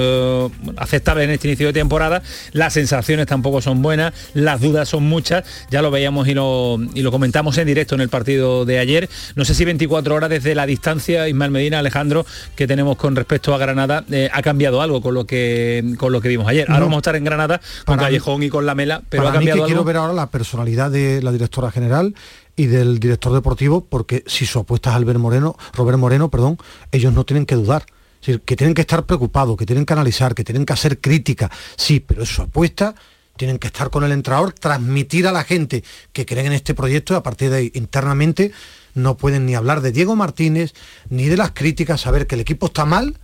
aceptables 0.77 1.25
en 1.25 1.29
este 1.29 1.47
inicio 1.47 1.67
de 1.67 1.90
temporada, 1.91 2.21
las 2.53 2.71
sensaciones 2.71 3.25
tampoco 3.27 3.61
son 3.61 3.81
buenas, 3.81 4.13
las 4.33 4.61
dudas 4.61 4.87
son 4.87 5.03
muchas, 5.03 5.43
ya 5.69 5.81
lo 5.81 5.91
veíamos 5.91 6.25
y 6.29 6.33
lo, 6.33 6.77
y 6.93 7.01
lo 7.01 7.11
comentamos 7.11 7.57
en 7.57 7.67
directo 7.67 7.95
en 7.95 8.01
el 8.01 8.07
partido 8.07 8.63
de 8.63 8.79
ayer, 8.79 9.09
no 9.35 9.43
sé 9.43 9.53
si 9.53 9.65
24 9.65 10.15
horas 10.15 10.29
desde 10.29 10.55
la 10.55 10.65
distancia, 10.65 11.27
Ismael 11.27 11.51
Medina, 11.51 11.79
Alejandro, 11.79 12.25
que 12.55 12.65
tenemos 12.65 12.95
con 12.95 13.13
respecto 13.17 13.53
a 13.53 13.57
Granada, 13.57 14.05
eh, 14.09 14.29
ha 14.31 14.41
cambiado 14.41 14.81
algo 14.81 15.01
con 15.01 15.13
lo 15.13 15.25
que 15.25 15.83
con 15.97 16.13
lo 16.13 16.21
que 16.21 16.29
vimos 16.29 16.47
ayer. 16.47 16.65
Ahora 16.69 16.81
vamos 16.85 16.95
a 16.95 16.99
estar 16.99 17.15
en 17.17 17.25
Granada 17.25 17.59
con 17.85 17.97
mí- 17.97 18.03
Callejón 18.03 18.43
y 18.43 18.47
con 18.49 18.65
la 18.65 18.73
Mela, 18.73 19.01
pero 19.09 19.23
Para 19.23 19.35
ha 19.35 19.39
mí 19.41 19.45
que 19.45 19.49
cambiado 19.51 19.65
quiero 19.67 19.79
algo. 19.81 19.87
ver 19.87 19.97
ahora 19.97 20.13
la 20.13 20.29
personalidad 20.29 20.91
de 20.91 21.21
la 21.21 21.33
directora 21.33 21.71
general 21.71 22.15
y 22.55 22.67
del 22.67 22.99
director 23.01 23.33
deportivo, 23.33 23.83
porque 23.83 24.23
si 24.27 24.45
su 24.45 24.59
apuesta 24.59 24.91
es 24.91 24.95
Albert 24.95 25.19
Moreno, 25.19 25.57
Robert 25.73 25.97
Moreno, 25.97 26.29
perdón, 26.29 26.57
ellos 26.93 27.11
no 27.11 27.25
tienen 27.25 27.45
que 27.45 27.55
dudar. 27.55 27.83
Decir, 28.21 28.41
que 28.41 28.55
tienen 28.55 28.73
que 28.73 28.81
estar 28.81 29.05
preocupados, 29.05 29.57
que 29.57 29.65
tienen 29.65 29.85
que 29.85 29.93
analizar, 29.93 30.33
que 30.33 30.43
tienen 30.43 30.65
que 30.65 30.73
hacer 30.73 31.01
crítica, 31.01 31.51
sí, 31.75 31.99
pero 31.99 32.23
es 32.23 32.29
su 32.29 32.43
apuesta, 32.43 32.95
tienen 33.35 33.57
que 33.57 33.67
estar 33.67 33.89
con 33.89 34.03
el 34.03 34.11
entrenador, 34.11 34.53
transmitir 34.53 35.27
a 35.27 35.31
la 35.31 35.43
gente 35.43 35.83
que 36.13 36.25
creen 36.25 36.47
en 36.47 36.53
este 36.53 36.75
proyecto 36.75 37.13
y 37.13 37.17
a 37.17 37.23
partir 37.23 37.49
de 37.49 37.57
ahí 37.57 37.71
internamente 37.73 38.51
no 38.93 39.17
pueden 39.17 39.45
ni 39.47 39.55
hablar 39.55 39.81
de 39.81 39.91
Diego 39.91 40.15
Martínez 40.15 40.73
ni 41.09 41.25
de 41.25 41.37
las 41.37 41.51
críticas, 41.51 42.01
saber 42.01 42.27
que 42.27 42.35
el 42.35 42.41
equipo 42.41 42.67
está 42.67 42.85
mal, 42.85 43.17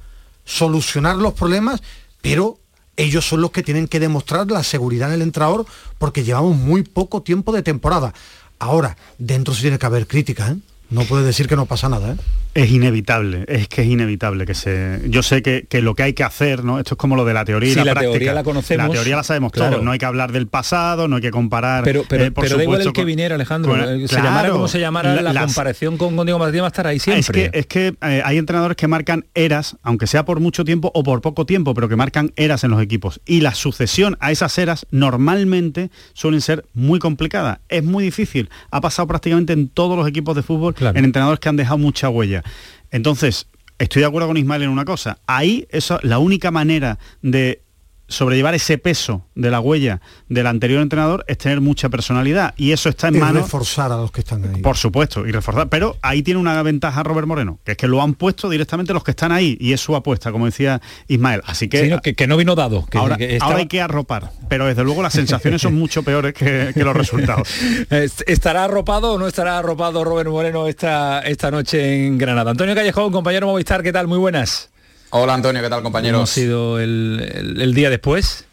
solucionar 0.46 1.18
los 1.18 1.34
problemas, 1.34 1.84
pero 2.22 2.58
ellos 2.96 3.28
son 3.28 3.42
los 3.42 3.52
que 3.52 3.62
tienen 3.62 3.88
que 3.88 4.00
demostrar 4.00 4.50
la 4.50 4.64
seguridad 4.64 5.10
en 5.10 5.16
el 5.16 5.22
entrenador 5.22 5.68
porque 6.00 6.24
llevamos 6.24 6.58
muy 6.58 6.82
poco 6.82 7.22
tiempo 7.22 7.52
de 7.52 7.62
temporada. 7.62 8.14
Ahora, 8.58 8.98
dentro 9.20 9.54
sí 9.54 9.62
tiene 9.62 9.78
que 9.78 9.86
haber 9.86 10.08
críticas, 10.08 10.52
¿eh? 10.52 10.58
No 10.90 11.02
puedes 11.04 11.26
decir 11.26 11.48
que 11.48 11.56
no 11.56 11.66
pasa 11.66 11.90
nada, 11.90 12.14
¿eh? 12.14 12.16
Es 12.54 12.72
inevitable, 12.72 13.46
es 13.50 13.68
que 13.68 13.82
es 13.84 13.88
inevitable 13.88 14.46
que 14.48 14.56
se... 14.56 15.02
Yo 15.10 15.22
sé 15.22 15.44
que, 15.44 15.68
que 15.70 15.82
lo 15.82 15.94
que 15.94 16.02
hay 16.04 16.14
que 16.14 16.24
hacer, 16.24 16.64
¿no? 16.64 16.80
Esto 16.80 16.96
es 16.96 16.98
como 16.98 17.16
lo 17.16 17.24
de 17.24 17.34
la 17.36 17.46
teoría 17.46 17.70
y 17.70 17.74
Sí, 17.74 17.78
la, 17.80 17.86
la 17.86 17.92
práctica. 17.92 18.12
teoría 18.14 18.34
la 18.34 18.44
conocemos. 18.44 18.88
La 18.88 18.94
teoría 18.94 19.16
la 19.18 19.24
sabemos 19.24 19.52
Claro. 19.52 19.74
todos. 19.74 19.84
No 19.86 19.92
hay 19.92 20.00
que 20.00 20.06
hablar 20.08 20.32
del 20.32 20.48
pasado, 20.48 21.08
no 21.08 21.18
hay 21.18 21.22
que 21.22 21.30
comparar. 21.30 21.84
Pero, 21.84 22.04
pero, 22.10 22.24
eh, 22.24 22.32
por 22.32 22.46
pero 22.46 22.58
da 22.58 22.64
igual 22.64 22.80
el 22.80 22.84
supuesto, 22.86 23.00
que 23.02 23.06
viniera, 23.06 23.36
Alejandro. 23.36 23.72
con- 23.74 23.82
eh, 23.82 24.08
se 24.08 24.16
claro, 24.16 24.24
llamara 24.26 24.50
como 24.50 24.68
se 24.68 24.80
llamara, 24.80 25.22
la, 25.22 25.46
comparación 25.46 25.98
con, 25.98 26.16
con 26.16 26.26
Diego 26.26 26.40
Martínez 26.40 26.62
va 26.64 26.68
a 26.68 26.70
estar 26.70 26.88
ahí 26.88 26.98
siempre. 27.00 27.20
Es 27.20 27.30
que, 27.52 27.60
es 27.60 27.66
que 27.68 27.88
eh, 28.02 28.22
hay 28.26 28.38
entrenadores 28.38 28.76
que 28.76 28.88
marcan 28.88 29.26
eras, 29.36 29.78
aunque 29.84 30.08
sea 30.08 30.26
por 30.26 30.40
mucho 30.40 30.66
tiempo 30.66 30.90
o 30.96 31.04
por 31.04 31.22
poco 31.22 31.46
tiempo, 31.46 31.76
pero 31.76 31.88
que 31.90 31.96
marcan 31.96 32.32
eras 32.38 32.64
en 32.64 32.72
los 32.72 32.82
equipos. 32.82 33.22
Y 33.28 33.42
la 33.42 33.54
sucesión 33.54 34.18
a 34.20 34.32
esas 34.32 34.58
eras 34.58 34.88
normalmente 34.90 35.92
suelen 36.14 36.42
ser 36.42 36.66
muy 36.74 36.98
complicadas. 36.98 37.60
Es 37.70 37.84
muy 37.84 38.04
difícil. 38.04 38.50
Ha 38.72 38.82
pasado 38.82 39.08
prácticamente 39.08 39.54
en 39.54 39.68
todos 39.70 39.96
los 39.96 40.08
equipos 40.08 40.36
de 40.36 40.42
fútbol, 40.42 40.74
en 40.80 41.06
entrenadores 41.06 41.40
que 41.40 41.50
han 41.50 41.56
dejado 41.56 41.78
mucha 41.78 42.10
huella. 42.10 42.44
Entonces, 42.92 43.48
estoy 43.78 44.02
de 44.02 44.08
acuerdo 44.08 44.28
con 44.28 44.38
Ismael 44.38 44.64
en 44.64 44.70
una 44.70 44.86
cosa. 44.86 45.20
Ahí, 45.28 45.68
eso, 45.70 46.00
la 46.04 46.20
única 46.20 46.52
manera 46.52 47.00
de 47.22 47.62
sobrellevar 48.08 48.56
ese 48.56 48.78
peso 48.78 49.26
de 49.36 49.52
la 49.52 49.60
huella 49.60 50.02
del 50.30 50.48
anterior 50.48 50.82
entrenador 50.82 51.26
es 51.28 51.38
tener 51.38 51.60
mucha 51.62 51.90
personalidad 51.90 52.54
y 52.58 52.72
eso 52.72 52.90
está 52.90 53.10
en 53.10 53.16
Y 53.16 53.20
manos 53.20 53.44
reforzar 53.44 53.92
a 53.92 53.98
los 53.98 54.12
que 54.12 54.22
están 54.22 54.44
ahí. 54.56 54.62
por 54.62 54.78
supuesto, 54.78 55.26
y 55.28 55.32
reforzar. 55.32 55.68
Pero 55.70 55.98
ahí 56.02 56.24
tiene 56.24 56.40
una 56.40 56.62
ventaja 56.64 57.04
Robert 57.04 57.28
Moreno, 57.28 57.60
que 57.66 57.72
es 57.74 57.78
que 57.78 57.88
lo 57.88 58.02
han 58.02 58.14
puesto 58.14 58.50
directamente 58.50 58.94
los 58.94 59.04
que 59.04 59.12
están 59.12 59.32
ahí, 59.32 59.58
y 59.60 59.74
es 59.74 59.82
su 59.82 59.96
apuesta, 59.96 60.32
como 60.32 60.46
decía 60.46 60.82
Ismael. 61.08 61.42
Así 61.46 61.68
que, 61.68 61.82
Sí, 61.84 61.90
no, 61.90 62.02
que, 62.02 62.14
que 62.16 62.28
no 62.28 62.38
vino 62.38 62.56
dado. 62.56 62.86
Que, 62.86 62.98
ahora, 62.98 63.18
que 63.18 63.34
estaba- 63.34 63.52
ahora 63.52 63.60
hay 63.60 63.68
que 63.68 63.82
arropar. 63.82 64.32
Pero 64.48 64.66
desde 64.66 64.84
luego 64.84 65.04
las 65.04 65.14
sensaciones 65.14 65.62
son 65.62 65.76
mucho 65.76 66.04
peores 66.04 66.34
que, 66.34 66.72
que 66.74 66.84
los 66.84 66.96
resultados. 66.96 67.48
Est- 67.90 68.22
¿Estará 68.28 68.64
arropado 68.64 69.14
o 69.14 69.20
no 69.20 69.28
estará 69.28 69.58
arropado 69.60 70.04
Robert 70.04 70.30
Moreno 70.30 70.68
esta, 70.68 71.20
esta 71.22 71.52
noche 71.52 72.06
en 72.08 72.18
Granada? 72.18 72.52
Antonio 72.52 72.74
Callejón, 72.74 73.12
compañero 73.12 73.48
Movistar, 73.48 73.84
¿qué 73.84 73.92
tal? 73.92 74.08
Muy 74.08 74.18
buenas. 74.18 74.70
Hola 75.10 75.34
Antonio, 75.36 75.62
¿qué 75.62 75.70
tal 75.70 75.80
¿Cómo 75.80 75.90
ha 75.90 75.92
compañeros? 75.92 76.30
sido 76.30 76.80
el, 76.80 77.30
el- 77.34 77.62
el 77.62 77.74
día 77.74 77.90
después? 77.90 78.46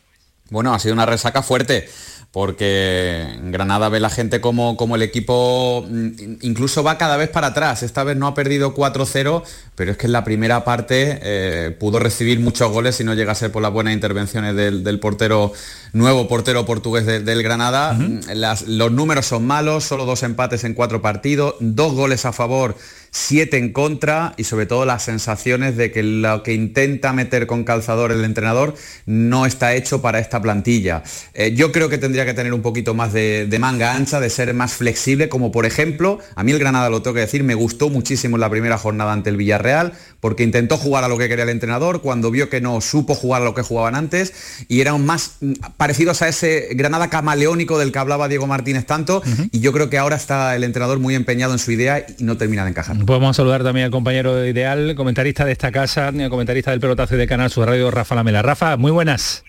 Bueno, 0.50 0.74
ha 0.74 0.78
sido 0.78 0.94
una 0.94 1.06
resaca 1.06 1.42
fuerte 1.42 1.88
porque 2.30 3.22
en 3.32 3.52
Granada 3.52 3.88
ve 3.88 4.00
la 4.00 4.10
gente 4.10 4.40
como, 4.40 4.76
como 4.76 4.96
el 4.96 5.02
equipo 5.02 5.86
mm, 5.88 6.08
incluso 6.42 6.82
va 6.82 6.98
cada 6.98 7.16
vez 7.16 7.28
para 7.28 7.48
atrás. 7.48 7.82
Esta 7.84 8.02
vez 8.04 8.16
no 8.16 8.26
ha 8.26 8.34
perdido 8.34 8.74
4-0, 8.74 9.42
pero 9.76 9.92
es 9.92 9.96
que 9.96 10.06
en 10.06 10.12
la 10.12 10.24
primera 10.24 10.64
parte 10.64 11.20
eh, 11.22 11.76
pudo 11.78 11.98
recibir 12.00 12.40
muchos 12.40 12.70
goles 12.72 12.98
y 13.00 13.04
no 13.04 13.14
llega 13.14 13.32
a 13.32 13.36
ser 13.36 13.52
por 13.52 13.62
las 13.62 13.72
buenas 13.72 13.94
intervenciones 13.94 14.54
del, 14.56 14.82
del 14.84 14.98
portero, 15.00 15.52
nuevo 15.92 16.26
portero 16.28 16.64
portugués 16.66 17.06
de- 17.06 17.20
del 17.20 17.42
Granada. 17.42 17.96
Las- 18.34 18.62
los 18.62 18.90
números 18.92 19.26
son 19.26 19.46
malos, 19.46 19.84
solo 19.84 20.04
dos 20.04 20.22
empates 20.24 20.64
en 20.64 20.74
cuatro 20.74 21.00
partidos, 21.02 21.54
dos 21.60 21.92
goles 21.94 22.24
a 22.24 22.32
favor, 22.32 22.76
siete 23.14 23.58
en 23.58 23.72
contra 23.72 24.34
y 24.36 24.42
sobre 24.42 24.66
todo 24.66 24.84
las 24.84 25.04
sensaciones 25.04 25.76
de 25.76 25.92
que 25.92 26.02
lo 26.02 26.42
que 26.42 26.52
intenta 26.52 27.12
meter 27.12 27.46
con 27.46 27.62
calzador 27.62 28.10
el 28.10 28.24
entrenador 28.24 28.74
no 29.06 29.46
está 29.46 29.72
hecho 29.74 30.02
para 30.02 30.18
esta 30.18 30.42
plantilla. 30.42 31.04
Eh, 31.32 31.54
yo 31.54 31.70
creo 31.70 31.88
que 31.88 31.96
tendría 31.96 32.26
que 32.26 32.34
tener 32.34 32.52
un 32.52 32.60
poquito 32.60 32.92
más 32.92 33.12
de, 33.12 33.46
de 33.46 33.58
manga 33.60 33.94
ancha, 33.94 34.18
de 34.18 34.30
ser 34.30 34.52
más 34.52 34.74
flexible, 34.74 35.28
como 35.28 35.52
por 35.52 35.64
ejemplo, 35.64 36.18
a 36.34 36.42
mí 36.42 36.50
el 36.50 36.58
Granada 36.58 36.90
lo 36.90 37.02
tengo 37.02 37.14
que 37.14 37.20
decir, 37.20 37.44
me 37.44 37.54
gustó 37.54 37.88
muchísimo 37.88 38.36
en 38.36 38.40
la 38.40 38.50
primera 38.50 38.78
jornada 38.78 39.12
ante 39.12 39.30
el 39.30 39.36
Villarreal, 39.36 39.92
porque 40.18 40.42
intentó 40.42 40.76
jugar 40.76 41.04
a 41.04 41.08
lo 41.08 41.16
que 41.16 41.28
quería 41.28 41.44
el 41.44 41.50
entrenador, 41.50 42.02
cuando 42.02 42.32
vio 42.32 42.50
que 42.50 42.60
no 42.60 42.80
supo 42.80 43.14
jugar 43.14 43.42
a 43.42 43.44
lo 43.44 43.54
que 43.54 43.62
jugaban 43.62 43.94
antes, 43.94 44.32
y 44.66 44.80
eran 44.80 45.06
más 45.06 45.36
mm, 45.40 45.52
parecidos 45.76 46.20
a 46.22 46.28
ese 46.28 46.70
Granada 46.72 47.10
camaleónico 47.10 47.78
del 47.78 47.92
que 47.92 47.98
hablaba 48.00 48.26
Diego 48.26 48.48
Martínez 48.48 48.86
tanto, 48.86 49.22
y 49.52 49.60
yo 49.60 49.72
creo 49.72 49.88
que 49.88 49.98
ahora 49.98 50.16
está 50.16 50.56
el 50.56 50.64
entrenador 50.64 50.98
muy 50.98 51.14
empeñado 51.14 51.52
en 51.52 51.60
su 51.60 51.70
idea 51.70 52.04
y 52.18 52.24
no 52.24 52.36
termina 52.36 52.64
de 52.64 52.70
encajar. 52.70 53.03
Pues 53.06 53.18
vamos 53.20 53.30
a 53.30 53.34
saludar 53.34 53.62
también 53.62 53.86
al 53.86 53.90
compañero 53.90 54.34
de 54.36 54.50
Ideal, 54.50 54.94
comentarista 54.94 55.44
de 55.44 55.52
esta 55.52 55.70
casa, 55.72 56.08
el 56.08 56.30
comentarista 56.30 56.70
del 56.70 56.80
pelotazo 56.80 57.16
y 57.16 57.18
de 57.18 57.26
Canal 57.26 57.50
Sur 57.50 57.66
Radio, 57.66 57.90
Rafa 57.90 58.14
Lamela. 58.14 58.40
Rafa, 58.40 58.76
muy 58.76 58.92
buenas. 58.92 59.44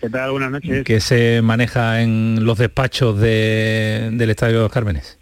¿Qué 0.00 0.08
tal? 0.08 0.30
Buenas 0.32 0.50
noches. 0.52 0.84
Que 0.84 1.00
se 1.00 1.40
maneja 1.42 2.02
en 2.02 2.44
los 2.44 2.58
despachos 2.58 3.18
de- 3.18 4.10
del 4.12 4.30
Estadio 4.30 4.56
de 4.56 4.62
los 4.62 4.72
Cármenes. 4.72 5.18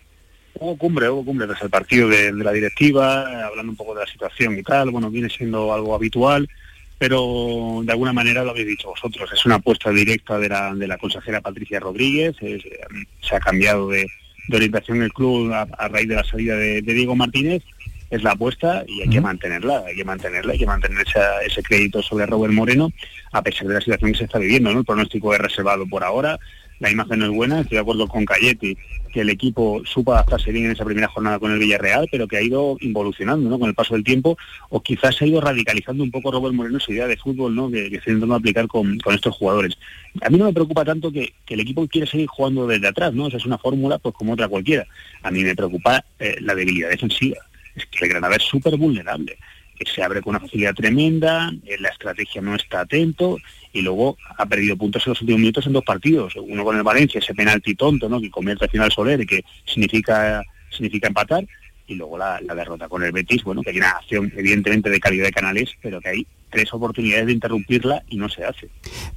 Hubo 0.58 0.76
cumbre, 0.76 1.08
hubo 1.08 1.24
cumbre 1.24 1.46
tras 1.46 1.62
el 1.62 1.70
partido 1.70 2.08
de, 2.08 2.32
de 2.32 2.44
la 2.44 2.52
directiva, 2.52 3.24
eh, 3.30 3.42
hablando 3.44 3.70
un 3.72 3.76
poco 3.76 3.94
de 3.94 4.00
la 4.04 4.10
situación 4.10 4.58
y 4.58 4.62
tal. 4.62 4.90
Bueno, 4.90 5.10
viene 5.10 5.30
siendo 5.30 5.72
algo 5.72 5.94
habitual, 5.94 6.48
pero 6.98 7.80
de 7.84 7.92
alguna 7.92 8.12
manera 8.12 8.44
lo 8.44 8.50
habéis 8.50 8.66
dicho 8.66 8.88
vosotros. 8.88 9.30
Es 9.32 9.46
una 9.46 9.54
apuesta 9.54 9.90
directa 9.90 10.38
de 10.38 10.48
la, 10.50 10.74
de 10.74 10.86
la 10.86 10.98
consejera 10.98 11.40
Patricia 11.40 11.80
Rodríguez. 11.80 12.34
es, 12.40 12.62
eh, 12.64 12.80
se 13.22 13.36
ha 13.36 13.40
cambiado 13.40 13.88
de, 13.88 14.06
de 14.50 14.56
orientación 14.56 15.02
el 15.02 15.12
club 15.12 15.52
a, 15.52 15.62
a 15.62 15.88
raíz 15.88 16.08
de 16.08 16.16
la 16.16 16.24
salida 16.24 16.56
de, 16.56 16.82
de 16.82 16.94
Diego 16.94 17.16
Martínez. 17.16 17.62
Es 18.10 18.24
la 18.24 18.32
apuesta 18.32 18.84
y 18.88 19.02
hay 19.02 19.08
que 19.08 19.20
mantenerla, 19.20 19.84
hay 19.86 19.94
que 19.94 20.04
mantenerla, 20.04 20.52
hay 20.52 20.58
que 20.58 20.66
mantener 20.66 21.06
esa- 21.06 21.42
ese 21.46 21.62
crédito 21.62 22.02
sobre 22.02 22.26
Robert 22.26 22.52
Moreno, 22.52 22.90
a 23.30 23.40
pesar 23.40 23.68
de 23.68 23.74
la 23.74 23.80
situación 23.80 24.10
que 24.10 24.18
se 24.18 24.24
está 24.24 24.38
viviendo, 24.40 24.72
¿no? 24.72 24.80
El 24.80 24.84
pronóstico 24.84 25.32
es 25.32 25.38
reservado 25.40 25.86
por 25.86 26.02
ahora, 26.02 26.36
la 26.80 26.90
imagen 26.90 27.20
no 27.20 27.26
es 27.26 27.30
buena, 27.30 27.60
estoy 27.60 27.76
de 27.76 27.82
acuerdo 27.82 28.08
con 28.08 28.24
Cayetti, 28.24 28.76
que 29.10 29.20
el 29.20 29.30
equipo 29.30 29.82
supo 29.84 30.12
adaptarse 30.12 30.52
bien 30.52 30.66
en 30.66 30.72
esa 30.72 30.84
primera 30.84 31.08
jornada 31.08 31.38
con 31.38 31.52
el 31.52 31.58
Villarreal, 31.58 32.08
pero 32.10 32.28
que 32.28 32.36
ha 32.36 32.42
ido 32.42 32.76
involucionando 32.80 33.48
¿no? 33.48 33.58
con 33.58 33.68
el 33.68 33.74
paso 33.74 33.94
del 33.94 34.04
tiempo, 34.04 34.38
o 34.68 34.82
quizás 34.82 35.16
se 35.16 35.24
ha 35.24 35.28
ido 35.28 35.40
radicalizando 35.40 36.02
un 36.02 36.10
poco 36.10 36.32
Robert 36.32 36.54
Moreno 36.54 36.80
su 36.80 36.92
idea 36.92 37.06
de 37.06 37.16
fútbol 37.16 37.54
¿no? 37.54 37.70
que, 37.70 37.90
que 37.90 37.96
está 37.96 38.10
intentando 38.10 38.34
aplicar 38.34 38.66
con, 38.68 38.98
con 38.98 39.14
estos 39.14 39.34
jugadores. 39.36 39.76
A 40.22 40.30
mí 40.30 40.38
no 40.38 40.46
me 40.46 40.52
preocupa 40.52 40.84
tanto 40.84 41.12
que, 41.12 41.32
el 41.48 41.60
equipo 41.60 41.86
quiere 41.88 42.06
seguir 42.06 42.28
jugando 42.28 42.66
desde 42.66 42.88
atrás, 42.88 43.12
¿no? 43.12 43.26
Esa 43.26 43.38
es 43.38 43.44
una 43.44 43.58
fórmula 43.58 43.98
pues 43.98 44.14
como 44.14 44.34
otra 44.34 44.48
cualquiera. 44.48 44.86
A 45.22 45.30
mí 45.30 45.42
me 45.42 45.56
preocupa 45.56 46.04
eh, 46.18 46.36
la 46.40 46.54
debilidad 46.54 46.88
defensiva. 46.88 47.38
Es 47.74 47.86
que 47.86 48.04
el 48.04 48.10
Granada 48.12 48.36
es 48.36 48.44
súper 48.44 48.76
vulnerable. 48.76 49.36
que 49.76 49.90
Se 49.90 50.02
abre 50.02 50.22
con 50.22 50.30
una 50.30 50.40
facilidad 50.40 50.74
tremenda, 50.74 51.52
eh, 51.66 51.76
la 51.80 51.88
estrategia 51.88 52.40
no 52.40 52.54
está 52.54 52.82
atento 52.82 53.38
y 53.72 53.82
luego 53.82 54.16
ha 54.36 54.46
perdido 54.46 54.76
puntos 54.76 55.06
en 55.06 55.10
los 55.10 55.20
últimos 55.20 55.40
minutos 55.40 55.66
en 55.66 55.72
dos 55.72 55.84
partidos. 55.84 56.34
Uno 56.36 56.64
con 56.64 56.76
el 56.76 56.82
Valencia, 56.82 57.18
ese 57.18 57.34
penalti 57.34 57.74
tonto, 57.74 58.08
¿no? 58.08 58.20
Que 58.20 58.30
convierte 58.30 58.64
al 58.64 58.70
final 58.70 58.90
Soler 58.90 59.20
y 59.20 59.26
que 59.26 59.44
significa, 59.64 60.42
significa 60.70 61.08
empatar. 61.08 61.46
Y 61.90 61.96
luego 61.96 62.16
la, 62.16 62.38
derrota 62.54 62.88
con 62.88 63.02
el 63.02 63.10
Betis, 63.10 63.42
bueno, 63.42 63.62
que 63.62 63.70
hay 63.70 63.78
una 63.78 63.90
acción 63.90 64.32
evidentemente 64.36 64.88
de 64.88 65.00
calidad 65.00 65.24
de 65.24 65.32
canales, 65.32 65.70
pero 65.82 66.00
que 66.00 66.08
hay 66.08 66.26
tres 66.50 66.72
oportunidades 66.72 67.26
de 67.26 67.32
interrumpirla 67.32 68.04
y 68.08 68.16
no 68.16 68.28
se 68.28 68.44
hace. 68.44 68.68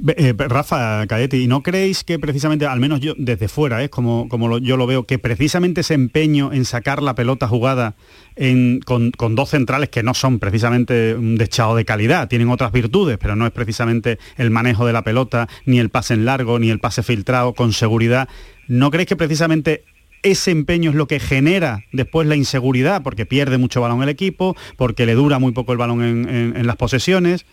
Eh, 0.07 0.33
Rafa 0.35 1.05
¿y 1.31 1.47
no 1.47 1.61
creéis 1.61 2.03
que 2.03 2.17
precisamente, 2.17 2.65
al 2.65 2.79
menos 2.79 2.99
yo 2.99 3.13
desde 3.15 3.47
fuera, 3.47 3.83
es 3.83 3.89
como, 3.89 4.27
como 4.27 4.57
yo 4.57 4.75
lo 4.75 4.87
veo, 4.87 5.03
que 5.03 5.19
precisamente 5.19 5.81
ese 5.81 5.93
empeño 5.93 6.51
en 6.51 6.65
sacar 6.65 7.03
la 7.03 7.13
pelota 7.13 7.47
jugada 7.47 7.93
con, 8.85 9.11
con 9.11 9.35
dos 9.35 9.49
centrales 9.49 9.89
que 9.89 10.01
no 10.01 10.15
son 10.15 10.39
precisamente 10.39 11.13
un 11.13 11.37
deschado 11.37 11.75
de 11.75 11.85
calidad, 11.85 12.27
tienen 12.27 12.49
otras 12.49 12.71
virtudes, 12.71 13.19
pero 13.19 13.35
no 13.35 13.45
es 13.45 13.51
precisamente 13.51 14.17
el 14.37 14.49
manejo 14.49 14.87
de 14.87 14.93
la 14.93 15.03
pelota, 15.03 15.47
ni 15.65 15.77
el 15.77 15.89
pase 15.89 16.15
en 16.15 16.25
largo, 16.25 16.57
ni 16.57 16.71
el 16.71 16.79
pase 16.79 17.03
filtrado 17.03 17.53
con 17.53 17.73
seguridad, 17.73 18.27
¿no 18.67 18.89
creéis 18.89 19.09
que 19.09 19.15
precisamente 19.15 19.83
ese 20.23 20.51
empeño 20.51 20.89
es 20.89 20.95
lo 20.95 21.07
que 21.07 21.19
genera 21.19 21.83
después 21.91 22.27
la 22.27 22.35
inseguridad, 22.35 23.03
porque 23.03 23.25
pierde 23.25 23.57
mucho 23.57 23.81
balón 23.81 24.01
el 24.01 24.09
equipo, 24.09 24.55
porque 24.77 25.05
le 25.05 25.13
dura 25.13 25.37
muy 25.39 25.51
poco 25.51 25.71
el 25.71 25.77
balón 25.77 26.03
en- 26.03 26.29
en- 26.29 26.65
las 26.67 26.75
posesiones? 26.77 27.45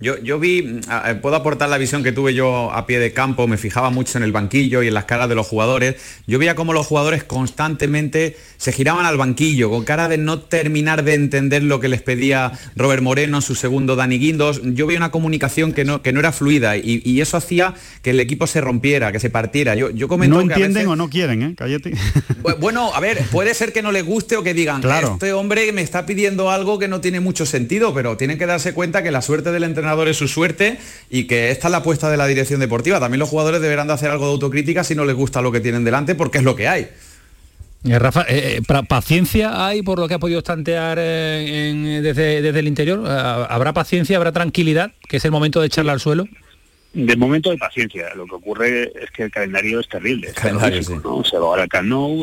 Yo, 0.00 0.16
yo 0.22 0.38
vi, 0.38 0.80
a- 0.88 1.14
puedo 1.20 1.34
aportar 1.34 1.68
la 1.68 1.76
visión 1.76 2.04
que 2.04 2.12
tuve 2.12 2.32
yo 2.32 2.70
a 2.72 2.86
pie 2.86 3.00
de 3.00 3.12
campo, 3.12 3.48
me 3.48 3.56
fijaba 3.56 3.90
mucho 3.90 4.16
en 4.16 4.22
el 4.24 4.30
banquillo 4.30 4.82
y 4.84 4.88
en 4.88 4.94
las 4.94 5.06
caras 5.06 5.28
de 5.28 5.34
los 5.34 5.46
jugadores. 5.48 5.96
Yo 6.28 6.38
veía 6.38 6.54
cómo 6.54 6.72
los 6.72 6.86
jugadores 6.86 7.24
constantemente 7.24 8.36
se 8.58 8.70
giraban 8.72 9.06
al 9.06 9.16
banquillo, 9.16 9.70
con 9.70 9.84
cara 9.84 10.08
de 10.08 10.16
no 10.18 10.38
terminar 10.38 11.02
de 11.02 11.14
entender 11.14 11.64
lo 11.64 11.80
que 11.80 11.88
les 11.88 12.00
pedía 12.02 12.52
Robert 12.76 13.02
Moreno, 13.02 13.40
su 13.40 13.56
segundo 13.56 13.96
Dani 13.96 14.18
Guindos. 14.18 14.60
Yo 14.62 14.86
veía 14.86 14.98
una 15.00 15.10
comunicación 15.10 15.72
que 15.72 15.84
no, 15.84 16.00
que 16.00 16.12
no 16.12 16.20
era 16.20 16.30
fluida 16.30 16.76
y, 16.76 17.02
y 17.04 17.20
eso 17.20 17.36
hacía 17.36 17.74
que 18.02 18.10
el 18.10 18.20
equipo 18.20 18.46
se 18.46 18.60
rompiera, 18.60 19.10
que 19.10 19.18
se 19.18 19.30
partiera. 19.30 19.74
Yo, 19.74 19.90
yo 19.90 20.06
comento 20.06 20.36
No 20.40 20.46
que 20.46 20.54
a 20.54 20.56
entienden 20.56 20.74
veces- 20.84 20.88
o 20.92 20.96
no 20.96 21.10
quieren, 21.10 21.42
¿eh? 21.42 21.54
Bu- 22.42 22.56
Bueno, 22.60 22.94
a 22.94 23.00
ver, 23.00 23.18
puede 23.32 23.52
ser 23.54 23.72
que 23.72 23.82
no 23.82 23.90
les 23.90 24.04
guste 24.04 24.36
o 24.36 24.44
que 24.44 24.54
digan, 24.54 24.80
Claro. 24.80 25.14
este 25.14 25.32
hombre 25.32 25.72
me 25.72 25.82
está 25.82 26.06
pidiendo 26.06 26.50
algo 26.52 26.78
que 26.78 26.86
no 26.86 27.00
tiene 27.00 27.18
mucho 27.18 27.46
sentido, 27.46 27.92
pero 27.92 28.16
tienen 28.16 28.38
que 28.38 28.46
darse 28.46 28.72
cuenta 28.74 29.02
que 29.02 29.10
la 29.10 29.22
suerte 29.22 29.50
del 29.50 29.64
entrenador 29.64 29.87
es 30.08 30.16
su 30.16 30.28
suerte 30.28 30.78
y 31.10 31.24
que 31.24 31.50
esta 31.50 31.68
es 31.68 31.72
la 31.72 31.78
apuesta 31.78 32.10
de 32.10 32.16
la 32.16 32.26
dirección 32.26 32.60
deportiva. 32.60 33.00
También 33.00 33.18
los 33.20 33.28
jugadores 33.28 33.60
deberán 33.60 33.86
de 33.86 33.92
hacer 33.94 34.10
algo 34.10 34.26
de 34.26 34.32
autocrítica 34.32 34.84
si 34.84 34.94
no 34.94 35.04
les 35.04 35.16
gusta 35.16 35.42
lo 35.42 35.52
que 35.52 35.60
tienen 35.60 35.84
delante, 35.84 36.14
porque 36.14 36.38
es 36.38 36.44
lo 36.44 36.56
que 36.56 36.68
hay. 36.68 36.88
Eh, 37.84 37.98
Rafa, 37.98 38.22
eh, 38.28 38.58
eh, 38.58 38.82
¿paciencia 38.88 39.64
hay 39.66 39.82
por 39.82 39.98
lo 39.98 40.08
que 40.08 40.14
ha 40.14 40.18
podido 40.18 40.40
estantear 40.40 40.98
en- 40.98 42.02
desde, 42.02 42.42
desde 42.42 42.58
el 42.58 42.66
interior? 42.68 43.08
¿Habrá 43.08 43.72
paciencia, 43.72 44.16
habrá 44.16 44.32
tranquilidad, 44.32 44.92
que 45.08 45.18
es 45.18 45.24
el 45.24 45.30
momento 45.30 45.60
de 45.60 45.68
echarla 45.68 45.92
al 45.92 46.00
suelo? 46.00 46.26
de 46.92 47.16
momento 47.16 47.50
hay 47.50 47.56
paciencia. 47.58 48.14
Lo 48.14 48.26
que 48.26 48.34
ocurre 48.34 48.92
es 49.00 49.10
que 49.10 49.24
el 49.24 49.30
calendario 49.30 49.80
es 49.80 49.88
terrible. 49.88 50.32
Se 50.34 50.52
va 50.52 51.46
ahora 51.46 51.62
al 51.62 51.68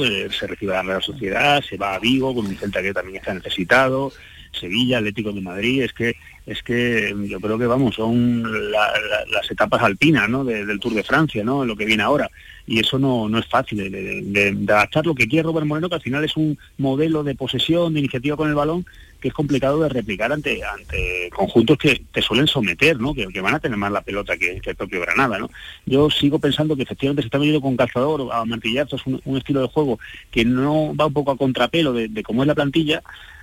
eh, 0.05 0.27
se 0.37 0.47
recibe 0.47 0.73
a 0.73 0.77
la 0.77 0.83
Real 0.83 1.03
Sociedad, 1.03 1.63
se 1.63 1.77
va 1.77 1.95
a 1.95 1.99
Vigo 1.99 2.33
con 2.35 2.45
un 2.45 2.57
Celta 2.57 2.81
que 2.81 2.93
también 2.93 3.17
está 3.17 3.33
necesitado, 3.33 4.11
Sevilla, 4.59 4.97
Atlético 4.97 5.31
de 5.31 5.41
Madrid. 5.41 5.83
Es 5.83 5.93
que 5.93 6.15
es 6.45 6.61
que 6.61 7.15
yo 7.27 7.39
creo 7.39 7.57
que 7.57 7.65
vamos 7.65 7.95
son 7.95 8.43
la- 8.71 8.91
la- 8.91 9.25
las 9.31 9.49
etapas 9.49 9.81
alpinas 9.81 10.29
¿no? 10.29 10.43
de- 10.43 10.65
del 10.65 10.79
Tour 10.79 10.93
de 10.93 11.03
Francia, 11.03 11.43
¿no? 11.43 11.65
Lo 11.65 11.75
que 11.75 11.85
viene 11.85 12.03
ahora 12.03 12.29
y 12.67 12.79
eso 12.79 12.97
no, 12.97 13.29
no 13.29 13.37
es 13.39 13.45
fácil 13.47 13.77
de, 13.91 14.21
de- 14.23 14.73
adaptar 14.73 15.05
lo 15.05 15.13
que 15.15 15.27
quiere 15.27 15.43
Robert 15.43 15.67
Moreno, 15.67 15.87
que 15.89 15.95
al 15.95 16.01
final 16.01 16.23
es 16.23 16.35
un 16.35 16.57
modelo 16.77 17.23
de 17.23 17.35
posesión, 17.35 17.93
de 17.93 17.99
iniciativa 17.99 18.35
con 18.37 18.49
el 18.49 18.55
balón, 18.55 18.85
que 19.21 19.27
es 19.29 19.33
complicado 19.33 19.81
de 19.81 19.89
replicar 19.89 20.31
ante, 20.31 20.63
ante 20.63 21.29
conjuntos 21.35 21.77
que 21.77 22.01
te 22.11 22.21
suelen 22.21 22.47
someter, 22.47 22.99
¿no? 22.99 23.13
que, 23.13 23.27
van 23.41 23.55
a 23.55 23.59
tener 23.59 23.77
más 23.77 23.91
la 23.91 24.01
pelota 24.01 24.35
que, 24.37 24.59
el 24.63 24.75
propio 24.75 25.01
Granada. 25.01 25.37
¿no? 25.39 25.49
Yo 25.85 26.09
sigo 26.09 26.39
pensando 26.39 26.75
que 26.75 26.83
efectivamente 26.83 27.21
se 27.21 27.27
está 27.27 27.37
veniendo 27.37 27.61
con 27.61 27.77
calzador, 27.77 28.29
a 28.31 28.45
martillazos, 28.45 29.05
un, 29.05 29.21
un 29.25 29.37
estilo 29.37 29.61
de 29.61 29.67
juego 29.67 29.99
que 30.31 30.43
no 30.45 30.95
va 30.95 31.05
un 31.07 31.13
poco 31.13 31.31
a 31.31 31.37
contrapelo 31.37 31.93
de, 31.93 32.07
de 32.07 32.23
cómo 32.23 32.43
es 32.43 32.47
la 32.47 32.55
plantilla, 32.55 33.01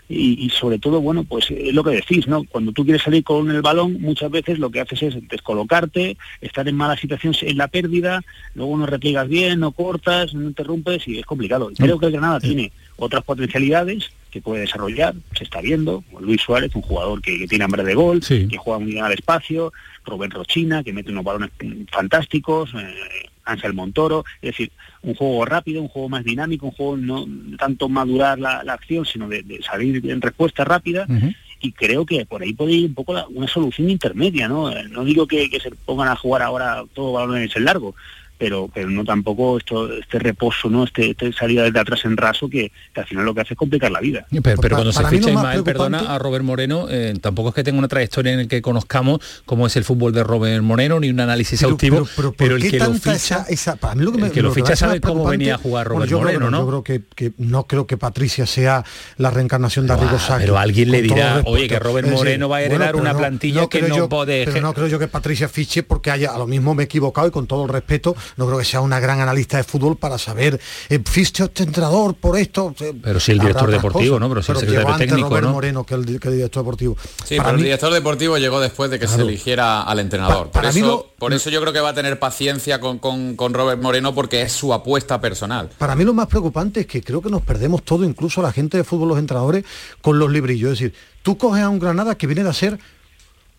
y, 0.09 0.45
y 0.45 0.51
sobre 0.51 0.79
todo, 0.79 1.01
bueno, 1.01 1.25
pues 1.25 1.51
es 1.51 1.75
lo 1.75 1.85
que 1.85 1.91
decís, 1.91 2.27
¿no? 2.27 2.45
Cuando 2.45 2.73
tú 2.73 2.85
quieres 2.85 3.03
salir 3.03 3.25
con 3.25 3.51
el 3.51 3.63
balón, 3.63 4.01
muchas 4.01 4.31
veces 4.31 4.59
lo 4.59 4.71
que 4.71 4.81
haces 4.81 5.03
es 5.03 5.29
descolocarte, 5.29 6.17
estar 6.41 6.69
en 6.69 6.77
mala 6.77 6.97
situación 6.97 7.35
en 7.41 7.57
la 7.57 7.69
pérdida, 7.69 8.23
luego 8.55 8.77
no 8.77 8.87
repliegas 8.87 9.29
bien, 9.29 9.61
no 9.61 9.73
cortas, 9.73 10.35
no 10.35 10.43
interrumpes 10.43 11.07
y 11.09 11.19
es 11.19 11.27
complicado. 11.27 11.71
Y 11.71 11.75
Creo 11.75 11.99
que 11.99 12.07
el 12.07 12.13
Granada 12.13 12.41
tiene 12.41 12.73
otras 12.97 13.25
potencialidades 13.25 14.11
que 14.31 14.41
puede 14.41 14.63
desarrollar, 14.63 15.15
se 15.37 15.45
está 15.45 15.61
viendo, 15.61 16.03
Luis 16.19 16.41
Suárez, 16.41 16.75
un 16.75 16.83
jugador 16.83 17.21
que, 17.21 17.39
que 17.39 17.47
tiene 17.47 17.65
hambre 17.65 17.85
de 17.85 17.95
gol, 17.95 18.21
que 18.21 18.57
juega 18.57 18.79
muy 18.79 18.93
bien 18.93 19.05
al 19.05 19.13
espacio, 19.13 19.73
Rubén 20.07 20.31
Rochina, 20.31 20.83
que 20.83 20.93
mete 20.93 21.11
unos 21.11 21.25
balones 21.25 21.51
fantásticos, 21.91 22.73
eh, 22.75 23.29
Ángel 23.45 23.75
Montoro, 23.75 24.25
es 24.41 24.51
decir, 24.53 24.71
un 25.03 25.15
juego 25.15 25.45
rápido, 25.45 25.83
un 25.83 25.89
juego 25.89 26.09
más 26.09 26.25
dinámico, 26.25 26.67
un 26.67 26.73
juego 26.73 26.97
no 26.97 27.27
tanto 27.59 27.89
madurar 27.89 28.39
la, 28.39 28.63
la 28.65 28.75
acción, 28.75 29.05
sino 29.05 29.29
de, 29.29 29.43
de 29.43 29.63
salir 29.63 30.09
en 30.11 30.21
respuesta 30.21 30.65
rápida. 30.65 31.07
Y 31.65 31.71
creo 31.73 32.05
que 32.05 32.27
por 32.27 32.43
ahí 32.43 32.53
puede 32.55 32.73
ir 32.73 32.87
un 32.89 32.95
poco 32.95 33.15
la- 33.15 33.27
una 33.29 33.47
solución 33.47 33.89
intermedia, 33.89 34.49
¿no? 34.49 34.71
No 34.89 35.05
digo 35.05 35.29
que, 35.29 35.49
que 35.49 35.61
se 35.61 35.71
pongan 35.71 36.09
a 36.09 36.17
jugar 36.17 36.43
ahora 36.43 36.83
todo 36.93 37.13
balones 37.13 37.55
en 37.55 37.65
largo, 37.65 37.95
pero 38.43 38.69
pero 38.75 38.91
no 38.91 39.05
tampoco 39.05 39.57
esto 39.59 39.93
este 39.93 40.19
reposo, 40.19 40.69
¿no? 40.69 40.83
Este, 40.83 41.11
este 41.11 41.33
salida 41.33 41.63
desde 41.63 41.79
atrás 41.79 42.05
en 42.05 42.17
raso 42.17 42.49
que, 42.49 42.73
que 42.93 43.01
al 43.01 43.07
final 43.07 43.25
lo 43.25 43.33
que 43.35 43.43
hace 43.43 43.55
es 43.55 43.59
complicar 43.59 43.93
la 43.93 44.01
vida. 44.01 44.27
Pero, 44.43 44.61
pero 44.61 44.75
cuando 44.77 44.93
se 44.93 44.97
para 44.99 45.11
mí 45.13 45.19
ficha 45.19 45.31
Ismael, 45.31 45.63
perdona, 45.63 46.01
a 46.13 46.19
Robert 46.19 46.45
Moreno, 46.45 46.87
eh, 46.91 47.15
tampoco 47.21 47.51
es 47.51 47.55
que 47.55 47.63
tenga 47.63 47.79
una 47.79 47.87
trayectoria 47.87 48.33
en 48.33 48.41
el 48.41 48.49
que 48.49 48.61
conozcamos 48.61 49.21
cómo 49.45 49.69
es 49.69 49.77
el 49.77 49.85
fútbol 49.85 50.13
de 50.13 50.25
Robert 50.25 50.61
Moreno, 50.65 50.99
ni 50.99 51.09
un 51.11 51.21
análisis 51.21 51.61
Pero- 51.61 51.75
exhaustivo, 51.75 51.97
pero- 51.99 52.09
pero 52.17 52.33
pero, 52.33 52.51
¿por 52.51 52.57
el 52.57 52.63
qué 52.63 52.71
que 52.79 52.85
lo 52.85 52.93
ficha, 52.95 53.13
esa- 53.13 53.47
esa- 53.49 53.77
para 53.77 53.95
mí 53.95 54.03
lo 54.05 54.11
que 54.11 54.19
me- 54.19 54.27
el 54.27 54.33
que 54.33 54.43
lo 54.43 54.49
lo 54.49 54.55
ficha 54.55 54.63
me 54.63 54.69
parece 54.71 54.81
sabe 54.87 55.01
cómo 55.01 55.25
venía 55.29 55.55
a 55.55 55.59
jugar 55.59 55.87
Bueno, 55.89 56.01
Robert 56.01 56.11
yo 56.11 56.19
creo 56.19 56.29
que 56.33 56.39
Moreno, 56.41 56.51
¿no? 56.51 56.61
Yo 56.65 56.83
creo 56.83 56.83
que, 56.83 57.03
que 57.15 57.33
no 57.39 57.65
creo 57.69 57.87
que 57.87 57.97
Patricia 57.97 58.45
sea 58.47 58.85
la 59.19 59.31
reencarnación 59.31 59.87
de 59.87 59.93
Arrigo 59.93 60.19
Sacchi. 60.19 60.41
pero 60.47 60.59
alguien 60.59 60.91
le 60.91 61.03
dirá, 61.03 61.43
oye, 61.45 61.69
que 61.69 61.79
Robert 61.79 62.09
Moreno 62.09 62.49
va 62.49 62.57
a 62.57 62.63
heredar 62.63 62.97
una 62.97 63.17
plantilla 63.17 63.69
que 63.69 63.83
no 63.83 63.97
yo- 63.97 64.09
puede- 64.09 64.47
Pero 64.47 64.61
no 64.61 64.75
creo 64.75 64.89
yo 64.89 64.99
que 64.99 65.07
Patricia 65.07 65.49
fiche 65.49 65.85
porque 65.85 66.11
haya, 66.11 66.33
a 66.35 66.39
lo 66.39 66.49
mismo 66.49 66.75
me 66.75 66.83
he 66.83 66.87
equivocado 66.87 67.29
y 67.29 67.31
con 67.31 67.47
todo 67.47 67.63
el 67.65 67.69
respeto, 67.69 68.17
no 68.37 68.47
creo 68.47 68.59
que 68.59 68.65
sea 68.65 68.81
una 68.81 69.01
gran 69.01 69.21
analista 69.21 69.57
de 69.57 69.65
fútbol 69.65 69.97
para 69.97 70.19
saber, 70.19 70.61
eh, 70.89 70.99
a 70.99 71.21
este 71.45 71.63
entrenador 71.63 72.15
por 72.15 72.37
esto. 72.39 72.75
eh, 72.81 72.93
Pero 73.03 73.21
si 73.21 73.33
el 73.33 73.39
director 73.39 73.71
deportivo, 73.71 74.17
cosas. 74.17 74.21
¿no? 74.21 74.29
Pero 74.29 74.43
si 74.43 74.53
el 74.53 74.59
secretario 74.59 74.97
técnico, 74.97 75.29
Robert 75.29 75.47
¿no? 75.47 75.53
Moreno 75.53 75.85
que 75.85 75.95
el, 75.95 76.21
que 76.21 76.29
el 76.29 76.35
director 76.37 76.63
deportivo. 76.63 76.97
Sí, 77.25 77.37
Para 77.37 77.49
pero 77.49 77.57
mí- 77.57 77.61
el 77.63 77.65
director 77.65 77.93
deportivo 77.93 78.39
llegó 78.39 78.61
después 78.61 78.91
de 78.91 78.99
que 78.99 79.07
se 79.09 79.21
eligiera 79.23 79.83
al 79.83 79.99
entrenador. 79.99 80.47
Pa- 80.47 80.53
para 80.53 80.69
por 80.69 80.75
mí 80.75 80.81
eso, 80.81 80.89
lo- 80.89 81.07
por 81.19 81.33
eso 81.33 81.51
yo 81.51 81.61
creo 81.61 81.73
que 81.73 81.81
va 81.81 81.91
a 81.91 81.95
tener 81.95 82.19
paciencia 82.19 82.81
con, 82.81 82.99
con- 82.99 83.37
con 83.37 83.55
Robert 83.55 83.81
Moreno 83.81 84.15
porque 84.15 84.43
es 84.43 84.53
su 84.53 84.73
apuesta 84.75 85.21
personal. 85.21 85.71
Para 85.79 85.95
mí 85.95 86.05
lo 86.05 86.15
más 86.15 86.27
preocupante 86.27 86.81
es 86.81 86.87
que 86.87 87.03
creo 87.03 87.21
que 87.23 87.31
nos 87.31 87.43
perdemos 87.43 87.83
todo, 87.83 88.05
incluso 88.05 88.43
la 88.43 88.53
gente 88.53 88.77
de 88.77 88.85
fútbol, 88.85 89.09
los 89.09 89.19
entrenadores, 89.19 89.65
con 90.01 90.19
los 90.19 90.31
librillos. 90.31 90.73
Es 90.73 90.79
decir, 90.81 90.95
tú 91.23 91.37
coges 91.39 91.63
a 91.63 91.69
un 91.69 91.79
Granada 91.79 92.15
que 92.17 92.27
viene 92.27 92.43
de 92.43 92.51
hacer 92.51 92.79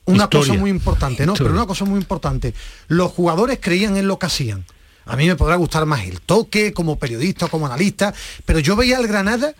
una 0.06 0.24
Historia. 0.24 0.47
cosa 0.47 0.60
muy 0.60 0.70
importante, 0.70 1.26
¿no? 1.26 1.34
Historia. 1.34 1.51
Pero 1.51 1.62
una 1.62 1.68
cosa 1.68 1.86
muy 1.86 1.99
importante. 1.99 2.54
Los 2.88 3.12
jugadores 3.12 3.60
creían 3.62 3.97
en 3.97 4.08
lo 4.08 4.20
que 4.20 4.26
hacían. 4.26 4.66
A 5.06 5.16
mí 5.16 5.28
me 5.28 5.36
podrá 5.36 5.56
gustar 5.56 5.86
más 5.86 6.06
el 6.06 6.22
toque, 6.22 6.74
como 6.74 6.97
periodista, 6.97 7.47
como 7.47 7.66
analista, 7.66 8.14
pero 8.45 8.60
yo 8.60 8.76
veía 8.76 8.97
al 8.97 9.08
Granada 9.08 9.54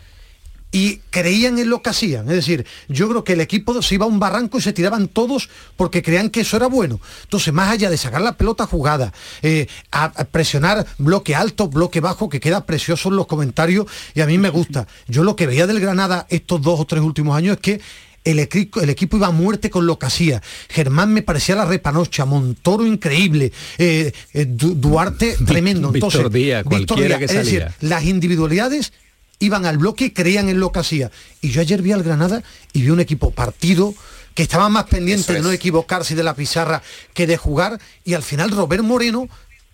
y 0.72 0.98
creían 1.12 1.60
en 1.60 1.70
lo 1.70 1.82
que 1.84 1.92
hacían. 1.92 2.28
Es 2.30 2.36
decir, 2.36 2.66
yo 2.88 3.08
creo 3.08 3.24
que 3.24 3.34
el 3.34 3.42
equipo 3.42 3.80
se 3.82 3.96
iba 3.96 4.06
a 4.06 4.08
un 4.08 4.20
barranco 4.20 4.58
y 4.58 4.62
se 4.62 4.74
tiraban 4.74 5.08
todos 5.08 5.50
porque 5.78 6.02
creían 6.02 6.30
que 6.32 6.42
eso 6.42 6.58
era 6.58 6.68
bueno. 6.68 7.00
Entonces, 7.24 7.54
más 7.54 7.70
allá 7.70 7.90
de 7.90 7.98
sacar 7.98 8.22
la 8.22 8.38
pelota 8.38 8.66
jugada, 8.66 9.14
eh, 9.44 9.68
a, 9.92 10.06
a 10.06 10.24
presionar 10.24 10.88
bloque 10.98 11.36
alto, 11.36 11.68
bloque 11.68 12.00
bajo, 12.00 12.28
que 12.28 12.40
queda 12.40 12.66
precioso 12.66 13.10
en 13.10 13.18
los 13.18 13.28
comentarios 13.28 13.86
y 14.16 14.22
a 14.22 14.26
mí 14.26 14.38
me 14.40 14.50
gusta. 14.50 14.88
Yo 15.08 15.24
lo 15.24 15.36
que 15.36 15.46
veía 15.46 15.68
del 15.68 15.80
Granada 15.80 16.26
estos 16.30 16.62
dos 16.62 16.80
o 16.80 16.86
tres 16.86 17.04
últimos 17.04 17.38
años 17.38 17.58
es 17.58 17.62
que 17.62 17.82
el 18.24 18.40
equipo, 18.40 18.82
el 18.82 18.90
equipo 18.90 19.18
iba 19.18 19.28
a 19.28 19.32
muerte 19.32 19.70
con 19.70 19.86
lo 19.86 20.00
que 20.00 20.06
hacía. 20.06 20.42
Germán 20.70 21.12
me 21.14 21.22
parecía 21.22 21.56
la 21.56 21.66
repanocha, 21.66 22.26
Montoro 22.26 22.86
increíble, 22.86 23.52
eh, 23.78 24.12
eh, 24.34 24.46
Du- 24.48 24.76
Duarte 24.76 25.36
tremendo. 25.46 25.92
Víctor 25.92 26.12
Entonces, 26.14 26.32
Díaz, 26.34 26.66
Víctor 26.66 27.00
Díaz, 27.02 27.20
que 27.20 27.26
es 27.26 27.34
decir, 27.34 27.68
las 27.82 28.04
individualidades 28.06 28.94
iban 29.40 29.66
al 29.66 29.78
bloque 29.78 30.06
y 30.06 30.10
creían 30.12 30.48
en 30.50 30.60
lo 30.60 30.72
que 30.72 30.80
hacía. 30.80 31.12
Y 31.42 31.50
yo 31.50 31.60
ayer 31.62 31.82
vi 31.82 31.92
al 31.92 32.04
Granada 32.04 32.44
y 32.72 32.82
vi 32.82 32.90
un 32.92 33.00
equipo 33.02 33.32
partido 33.32 33.94
que 34.36 34.44
estaba 34.44 34.70
más 34.70 34.86
pendiente 34.86 35.34
de 35.34 35.42
no 35.42 35.52
equivocarse 35.52 36.16
de 36.16 36.24
la 36.24 36.34
pizarra 36.34 36.82
que 37.14 37.28
de 37.28 37.38
jugar 37.38 37.80
y 38.04 38.14
al 38.14 38.24
final 38.24 38.50
Robert 38.52 38.84
Moreno 38.84 39.28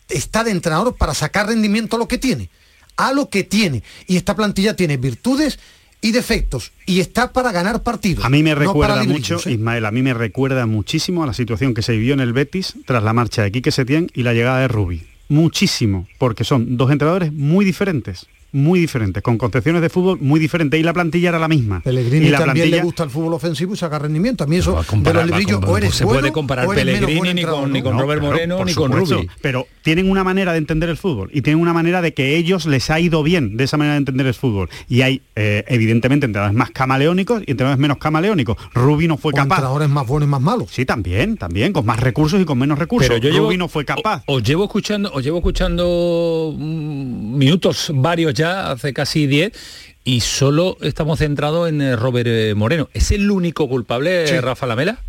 está 0.09 0.43
de 0.43 0.51
entrenador 0.51 0.95
para 0.97 1.13
sacar 1.13 1.47
rendimiento 1.47 1.95
a 1.95 1.99
lo 1.99 2.07
que 2.07 2.17
tiene, 2.17 2.49
a 2.97 3.13
lo 3.13 3.29
que 3.29 3.43
tiene. 3.43 3.83
Y 4.07 4.17
esta 4.17 4.35
plantilla 4.35 4.75
tiene 4.75 4.97
virtudes 4.97 5.59
y 6.01 6.11
defectos 6.11 6.71
y 6.85 6.99
está 7.01 7.31
para 7.33 7.51
ganar 7.51 7.83
partidos. 7.83 8.23
A 8.25 8.29
mí 8.29 8.41
me 8.43 8.51
no 8.51 8.59
recuerda 8.59 9.03
mucho, 9.03 9.37
¿eh? 9.45 9.51
Ismael, 9.53 9.85
a 9.85 9.91
mí 9.91 10.01
me 10.01 10.13
recuerda 10.13 10.65
muchísimo 10.65 11.23
a 11.23 11.27
la 11.27 11.33
situación 11.33 11.73
que 11.73 11.81
se 11.81 11.91
vivió 11.93 12.13
en 12.13 12.19
el 12.21 12.33
Betis 12.33 12.75
tras 12.85 13.03
la 13.03 13.13
marcha 13.13 13.43
de 13.43 13.51
Quique 13.51 13.71
Setién 13.71 14.09
y 14.13 14.23
la 14.23 14.33
llegada 14.33 14.59
de 14.59 14.67
Rubi. 14.67 15.03
Muchísimo, 15.27 16.07
porque 16.17 16.43
son 16.43 16.75
dos 16.75 16.91
entrenadores 16.91 17.31
muy 17.31 17.63
diferentes, 17.63 18.25
muy 18.51 18.79
diferentes, 18.79 19.21
con 19.21 19.37
concepciones 19.37 19.81
de 19.83 19.89
fútbol 19.89 20.17
muy 20.19 20.39
diferentes 20.39 20.79
y 20.79 20.81
la 20.83 20.91
plantilla 20.91 21.29
era 21.29 21.37
la 21.37 21.47
misma. 21.47 21.81
Pellegrini 21.81 22.25
y 22.25 22.29
la 22.29 22.39
también 22.39 22.55
plantilla 22.55 22.77
le 22.77 22.83
gusta 22.83 23.03
el 23.03 23.09
fútbol 23.11 23.33
ofensivo 23.35 23.75
y 23.75 23.77
saca 23.77 23.99
rendimiento. 23.99 24.43
A 24.43 24.47
mí 24.47 24.55
eso 24.57 24.75
de 24.79 24.85
comparar, 24.87 25.21
los 25.27 25.31
va 25.31 25.35
a 25.35 25.39
librillos 25.39 25.59
comparar, 25.59 25.73
o 25.73 25.77
eres 25.77 25.89
no 25.91 25.95
se 25.95 26.03
bueno 26.05 26.19
puede 26.21 26.31
comparar 26.31 26.65
o 26.67 26.73
eres 26.73 26.85
menos 26.85 26.99
Pellegrini 27.01 27.21
ni 27.21 27.23
con- 27.23 27.37
entrenador, 27.37 27.69
ni 27.69 27.81
con 27.83 27.95
¿no? 27.95 28.01
Robert 28.01 28.21
Moreno 28.23 28.65
ni 28.65 28.73
con 28.73 28.91
supuesto, 28.91 29.15
Rubi. 29.17 29.29
Pero 29.41 29.67
tienen 29.89 30.11
una 30.11 30.23
manera 30.23 30.51
de 30.51 30.59
entender 30.59 30.87
el 30.87 30.97
fútbol 30.97 31.31
y 31.33 31.41
tienen 31.41 31.59
una 31.59 31.73
manera 31.73 32.03
de 32.03 32.13
que 32.13 32.37
ellos 32.37 32.67
les 32.67 32.91
ha 32.91 32.99
ido 32.99 33.23
bien 33.23 33.57
de 33.57 33.63
esa 33.63 33.75
manera 33.75 33.93
de 33.93 33.97
entender 33.97 34.27
el 34.27 34.35
fútbol. 34.35 34.69
Y 34.87 35.01
hay, 35.01 35.23
eh, 35.35 35.63
evidentemente, 35.67 36.27
entrenadores 36.27 36.55
más 36.55 36.69
camaleónicos 36.69 37.41
y 37.47 37.49
entrenadores 37.49 37.79
menos 37.81 37.97
camaleónicos. 37.97 38.55
Rubi 38.75 39.07
no 39.07 39.17
fue 39.17 39.31
O 39.33 39.35
capaz. 39.35 39.55
entrenadores 39.55 39.89
más 39.89 40.05
buenos 40.05 40.27
y 40.27 40.29
más 40.29 40.41
malos. 40.41 40.67
Sí, 40.69 40.85
también, 40.85 41.37
también, 41.37 41.73
con 41.73 41.87
más 41.87 41.99
recursos 41.99 42.39
y 42.39 42.45
con 42.45 42.59
menos 42.59 42.77
recursos. 42.77 43.07
Pero 43.09 43.19
yo 43.19 43.29
Rubi 43.35 43.55
llevo- 43.55 43.57
no 43.57 43.67
fue 43.67 43.83
capaz. 43.83 44.21
Os 44.27 44.43
llevo 44.43 44.65
escuchando, 44.65 45.11
os 45.11 45.23
llevo 45.23 45.37
escuchando 45.39 46.53
mm, 46.55 47.35
minutos 47.35 47.91
varios 47.95 48.35
ya, 48.35 48.69
hace 48.69 48.93
casi 48.93 49.25
10, 49.25 49.51
y 50.03 50.19
solo 50.19 50.77
estamos 50.81 51.17
centrados 51.17 51.67
en 51.67 51.81
eh, 51.81 51.95
Robert 51.95 52.27
eh, 52.29 52.53
Moreno. 52.55 52.89
¿Es 52.93 53.09
el 53.11 53.29
único 53.31 53.67
culpable, 53.67 54.27
Sí. 54.27 54.39
Rafa 54.39 54.67
Lamela? 54.67 54.99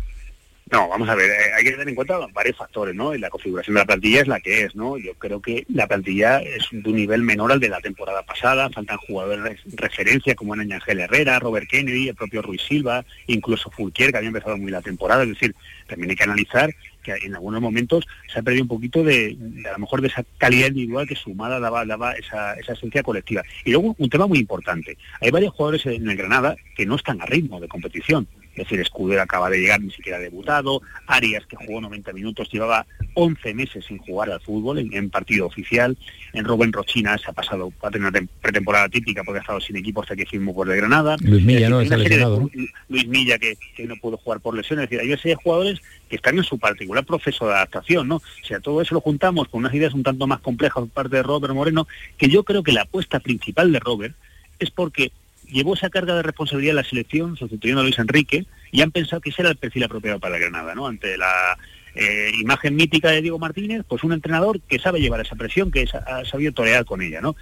No, 0.71 0.87
vamos 0.87 1.09
a 1.09 1.15
ver, 1.15 1.29
eh, 1.29 1.53
hay 1.57 1.65
que 1.65 1.71
tener 1.71 1.89
en 1.89 1.95
cuenta 1.95 2.17
varios 2.33 2.55
factores, 2.55 2.95
¿no? 2.95 3.13
Y 3.13 3.19
la 3.19 3.29
configuración 3.29 3.73
de 3.73 3.81
la 3.81 3.85
plantilla 3.85 4.21
es 4.21 4.27
la 4.29 4.39
que 4.39 4.63
es, 4.63 4.73
¿no? 4.73 4.97
Yo 4.97 5.13
creo 5.15 5.41
que 5.41 5.65
la 5.67 5.85
plantilla 5.85 6.39
es 6.39 6.65
de 6.71 6.89
un 6.89 6.95
nivel 6.95 7.23
menor 7.23 7.51
al 7.51 7.59
de 7.59 7.67
la 7.67 7.81
temporada 7.81 8.23
pasada, 8.23 8.69
faltan 8.69 8.97
jugadores 8.99 9.59
referencia 9.73 10.33
como 10.33 10.55
eran 10.55 10.71
Ángel 10.71 11.01
Herrera, 11.01 11.39
Robert 11.39 11.67
Kennedy, 11.67 12.07
el 12.07 12.15
propio 12.15 12.41
Ruiz 12.41 12.61
Silva, 12.61 13.03
incluso 13.27 13.69
Fulquier, 13.69 14.11
que 14.11 14.17
había 14.19 14.29
empezado 14.29 14.57
muy 14.57 14.71
la 14.71 14.81
temporada, 14.81 15.23
es 15.23 15.29
decir, 15.29 15.53
también 15.87 16.11
hay 16.11 16.15
que 16.15 16.23
analizar 16.23 16.73
que 17.03 17.15
en 17.21 17.35
algunos 17.35 17.61
momentos 17.61 18.07
se 18.31 18.39
ha 18.39 18.41
perdido 18.41 18.63
un 18.63 18.69
poquito 18.69 19.03
de, 19.03 19.35
de 19.37 19.67
a 19.67 19.73
lo 19.73 19.79
mejor 19.79 19.99
de 19.99 20.07
esa 20.07 20.23
calidad 20.37 20.67
individual 20.67 21.05
que 21.05 21.15
sumada 21.15 21.59
daba, 21.59 21.85
daba 21.85 22.13
esa, 22.13 22.53
esa 22.53 22.73
esencia 22.73 23.03
colectiva. 23.03 23.43
Y 23.65 23.71
luego 23.71 23.93
un 23.97 24.09
tema 24.09 24.25
muy 24.25 24.39
importante, 24.39 24.97
hay 25.19 25.31
varios 25.31 25.53
jugadores 25.53 25.85
en 25.85 26.09
el 26.09 26.15
Granada 26.15 26.55
que 26.77 26.85
no 26.85 26.95
están 26.95 27.21
a 27.21 27.25
ritmo 27.25 27.59
de 27.59 27.67
competición, 27.67 28.25
es 28.51 28.63
decir, 28.65 28.79
Escudero 28.81 29.21
acaba 29.21 29.49
de 29.49 29.59
llegar, 29.59 29.81
ni 29.81 29.91
siquiera 29.91 30.17
ha 30.17 30.21
debutado, 30.21 30.81
Arias, 31.07 31.45
que 31.45 31.55
jugó 31.55 31.79
90 31.81 32.11
minutos, 32.13 32.49
llevaba 32.51 32.85
11 33.13 33.53
meses 33.53 33.85
sin 33.85 33.97
jugar 33.99 34.29
al 34.29 34.41
fútbol 34.41 34.79
en, 34.79 34.93
en 34.93 35.09
partido 35.09 35.45
oficial, 35.45 35.97
en 36.33 36.45
Rubén 36.45 36.71
Rochina 36.73 37.17
se 37.17 37.29
ha 37.29 37.33
pasado, 37.33 37.71
ha 37.81 37.89
tenido 37.91 38.09
una 38.09 38.19
tem- 38.19 38.27
pretemporada 38.41 38.89
típica 38.89 39.23
porque 39.23 39.39
ha 39.39 39.41
estado 39.41 39.61
sin 39.61 39.75
equipo 39.77 40.01
hasta 40.01 40.15
que 40.15 40.25
firmó 40.25 40.53
por 40.53 40.69
el 40.69 40.75
Granada. 40.77 41.15
Luis 41.21 41.43
Milla, 41.43 41.69
¿no? 41.69 41.81
Está 41.81 41.95
de 41.97 42.03
lesionado, 42.03 42.41
ju- 42.41 42.69
Luis 42.89 43.07
Milla 43.07 43.37
que, 43.37 43.57
que 43.75 43.85
no 43.85 43.95
pudo 43.97 44.17
jugar 44.17 44.39
por 44.41 44.55
lesión, 44.55 44.79
es 44.79 44.89
decir, 44.89 44.99
hay 45.01 45.07
una 45.07 45.17
serie 45.17 45.35
de 45.35 45.43
jugadores 45.43 45.81
que 46.09 46.15
están 46.17 46.37
en 46.37 46.43
su 46.43 46.59
particular 46.59 47.05
proceso 47.05 47.47
de 47.47 47.53
adaptación, 47.53 48.07
¿no? 48.07 48.17
O 48.17 48.45
sea, 48.45 48.59
todo 48.59 48.81
eso 48.81 48.95
lo 48.95 49.01
juntamos 49.01 49.47
con 49.47 49.59
unas 49.61 49.73
ideas 49.73 49.93
un 49.93 50.03
tanto 50.03 50.27
más 50.27 50.39
complejas 50.41 50.75
por 50.83 50.89
parte 50.89 51.15
de 51.17 51.23
Robert 51.23 51.53
Moreno, 51.53 51.87
que 52.17 52.27
yo 52.27 52.43
creo 52.43 52.63
que 52.63 52.73
la 52.73 52.81
apuesta 52.81 53.19
principal 53.21 53.71
de 53.71 53.79
Robert 53.79 54.15
es 54.59 54.69
porque 54.71 55.11
llevó 55.51 55.73
esa 55.73 55.89
carga 55.89 56.15
de 56.15 56.23
responsabilidad 56.23 56.71
en 56.71 56.75
la 56.77 56.83
selección, 56.83 57.37
sustituyendo 57.37 57.81
a 57.81 57.83
Luis 57.83 57.99
Enrique, 57.99 58.45
y 58.71 58.81
han 58.81 58.91
pensado 58.91 59.21
que 59.21 59.29
ese 59.29 59.41
era 59.41 59.51
el 59.51 59.57
perfil 59.57 59.83
apropiado 59.83 60.19
para 60.19 60.33
la 60.33 60.39
Granada, 60.39 60.73
¿no? 60.73 60.87
Ante 60.87 61.17
la 61.17 61.57
eh, 61.95 62.31
imagen 62.39 62.75
mítica 62.75 63.11
de 63.11 63.21
Diego 63.21 63.39
Martínez, 63.39 63.83
pues 63.87 64.03
un 64.03 64.13
entrenador 64.13 64.61
que 64.61 64.79
sabe 64.79 65.01
llevar 65.01 65.21
esa 65.21 65.35
presión, 65.35 65.71
que 65.71 65.87
ha 65.93 66.25
sabido 66.25 66.53
torear 66.53 66.85
con 66.85 67.01
ella, 67.01 67.21
¿no? 67.21 67.35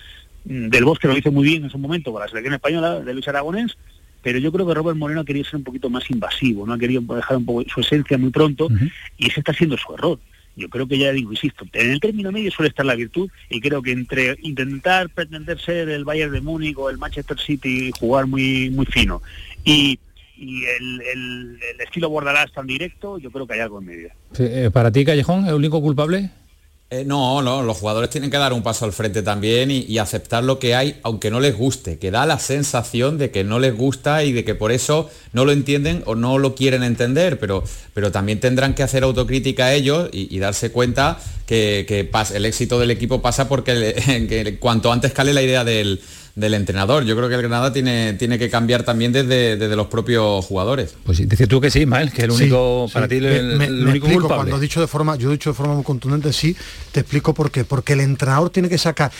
Mm, 0.46 0.70
Del 0.70 0.86
Bosque 0.86 1.08
lo 1.08 1.18
hizo 1.18 1.32
muy 1.32 1.46
bien 1.46 1.64
en 1.64 1.70
su 1.70 1.78
momento 1.78 2.12
con 2.12 2.22
la 2.22 2.28
selección 2.28 2.54
española 2.54 3.00
de 3.00 3.14
Luis 3.14 3.28
Aragonés, 3.28 3.78
pero 4.22 4.40
yo 4.40 4.52
creo 4.52 4.68
que 4.68 4.74
Robert 4.74 4.98
Moreno 4.98 5.22
ha 5.22 5.26
querido 5.26 5.46
ser 5.46 5.58
un 5.58 5.64
poquito 5.64 5.90
más 5.90 6.10
invasivo, 6.10 6.66
no 6.66 6.74
ha 6.74 6.80
querido 6.80 7.02
dejar 7.16 7.38
un 7.38 7.46
poco 7.46 7.64
su 7.70 7.80
esencia 7.80 8.18
muy 8.18 8.32
pronto 8.32 8.68
y 9.18 9.28
ese 9.28 9.40
está 9.40 9.54
siendo 9.54 9.78
su 9.78 9.94
error. 9.94 10.20
Yo 10.60 10.70
creo 10.70 10.88
que 10.88 10.98
ya 10.98 11.12
digo, 11.12 11.32
insisto, 11.32 11.66
en 11.74 11.92
el 11.92 12.00
término 12.00 12.32
medio 12.32 12.52
suele 12.52 12.70
estar 12.70 12.86
la 12.86 12.96
virtud 12.96 13.30
y 13.50 13.62
creo 13.62 13.82
que 13.82 13.92
entre 13.92 14.38
intentar 14.42 15.10
pretender 15.10 15.60
ser 15.60 15.90
el 15.90 16.06
Bayern 16.06 16.34
de 16.34 16.42
Múnich 16.42 16.78
o 16.78 16.90
el 16.90 16.98
Manchester 16.98 17.40
City 17.40 17.92
jugar 17.98 18.28
muy 18.28 18.70
muy 18.70 18.86
fino 18.86 19.22
y, 19.64 20.00
el, 20.42 21.60
estilo 21.80 22.10
Bordalás 22.10 22.52
tan 22.54 22.66
directo, 22.66 23.18
yo 23.18 23.30
creo 23.30 23.46
que 23.46 23.56
hay 23.56 23.60
algo 23.60 23.80
en 23.80 23.86
medio. 23.86 24.10
Eh, 24.38 24.70
para 24.72 24.90
ti, 24.90 25.04
Callejón, 25.04 25.44
¿es 25.44 25.50
el 25.50 25.56
único 25.56 25.82
culpable? 25.82 26.32
Eh, 26.92 27.06
no, 27.06 27.44
no, 27.44 27.62
los 27.62 27.78
jugadores 27.78 28.10
tienen 28.10 28.32
que 28.32 28.38
dar 28.38 28.52
un 28.52 28.64
paso 28.64 28.84
al 28.84 28.94
frente 28.94 29.22
también 29.22 29.70
y, 29.70 30.00
aceptar 30.00 30.44
lo 30.44 30.58
que 30.58 30.74
hay, 30.74 31.00
aunque 31.04 31.30
no 31.30 31.40
les 31.40 31.56
guste, 31.56 32.00
que 32.00 32.10
da 32.10 32.26
la 32.26 32.40
sensación 32.40 33.20
de 33.20 33.30
que 33.30 33.44
no 33.44 33.60
les 33.60 33.78
gusta 33.78 34.24
y 34.24 34.32
de 34.32 34.44
que 34.44 34.56
por 34.56 34.72
eso 34.72 35.08
no 35.32 35.46
lo 35.46 35.52
entienden 35.52 36.02
o 36.08 36.16
no 36.16 36.40
lo 36.40 36.56
quieren 36.56 36.82
entender, 36.82 37.38
pero, 37.38 37.64
pero 37.94 38.12
también 38.12 38.40
tendrán 38.40 38.74
que 38.74 38.82
hacer 38.82 39.04
autocrítica 39.04 39.72
ellos 39.72 40.10
y, 40.12 40.40
darse 40.40 40.72
cuenta 40.72 41.20
que, 41.46 42.10
el 42.34 42.46
éxito 42.46 42.80
del 42.80 42.90
equipo 42.90 43.22
pasa 43.22 43.48
porque 43.48 44.58
cuanto 44.60 44.92
antes 44.92 45.14
cale 45.14 45.32
la 45.36 45.44
idea 45.44 45.64
del, 45.64 46.02
del 46.40 46.54
entrenador. 46.54 47.04
Yo 47.04 47.16
creo 47.16 47.28
que 47.30 47.36
el 47.36 47.42
Granada 47.42 47.72
tiene, 47.74 48.14
tiene 48.14 48.40
que 48.40 48.50
cambiar 48.50 48.84
también 48.84 49.12
desde, 49.12 49.58
desde 49.58 49.76
los 49.76 49.88
propios 49.88 50.46
jugadores. 50.46 50.96
Pues 51.04 51.18
sí, 51.18 51.26
dices 51.26 51.48
tú 51.48 51.60
que 51.62 51.70
sí, 51.70 51.82
Ismael, 51.82 52.12
que 52.12 52.24
el 52.24 52.32
único, 52.32 52.86
sí. 52.88 52.94
para 52.94 53.08
ti, 53.08 53.16
el, 53.18 53.24
Me- 53.24 53.38
el 53.38 53.58
me- 53.58 53.66
único 53.68 53.86
me 53.86 53.92
explico, 53.98 54.20
culpable. 54.22 54.36
Cuando 54.52 54.58
he 54.58 54.62
dicho 54.62 54.80
de 54.82 54.88
forma, 54.88 55.16
yo 55.16 55.30
he 55.30 55.34
dicho 55.34 55.50
de 55.52 55.54
forma 55.56 55.76
muy 55.76 55.84
contundente, 55.84 56.32
sí, 56.34 56.56
te 56.92 57.02
explico 57.02 57.34
por 57.34 57.52
qué. 57.52 57.64
Porque 57.66 57.94
el 57.94 58.00
entrenador 58.02 58.50
tiene 58.50 58.70
que 58.70 58.78
sacar, 58.78 59.12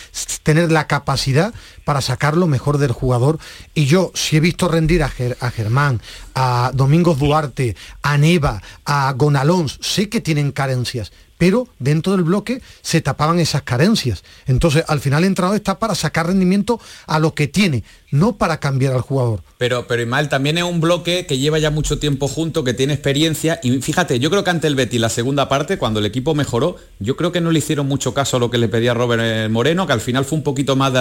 tener 0.44 0.72
la 0.72 0.88
capacidad 0.88 1.54
para 1.86 2.02
sacar 2.02 2.38
lo 2.38 2.48
mejor 2.48 2.78
del 2.78 2.92
jugador. 2.92 3.38
Y 3.74 3.86
yo, 3.86 4.12
si 4.16 4.38
he 4.38 4.40
visto 4.40 4.68
rendir 4.68 5.04
a, 5.04 5.10
Ger- 5.10 5.38
a 5.40 5.52
Germán, 5.52 6.02
a 6.36 6.72
Domingos 6.74 7.20
Duarte, 7.20 7.76
a 8.02 8.18
Neva, 8.18 8.62
a 8.86 9.14
Gonalons, 9.18 9.78
sé 9.82 10.10
que 10.10 10.22
tienen 10.22 10.52
carencias. 10.52 11.12
Pero 11.40 11.70
dentro 11.80 12.12
del 12.12 12.24
bloque 12.24 12.62
se 12.82 13.00
tapaban 13.00 13.40
esas 13.40 13.62
carencias. 13.62 14.26
Entonces, 14.46 14.84
al 14.90 15.00
final 15.00 15.24
el 15.24 15.30
entrenador 15.30 15.56
está 15.56 15.80
para 15.80 15.96
sacar 15.96 16.28
rendimiento 16.28 16.82
a 17.08 17.18
lo 17.18 17.34
que 17.34 17.48
tiene, 17.48 17.86
no 18.12 18.36
para 18.36 18.60
cambiar 18.60 18.94
al 18.94 19.02
jugador. 19.02 19.42
Pero, 19.58 19.88
pero 19.88 20.02
Ismael 20.02 20.28
también 20.28 20.58
es 20.58 20.66
un 20.66 20.82
bloque 20.82 21.26
que 21.26 21.38
lleva 21.38 21.58
ya 21.58 21.72
mucho 21.72 21.98
tiempo 21.98 22.28
junto, 22.28 22.66
que 22.66 22.74
tiene 22.74 22.92
experiencia. 22.92 23.62
Y 23.64 23.82
fíjate, 23.82 24.20
yo 24.20 24.30
creo 24.30 24.44
que 24.44 24.50
ante 24.50 24.68
el 24.68 24.76
Betis, 24.76 25.00
la 25.00 25.08
segunda 25.08 25.48
parte, 25.48 25.78
cuando 25.78 26.02
el 26.02 26.06
equipo 26.06 26.36
mejoró, 26.36 26.76
yo 27.00 27.16
creo 27.16 27.32
que 27.32 27.40
no 27.40 27.52
le 27.52 27.60
hicieron 27.60 27.88
mucho 27.88 28.14
caso 28.14 28.36
a 28.36 28.40
lo 28.42 28.52
que 28.52 28.58
le 28.58 28.68
pedía 28.68 28.94
Robert 28.94 29.24
eh, 29.24 29.48
Moreno, 29.50 29.88
que 29.88 29.94
al 29.94 30.02
final 30.02 30.26
fue 30.26 30.38
un 30.38 30.44
poquito 30.44 30.76
más 30.76 30.92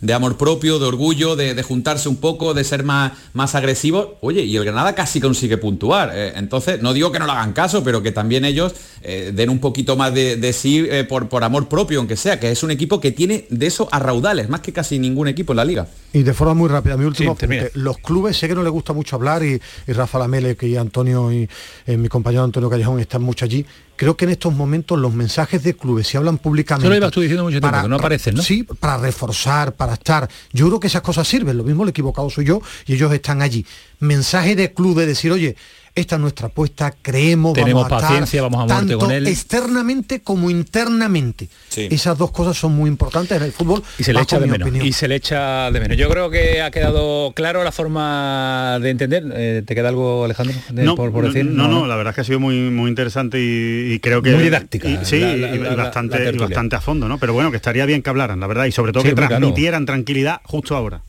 de, 0.00 0.12
amor 0.14 0.36
propio, 0.36 0.78
de 0.78 0.86
orgullo, 0.86 1.34
de, 1.34 1.54
de 1.54 1.62
juntarse 1.64 2.08
un 2.08 2.18
poco, 2.18 2.54
de 2.54 2.62
ser 2.62 2.84
más, 2.84 3.12
más 3.32 3.56
agresivo. 3.56 4.16
Oye, 4.20 4.42
y 4.42 4.56
el 4.56 4.64
Granada 4.64 4.94
casi 4.94 5.20
consigue 5.20 5.58
puntuar. 5.58 6.12
Eh, 6.14 6.34
entonces, 6.36 6.80
no 6.82 6.92
digo 6.92 7.10
que 7.10 7.18
no 7.18 7.26
le 7.26 7.32
hagan 7.32 7.52
caso, 7.52 7.82
pero 7.82 8.00
que 8.00 8.12
también 8.12 8.44
ellos 8.44 8.74
eh, 9.02 9.32
den 9.34 9.50
un 9.50 9.58
poquito 9.58 9.87
más 9.96 10.12
de, 10.14 10.36
de 10.36 10.52
sí 10.52 10.86
eh, 10.90 11.04
por, 11.04 11.28
por 11.28 11.44
amor 11.44 11.68
propio, 11.68 11.98
aunque 11.98 12.16
sea, 12.16 12.38
que 12.40 12.50
es 12.50 12.62
un 12.62 12.70
equipo 12.70 13.00
que 13.00 13.12
tiene 13.12 13.46
de 13.50 13.66
eso 13.66 13.88
a 13.92 13.98
raudales, 13.98 14.48
más 14.48 14.60
que 14.60 14.72
casi 14.72 14.98
ningún 14.98 15.28
equipo 15.28 15.52
en 15.52 15.56
la 15.58 15.64
liga. 15.64 15.86
Y 16.12 16.22
de 16.22 16.32
forma 16.32 16.54
muy 16.54 16.68
rápida, 16.68 16.96
mi 16.96 17.04
último 17.04 17.36
Sí, 17.38 17.44
apunte. 17.44 17.70
Los 17.74 17.98
clubes, 17.98 18.36
sé 18.36 18.48
que 18.48 18.54
no 18.54 18.62
les 18.62 18.72
gusta 18.72 18.92
mucho 18.92 19.16
hablar 19.16 19.42
y, 19.42 19.60
y 19.86 19.92
Rafa 19.92 20.18
Lamele 20.18 20.56
que 20.56 20.66
y 20.66 20.76
Antonio 20.76 21.32
y 21.32 21.48
eh, 21.86 21.96
mi 21.96 22.08
compañero 22.08 22.44
Antonio 22.44 22.70
Callejón 22.70 23.00
están 23.00 23.22
mucho 23.22 23.44
allí. 23.44 23.64
Creo 23.96 24.16
que 24.16 24.26
en 24.26 24.30
estos 24.30 24.54
momentos 24.54 24.96
los 24.98 25.12
mensajes 25.12 25.62
de 25.64 25.74
clubes 25.74 26.06
se 26.06 26.16
hablan 26.16 26.38
públicamente. 26.38 26.86
Eso 26.86 26.90
lo 26.90 26.96
ibas 26.96 27.10
tú 27.10 27.20
diciendo 27.20 27.42
mucho 27.42 27.60
tiempo, 27.60 27.82
que 27.82 27.88
no 27.88 27.96
aparecen, 27.96 28.36
¿no? 28.36 28.42
Sí, 28.42 28.62
para 28.62 28.96
reforzar, 28.96 29.74
para 29.74 29.94
estar. 29.94 30.28
Yo 30.52 30.68
creo 30.68 30.78
que 30.78 30.86
esas 30.86 31.02
cosas 31.02 31.26
sirven. 31.26 31.56
Lo 31.56 31.64
mismo 31.64 31.82
el 31.82 31.88
equivocado 31.88 32.30
soy 32.30 32.44
yo 32.44 32.62
y 32.86 32.94
ellos 32.94 33.12
están 33.12 33.42
allí. 33.42 33.66
Mensaje 33.98 34.54
de 34.54 34.72
club 34.72 34.96
de 34.96 35.06
decir, 35.06 35.32
oye, 35.32 35.56
esta 36.00 36.14
es 36.16 36.20
nuestra 36.20 36.46
apuesta, 36.48 36.94
creemos, 37.02 37.52
Tenemos 37.54 37.82
vamos 37.84 37.92
a 37.92 37.96
estar", 37.96 38.08
paciencia, 38.10 38.42
vamos 38.42 38.60
a 38.60 38.64
muerte 38.66 38.74
tanto 38.92 38.98
con 38.98 39.10
él. 39.12 39.26
externamente 39.26 40.22
como 40.22 40.50
internamente. 40.50 41.48
Sí. 41.68 41.88
Esas 41.90 42.16
dos 42.18 42.30
cosas 42.30 42.56
son 42.56 42.72
muy 42.74 42.88
importantes 42.88 43.36
en 43.36 43.42
el 43.44 43.52
fútbol. 43.52 43.82
Y 43.98 44.04
se 44.04 44.12
le 44.12 44.20
echa 44.20 44.38
de 44.38 44.46
menos. 44.46 44.66
opinión. 44.68 44.86
Y 44.86 44.92
se 44.92 45.08
le 45.08 45.16
echa 45.16 45.70
de 45.70 45.80
menos. 45.80 45.96
Yo 45.96 46.08
creo 46.08 46.30
que 46.30 46.62
ha 46.62 46.70
quedado 46.70 47.32
claro 47.34 47.62
la 47.64 47.72
forma 47.72 48.78
de 48.80 48.90
entender. 48.90 49.24
Eh, 49.34 49.62
¿Te 49.66 49.74
queda 49.74 49.88
algo, 49.88 50.24
Alejandro? 50.24 50.54
de- 50.70 50.82
no, 50.84 50.94
por, 50.94 51.12
decir? 51.26 51.44
no, 51.44 51.68
no, 51.68 51.86
la 51.86 51.96
verdad 51.96 52.12
es 52.12 52.14
que 52.16 52.20
ha 52.22 52.24
sido 52.24 52.40
muy, 52.40 52.56
muy 52.70 52.88
interesante 52.88 53.38
y, 53.40 53.92
y 53.94 53.98
creo 54.00 54.22
que... 54.22 54.32
Muy 54.32 54.44
didáctica, 54.44 54.88
y- 54.88 54.98
sí, 55.04 55.20
la- 55.20 55.28
la- 55.28 55.34
y, 55.34 55.40
la- 55.40 55.56
y 55.56 55.58
la- 55.58 55.74
bastante, 55.74 56.16
la 56.16 56.22
y 56.22 56.24
tertulia. 56.26 56.46
bastante 56.48 56.76
a 56.76 56.80
fondo, 56.80 57.08
¿no? 57.08 57.18
Pero 57.18 57.32
bueno, 57.34 57.50
que 57.50 57.56
estaría 57.56 57.84
bien 57.86 58.02
que 58.02 58.10
hablaran, 58.10 58.40
la 58.40 58.46
verdad, 58.46 58.66
y 58.66 58.72
sobre 58.72 58.92
todo 58.92 59.02
Sí, 59.02 59.10
que 59.10 59.14
claro. 59.14 59.28
transmitieran 59.36 59.86
tranquilidad 59.86 60.40
justo 60.44 60.76
ahora. 60.76 61.02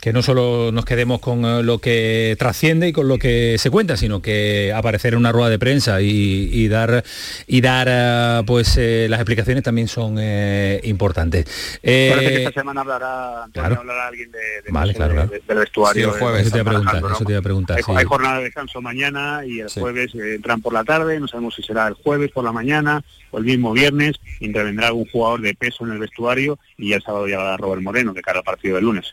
Que 0.00 0.12
no 0.12 0.22
solo 0.22 0.70
nos 0.72 0.84
quedemos 0.84 1.20
con 1.20 1.44
eh, 1.44 1.62
lo 1.62 1.78
que 1.78 2.36
trasciende 2.38 2.88
y 2.88 2.92
con 2.92 3.08
lo 3.08 3.18
que 3.18 3.56
se 3.58 3.70
cuenta, 3.70 3.96
sino 3.96 4.22
que 4.22 4.72
aparecer 4.74 5.12
en 5.14 5.18
una 5.20 5.32
rueda 5.32 5.50
de 5.50 5.58
prensa 5.58 6.00
y, 6.00 6.48
y 6.52 6.68
dar 6.68 7.04
y 7.46 7.60
dar 7.60 7.88
eh, 7.90 8.42
pues 8.46 8.76
eh, 8.78 9.06
las 9.10 9.20
explicaciones 9.20 9.62
también 9.64 9.88
son 9.88 10.16
eh, 10.18 10.80
importantes. 10.84 11.78
Eh, 11.82 12.10
Parece 12.14 12.30
que 12.34 12.44
esta 12.44 12.60
semana 12.60 12.80
hablará, 12.82 13.44
Antonio, 13.44 13.68
claro. 13.68 13.80
hablará 13.80 14.08
alguien 14.08 14.30
de, 14.30 14.38
de- 14.38 14.70
Vale, 14.70 14.94
claro, 14.94 15.10
de- 15.12 15.16
claro. 15.16 15.30
de- 15.30 15.42
del 15.46 15.58
vestuario. 15.58 16.08
Sí, 16.08 16.14
el 16.14 16.20
jueves. 16.20 16.42
Eso 16.42 16.50
te 16.50 16.56
iba 16.58 16.62
a 16.62 16.64
preguntar, 16.64 16.94
Alejandro, 16.94 17.08
¿no? 17.10 17.14
eso 17.16 17.24
te 17.24 17.32
iba 17.32 17.38
a 17.38 17.42
preguntar, 17.42 17.76
Hay, 17.78 17.82
sí. 17.82 17.92
hay 17.96 18.04
jornada 18.04 18.38
de 18.38 18.44
descanso 18.44 18.80
mañana 18.80 19.42
y 19.46 19.60
el 19.60 19.68
Sí. 19.70 19.80
jueves 19.80 20.14
entran 20.14 20.60
por 20.60 20.72
la 20.72 20.84
tarde, 20.84 21.18
no 21.20 21.28
sabemos 21.28 21.54
si 21.54 21.62
será 21.62 21.88
el 21.88 21.94
jueves 21.94 22.30
por 22.32 22.44
la 22.44 22.52
mañana 22.52 23.02
o 23.30 23.38
el 23.38 23.44
mismo 23.44 23.72
viernes, 23.72 24.16
intervendrá 24.40 24.86
algún 24.88 25.06
jugador 25.10 25.40
de 25.42 25.54
peso 25.54 25.84
en 25.84 25.92
el 25.92 25.98
vestuario 25.98 26.58
y 26.76 26.92
el 26.92 27.02
sábado 27.02 27.26
llegará 27.26 27.56
Robert 27.56 27.82
Moreno, 27.82 28.12
de 28.12 28.22
cara 28.22 28.38
al 28.38 28.44
partido 28.44 28.76
del 28.76 28.84
lunes. 28.84 29.12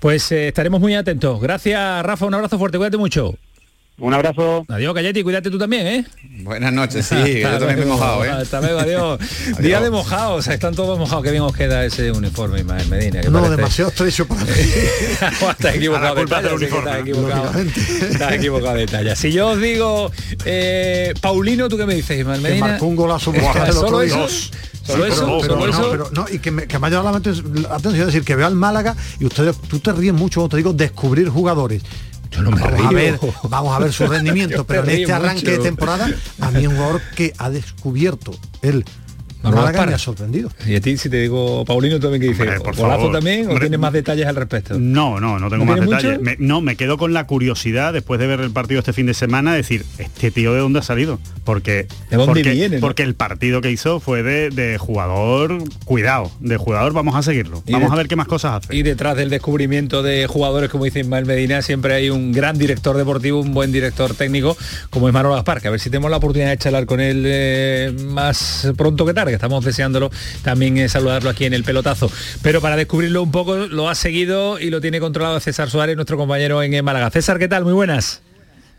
Pues 0.00 0.30
eh, 0.32 0.48
estaremos 0.48 0.80
muy 0.80 0.94
atentos. 0.94 1.40
Gracias, 1.40 2.02
Rafa, 2.04 2.26
un 2.26 2.34
abrazo 2.34 2.58
fuerte, 2.58 2.78
cuídate 2.78 2.96
mucho. 2.96 3.34
Un 4.00 4.14
abrazo. 4.14 4.64
Adiós, 4.68 4.94
Galletti, 4.94 5.24
cuídate 5.24 5.50
tú 5.50 5.58
también, 5.58 5.84
¿eh? 5.86 6.04
Buenas 6.44 6.72
noches, 6.72 7.04
sí, 7.04 7.16
que 7.24 7.40
yo 7.42 7.58
también 7.58 7.78
me 7.80 7.84
he 7.84 7.88
mojado, 7.88 8.24
¿eh? 8.24 8.30
Hasta 8.30 8.60
luego, 8.60 8.78
adiós. 8.78 9.18
Día 9.58 9.80
de 9.80 9.90
mojados, 9.90 10.46
están 10.46 10.72
todos 10.76 10.96
mojados. 11.00 11.24
Qué 11.24 11.32
bien 11.32 11.42
os 11.42 11.52
queda 11.52 11.84
ese 11.84 12.12
uniforme, 12.12 12.60
Ismael 12.60 12.86
Medina. 12.88 13.20
que 13.22 13.28
No, 13.28 13.40
parece- 13.40 13.56
demasiado 13.56 13.90
estrecho 13.90 14.28
para 14.28 14.44
mí. 14.44 14.50
estás 15.50 15.74
equivocado 15.74 16.14
de 16.14 16.26
talla, 16.26 16.56
que 16.56 16.64
estás 16.66 16.98
equivocado. 17.00 17.50
Estás 17.58 18.32
equivocado 18.34 18.74
de 18.76 18.86
talla. 18.86 19.16
Si 19.16 19.32
yo 19.32 19.48
os 19.48 19.60
digo, 19.60 20.12
eh, 20.44 21.12
Paulino, 21.20 21.68
¿tú 21.68 21.76
qué 21.76 21.84
me 21.86 21.96
dices, 21.96 22.20
Ismael 22.20 22.40
que 22.40 22.48
Medina? 22.50 22.66
marcó 22.68 22.86
un 22.86 22.94
golazo 22.94 23.32
el 23.34 23.40
¿Solo 23.72 23.80
otro 23.88 24.00
día. 24.00 24.14
eso? 24.24 24.28
Sí, 24.28 24.50
¿Solo 24.84 25.02
pero- 25.02 25.12
eso? 25.14 25.38
pero 25.42 25.54
¿Solo 25.54 25.66
no, 25.66 25.70
eso? 25.72 25.90
pero 25.90 26.10
no, 26.12 26.26
y 26.32 26.38
que 26.38 26.50
me, 26.52 26.66
que 26.68 26.78
me 26.78 26.86
ha 26.86 26.90
llamado 26.90 27.18
la 27.18 27.22
aten- 27.24 27.62
la 27.62 27.74
atención, 27.74 28.00
es 28.02 28.06
decir, 28.06 28.22
que 28.24 28.36
veo 28.36 28.46
al 28.46 28.54
Málaga 28.54 28.94
y 29.18 29.24
ustedes, 29.24 29.56
tú 29.68 29.80
te 29.80 29.92
ríes 29.92 30.14
mucho 30.14 30.48
te 30.48 30.56
digo 30.56 30.72
descubrir 30.72 31.28
jugadores. 31.28 31.82
No 32.42 32.50
me 32.50 32.60
vamos 32.60 32.86
a 32.86 32.90
ver, 32.90 33.20
vamos 33.48 33.76
a 33.76 33.78
ver 33.78 33.92
su 33.92 34.06
rendimiento, 34.08 34.64
pero 34.64 34.84
en 34.84 34.90
este 34.90 35.12
arranque 35.12 35.50
mucho. 35.50 35.62
de 35.62 35.68
temporada, 35.68 36.10
a 36.40 36.50
mí 36.50 36.62
es 36.62 36.68
un 36.68 36.76
jugador 36.76 37.00
que 37.14 37.32
ha 37.38 37.50
descubierto 37.50 38.34
él. 38.62 38.84
Manuel 39.42 39.64
Málaga 39.66 39.86
me 39.86 39.94
ha 39.94 39.98
sorprendido. 39.98 40.50
Y 40.66 40.74
a 40.74 40.80
ti, 40.80 40.96
si 40.96 41.08
te 41.08 41.18
digo 41.20 41.64
Paulino, 41.64 42.00
también 42.00 42.20
que 42.20 42.28
dices, 42.28 42.40
Hombre, 42.40 42.60
por 42.60 42.76
¿golazo 42.76 42.98
favor. 43.00 43.12
también 43.12 43.50
o 43.50 43.58
tienes 43.58 43.78
más 43.78 43.92
detalles 43.92 44.26
al 44.26 44.36
respecto? 44.36 44.78
No, 44.78 45.20
no, 45.20 45.38
no 45.38 45.48
tengo 45.48 45.64
¿No 45.64 45.72
más 45.76 45.80
detalles. 45.80 46.20
Me- 46.20 46.36
no, 46.38 46.60
me 46.60 46.76
quedo 46.76 46.98
con 46.98 47.12
la 47.12 47.26
curiosidad 47.26 47.92
después 47.92 48.18
de 48.20 48.26
ver 48.26 48.40
el 48.40 48.50
partido 48.50 48.80
este 48.80 48.92
fin 48.92 49.06
de 49.06 49.14
semana, 49.14 49.54
decir, 49.54 49.84
¿este 49.98 50.30
tío 50.30 50.52
de 50.54 50.60
dónde 50.60 50.80
ha 50.80 50.82
salido? 50.82 51.18
Porque, 51.44 51.86
¿De 52.10 52.16
dónde 52.16 52.26
porque, 52.26 52.50
viene, 52.50 52.76
no? 52.76 52.80
porque 52.80 53.02
el 53.02 53.14
partido 53.14 53.60
que 53.60 53.70
hizo 53.70 54.00
fue 54.00 54.22
de, 54.22 54.50
de 54.50 54.76
jugador, 54.78 55.58
cuidado, 55.84 56.30
de 56.40 56.56
jugador 56.56 56.92
vamos 56.92 57.14
a 57.14 57.22
seguirlo. 57.22 57.62
Vamos 57.70 57.90
de- 57.90 57.94
a 57.94 57.96
ver 57.96 58.08
qué 58.08 58.16
más 58.16 58.26
cosas 58.28 58.64
hace. 58.64 58.76
Y 58.76 58.82
detrás 58.82 59.16
del 59.16 59.30
descubrimiento 59.30 60.02
de 60.02 60.26
jugadores, 60.26 60.68
como 60.70 60.84
dice 60.84 61.00
Ismael 61.00 61.26
Medina, 61.26 61.62
siempre 61.62 61.94
hay 61.94 62.10
un 62.10 62.32
gran 62.32 62.58
director 62.58 62.96
deportivo, 62.96 63.40
un 63.40 63.54
buen 63.54 63.72
director 63.72 64.14
técnico, 64.14 64.56
como 64.90 65.08
es 65.08 65.14
Manolo 65.14 65.34
Gaspar, 65.36 65.60
que 65.60 65.68
a 65.68 65.70
ver 65.70 65.80
si 65.80 65.90
tenemos 65.90 66.10
la 66.10 66.16
oportunidad 66.18 66.50
de 66.50 66.58
charlar 66.58 66.86
con 66.86 67.00
él 67.00 67.22
eh, 67.26 67.92
más 68.10 68.68
pronto 68.76 69.06
que 69.06 69.14
tarde, 69.14 69.27
que 69.28 69.34
estamos 69.34 69.64
deseándolo 69.64 70.10
también 70.42 70.88
saludarlo 70.88 71.30
aquí 71.30 71.44
en 71.44 71.54
el 71.54 71.64
pelotazo. 71.64 72.10
Pero 72.42 72.60
para 72.60 72.76
descubrirlo 72.76 73.22
un 73.22 73.30
poco, 73.30 73.56
lo 73.56 73.88
ha 73.88 73.94
seguido 73.94 74.58
y 74.60 74.70
lo 74.70 74.80
tiene 74.80 75.00
controlado 75.00 75.40
César 75.40 75.70
Suárez, 75.70 75.96
nuestro 75.96 76.16
compañero 76.16 76.62
en 76.62 76.84
Málaga. 76.84 77.10
César, 77.10 77.38
¿qué 77.38 77.48
tal? 77.48 77.64
Muy 77.64 77.72
buenas. 77.72 78.22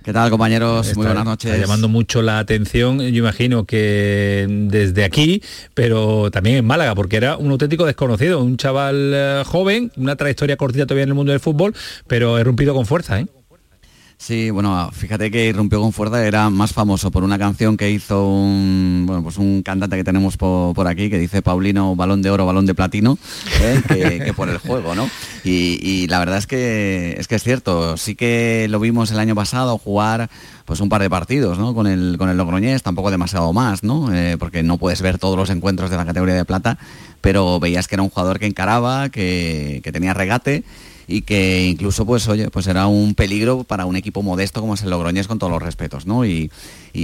¿Qué 0.03 0.13
tal 0.13 0.29
compañeros? 0.29 0.95
Muy 0.95 1.07
buenas 1.07 1.25
noches. 1.25 1.51
Está 1.51 1.61
llamando 1.61 1.89
mucho 1.89 2.21
la 2.21 2.39
atención, 2.39 2.99
yo 3.01 3.19
imagino 3.19 3.65
que 3.65 4.47
desde 4.49 5.03
aquí, 5.03 5.43
pero 5.73 6.31
también 6.31 6.55
en 6.55 6.65
Málaga, 6.65 6.95
porque 6.95 7.17
era 7.17 7.35
un 7.35 7.51
auténtico 7.51 7.85
desconocido, 7.85 8.41
un 8.41 8.55
chaval 8.55 9.11
eh, 9.13 9.43
joven, 9.45 9.91
una 9.97 10.15
trayectoria 10.15 10.55
cortita 10.55 10.85
todavía 10.85 11.03
en 11.03 11.09
el 11.09 11.15
mundo 11.15 11.33
del 11.33 11.41
fútbol, 11.41 11.75
pero 12.07 12.39
he 12.39 12.43
rompido 12.45 12.73
con 12.73 12.85
fuerza, 12.85 13.19
¿eh? 13.19 13.27
Sí, 14.21 14.49
bueno, 14.49 14.89
fíjate 14.91 15.31
que 15.31 15.45
irrumpió 15.45 15.79
con 15.79 15.93
fuerza, 15.93 16.27
era 16.27 16.49
más 16.49 16.73
famoso 16.73 17.09
por 17.09 17.23
una 17.23 17.39
canción 17.39 17.77
que 17.77 17.89
hizo 17.89 18.27
un, 18.27 19.05
bueno, 19.07 19.23
pues 19.23 19.37
un 19.37 19.63
cantante 19.63 19.95
que 19.95 20.03
tenemos 20.03 20.35
por, 20.35 20.87
aquí, 20.87 21.09
que 21.09 21.17
dice 21.17 21.41
Paulino 21.41 21.95
balón 21.95 22.21
de 22.21 22.29
oro, 22.29 22.45
balón 22.45 22.65
de 22.65 22.75
platino, 22.75 23.17
¿eh? 23.61 23.81
que, 24.25 24.33
por 24.33 24.49
el 24.49 24.57
juego, 24.57 24.93
¿no? 24.93 25.09
Y, 25.45 26.05
la 26.07 26.19
verdad 26.19 26.37
es 26.37 26.47
que, 26.47 27.15
es 27.17 27.29
que 27.29 27.35
es 27.35 27.43
cierto, 27.43 27.95
sí 27.95 28.15
que 28.15 28.67
lo 28.69 28.81
vimos 28.81 29.09
el 29.11 29.19
año 29.19 29.35
pasado 29.35 29.77
jugar 29.77 30.29
pues 30.65 30.81
un 30.81 30.89
par 30.89 31.01
de 31.01 31.09
partidos, 31.09 31.57
¿no? 31.57 31.73
Con 31.73 31.87
el, 31.87 32.17
con 32.17 32.27
el 32.27 32.35
Logroñés, 32.35 32.83
tampoco 32.83 33.11
demasiado 33.11 33.53
más, 33.53 33.83
¿no? 33.83 34.13
Eh, 34.13 34.35
porque 34.37 34.63
no 34.63 34.77
puedes 34.77 35.01
ver 35.01 35.17
todos 35.17 35.37
los 35.37 35.49
encuentros 35.49 35.89
de 35.89 35.95
la 35.95 36.05
categoría 36.05 36.35
de 36.35 36.43
plata, 36.43 36.77
pero 37.21 37.57
veías 37.61 37.87
que 37.87 37.95
era 37.95 38.03
un 38.03 38.09
jugador 38.09 38.37
que 38.37 38.47
encaraba, 38.47 39.07
que, 39.07 39.79
que 39.81 39.93
tenía 39.93 40.13
regate 40.13 40.65
y 41.11 41.23
que 41.23 41.65
incluso 41.65 42.05
pues 42.05 42.27
oye 42.27 42.49
pues 42.51 42.67
era 42.67 42.85
un 42.85 43.15
peligro 43.15 43.63
para 43.63 43.87
un 43.87 43.95
equipo 43.95 44.21
modesto 44.21 44.61
como 44.61 44.75
es 44.75 44.83
el 44.83 44.91
Logroñés 44.91 45.27
con 45.27 45.39
todos 45.39 45.51
los 45.51 45.61
respetos 45.61 46.05
¿no? 46.05 46.23
y, 46.23 46.51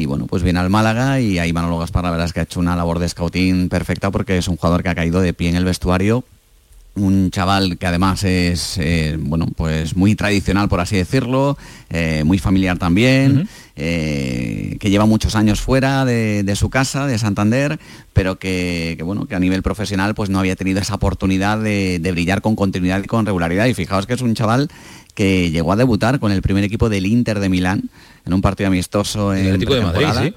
bueno 0.05 0.27
pues 0.27 0.43
viene 0.43 0.59
al 0.59 0.69
Málaga 0.69 1.19
y 1.19 1.39
ahí 1.39 1.51
Manolo 1.51 1.79
Gaspar 1.79 2.03
la 2.03 2.11
verdad 2.11 2.27
es 2.27 2.33
que 2.33 2.41
ha 2.41 2.43
hecho 2.43 2.59
una 2.59 2.75
labor 2.75 2.99
de 2.99 3.09
scouting 3.09 3.67
perfecta 3.67 4.11
porque 4.11 4.37
es 4.37 4.47
un 4.47 4.57
jugador 4.57 4.83
que 4.83 4.89
ha 4.89 4.95
caído 4.95 5.21
de 5.21 5.33
pie 5.33 5.49
en 5.49 5.55
el 5.55 5.65
vestuario 5.65 6.23
un 6.95 7.29
chaval 7.29 7.77
que 7.77 7.85
además 7.85 8.23
es 8.23 8.77
eh, 8.77 9.17
bueno 9.19 9.47
pues 9.55 9.95
muy 9.95 10.15
tradicional 10.15 10.69
por 10.69 10.79
así 10.79 10.95
decirlo 10.95 11.57
eh, 11.89 12.23
muy 12.23 12.39
familiar 12.39 12.77
también 12.77 13.49
eh, 13.75 14.77
que 14.79 14.89
lleva 14.89 15.05
muchos 15.05 15.35
años 15.35 15.59
fuera 15.59 16.05
de, 16.05 16.55
su 16.55 16.69
casa 16.69 17.05
de 17.05 17.17
Santander 17.17 17.79
pero 18.13 18.39
que, 18.39 18.97
bueno 19.03 19.25
que 19.25 19.35
a 19.35 19.39
nivel 19.39 19.61
profesional 19.61 20.15
pues 20.15 20.29
no 20.29 20.39
había 20.39 20.55
tenido 20.55 20.79
esa 20.79 20.95
oportunidad 20.95 21.59
de, 21.59 21.99
brillar 22.13 22.41
con 22.41 22.55
continuidad 22.55 23.03
y 23.03 23.07
con 23.07 23.25
regularidad. 23.25 23.65
Y 23.65 23.73
fijaos 23.73 24.05
que 24.05 24.13
es 24.13 24.21
un 24.21 24.33
chaval 24.35 24.69
que 25.13 25.51
llegó 25.51 25.73
a 25.73 25.75
debutar 25.75 26.19
con 26.19 26.31
el 26.31 26.41
primer 26.41 26.63
equipo 26.63 26.87
del 26.87 27.05
Inter 27.05 27.39
de 27.39 27.49
Milán 27.49 27.89
en 28.25 28.33
un 28.33 28.41
partido 28.41 28.67
amistoso 28.67 29.33
en 29.33 29.47
el 29.47 29.59
de 29.59 29.81
Madrid 29.81 30.33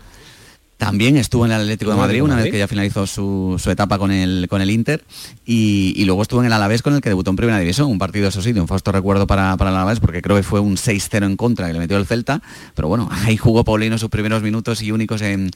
también 0.79 1.17
estuvo 1.17 1.45
en 1.45 1.51
el 1.51 1.61
Atlético 1.61 1.91
de 1.91 1.97
Madrid 1.97 2.23
una 2.23 2.37
vez 2.37 2.53
que 2.53 2.59
ya 2.59 2.69
finalizó 2.69 3.05
su, 3.07 3.61
etapa 3.67 3.99
con 3.99 4.13
el, 4.13 4.47
con 4.49 4.63
el 4.63 4.71
Inter. 4.71 5.05
Y, 5.45 6.05
luego 6.05 6.23
estuvo 6.23 6.41
en 6.41 6.47
el 6.47 6.53
Alavés 6.53 6.83
con 6.83 6.95
el 6.95 7.01
que 7.01 7.09
debutó 7.11 7.31
en 7.31 7.37
Primera 7.37 7.59
División, 7.59 7.91
un 7.91 7.99
partido 7.99 8.29
eso 8.29 8.41
sí, 8.41 8.53
de 8.53 8.61
un 8.61 8.69
fausto 8.69 8.93
recuerdo 8.93 9.27
para, 9.27 9.57
para 9.57 9.71
el 9.71 9.77
Alavés 9.77 9.99
porque 9.99 10.23
creo 10.23 10.37
que 10.37 10.45
fue 10.45 10.61
un 10.61 10.77
6-0 10.77 11.27
en 11.27 11.37
contra 11.37 11.67
que 11.67 11.73
le 11.73 11.81
metió 11.81 11.97
el 11.97 12.07
Celta, 12.07 12.41
pero 12.75 12.87
bueno, 12.87 13.09
ahí 13.25 13.37
jugó 13.37 13.65
Paulino 13.65 13.99
sus 13.99 14.09
primeros 14.09 14.43
minutos 14.43 14.81
y 14.81 14.93
únicos 14.93 15.21
en, 15.21 15.51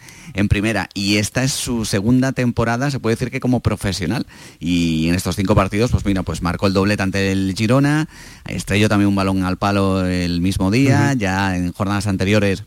Primera. 0.48 0.88
Y 0.92 1.18
esta 1.18 1.44
es 1.44 1.52
su 1.52 1.84
segunda 1.84 2.32
temporada, 2.32 2.90
se 2.90 2.98
puede 2.98 3.14
decir 3.14 3.30
que 3.30 3.38
como 3.38 3.60
profesional. 3.60 4.26
Y 4.58 5.08
en 5.08 5.14
estos 5.14 5.36
cinco 5.36 5.54
partidos 5.54 5.92
pues 5.92 6.04
mira, 6.04 6.24
pues 6.24 6.42
marcó 6.42 6.66
el 6.66 6.72
doblete 6.72 7.02
ante 7.02 7.30
el 7.30 7.54
Girona, 7.56 8.08
estrelló 8.46 8.88
también 8.88 9.08
un 9.08 9.14
balón 9.14 9.44
al 9.44 9.56
palo 9.56 10.04
el 10.04 10.40
mismo 10.40 10.72
día, 10.72 11.14
ya 11.14 11.56
en 11.56 11.72
jornadas 11.72 12.08
anteriores 12.08 12.64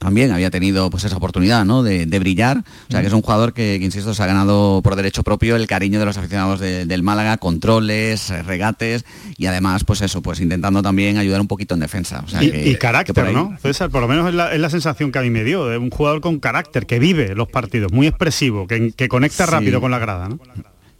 también 0.00 0.32
había 0.32 0.48
tenido 0.50 0.88
pues 0.88 1.04
esa 1.04 1.18
oportunidad 1.18 1.66
¿no? 1.66 1.82
de, 1.82 2.06
brillar. 2.18 2.64
O 2.88 2.90
sea 2.90 3.02
que 3.02 3.08
es 3.08 3.12
un 3.12 3.20
jugador 3.20 3.52
que, 3.52 3.76
insisto, 3.76 4.14
se 4.14 4.22
ha 4.22 4.26
ganado 4.26 4.80
por 4.82 4.96
derecho 4.96 5.22
propio 5.22 5.56
el 5.56 5.66
cariño 5.66 6.00
de 6.00 6.06
los 6.06 6.16
aficionados 6.16 6.58
del 6.58 7.02
Málaga, 7.02 7.36
controles, 7.36 8.30
eh, 8.30 8.42
regates 8.42 9.04
y 9.36 9.44
además, 9.44 9.84
pues 9.84 10.00
eso, 10.00 10.22
pues 10.22 10.40
intentando 10.40 10.82
también 10.82 11.18
ayudar 11.18 11.42
un 11.42 11.48
poquito 11.48 11.74
en 11.74 11.80
defensa. 11.80 12.24
y, 12.40 12.74
carácter, 12.76 13.30
¿no? 13.30 13.58
César, 13.60 13.90
por 13.90 14.00
lo 14.00 14.08
menos 14.08 14.28
es 14.28 14.34
la, 14.34 14.70
sensación 14.70 15.12
que 15.12 15.18
a 15.18 15.22
mí 15.22 15.28
me 15.28 15.44
dio, 15.44 15.66
de 15.66 15.76
un 15.76 15.90
jugador 15.90 16.22
con 16.22 16.40
carácter, 16.40 16.86
que 16.86 16.98
vive 16.98 17.34
los 17.34 17.48
partidos, 17.48 17.92
muy 17.92 18.06
expresivo, 18.06 18.66
que, 18.66 19.08
conecta 19.08 19.44
rápido 19.44 19.82
con 19.82 19.90
la 19.90 19.98
grada, 19.98 20.30
¿no? 20.30 20.38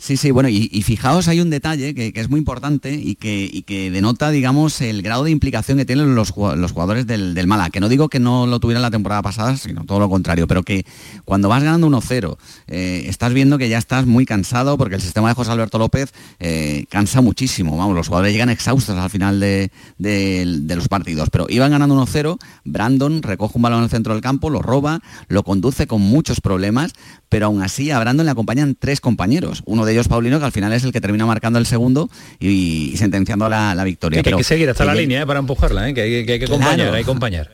Sí, 0.00 0.16
sí, 0.16 0.30
bueno, 0.30 0.48
y, 0.48 0.66
fijaos, 0.82 1.28
hay 1.28 1.42
un 1.42 1.50
detalle 1.50 1.94
que, 1.94 2.10
es 2.14 2.30
muy 2.30 2.38
importante 2.38 2.94
y 2.94 3.16
que, 3.16 3.90
denota, 3.90 4.30
digamos, 4.30 4.80
el 4.80 5.02
grado 5.02 5.24
de 5.24 5.30
implicación 5.30 5.76
que 5.76 5.84
tienen 5.84 6.14
los, 6.14 6.30
jugadores 6.30 7.06
del, 7.06 7.34
del, 7.34 7.46
Mala, 7.46 7.68
que 7.68 7.80
no 7.80 7.88
digo 7.90 8.08
que 8.08 8.18
no 8.18 8.46
lo 8.46 8.60
tuvieran 8.60 8.80
la 8.80 8.90
temporada 8.90 9.20
pasada, 9.20 9.58
sino 9.58 9.84
todo 9.84 9.98
lo 9.98 10.08
contrario, 10.08 10.46
pero 10.46 10.62
que 10.62 10.86
cuando 11.26 11.50
vas 11.50 11.62
ganando 11.62 11.86
1-0, 11.86 12.38
eh, 12.68 13.04
estás 13.08 13.34
viendo 13.34 13.58
que 13.58 13.68
ya 13.68 13.76
estás 13.76 14.06
muy 14.06 14.24
cansado 14.24 14.78
porque 14.78 14.94
el 14.94 15.02
sistema 15.02 15.28
de 15.28 15.34
José 15.34 15.50
Alberto 15.50 15.78
López 15.78 16.14
eh, 16.38 16.86
cansa 16.88 17.20
muchísimo, 17.20 17.76
vamos, 17.76 17.94
los 17.94 18.08
jugadores 18.08 18.32
llegan 18.32 18.48
exhaustos 18.48 18.96
al 18.96 19.10
final 19.10 19.38
de, 19.38 19.70
de 19.98 20.76
los 20.76 20.88
partidos, 20.88 21.28
pero 21.28 21.44
iban 21.50 21.72
ganando 21.72 22.02
1-0, 22.02 22.38
Brandon 22.64 23.22
recoge 23.22 23.52
un 23.56 23.62
balón 23.62 23.80
en 23.80 23.84
el 23.84 23.90
centro 23.90 24.14
del 24.14 24.22
campo, 24.22 24.48
lo 24.48 24.62
roba, 24.62 25.02
lo 25.28 25.42
conduce 25.42 25.86
con 25.86 26.00
muchos 26.00 26.40
problemas, 26.40 26.94
pero 27.28 27.46
aún 27.46 27.62
así 27.62 27.90
a 27.90 28.00
Brandon 28.00 28.24
le 28.24 28.32
acompañan 28.32 28.76
tres 28.78 29.02
compañeros, 29.02 29.62
uno 29.66 29.84
de 29.84 29.89
ellos 29.92 30.08
Paulino, 30.08 30.38
que 30.38 30.44
al 30.44 30.52
final 30.52 30.72
es 30.72 30.84
el 30.84 30.92
que 30.92 31.00
termina 31.00 31.26
marcando 31.26 31.58
el 31.58 31.66
segundo 31.66 32.10
y, 32.38 32.94
sentenciando 32.96 33.48
la, 33.48 33.82
victoria. 33.84 34.22
hay 34.24 34.32
que 34.32 34.44
seguir 34.44 34.70
hasta 34.70 34.84
la 34.84 34.94
línea 34.94 35.22
¿eh? 35.22 35.26
para 35.26 35.40
empujarla, 35.40 35.88
¿eh? 35.88 35.94
que, 35.94 36.02
hay, 36.02 36.26
que, 36.26 36.44
acompañar, 36.44 36.88
hay 36.88 37.04
que 37.04 37.10
acompañar. 37.10 37.50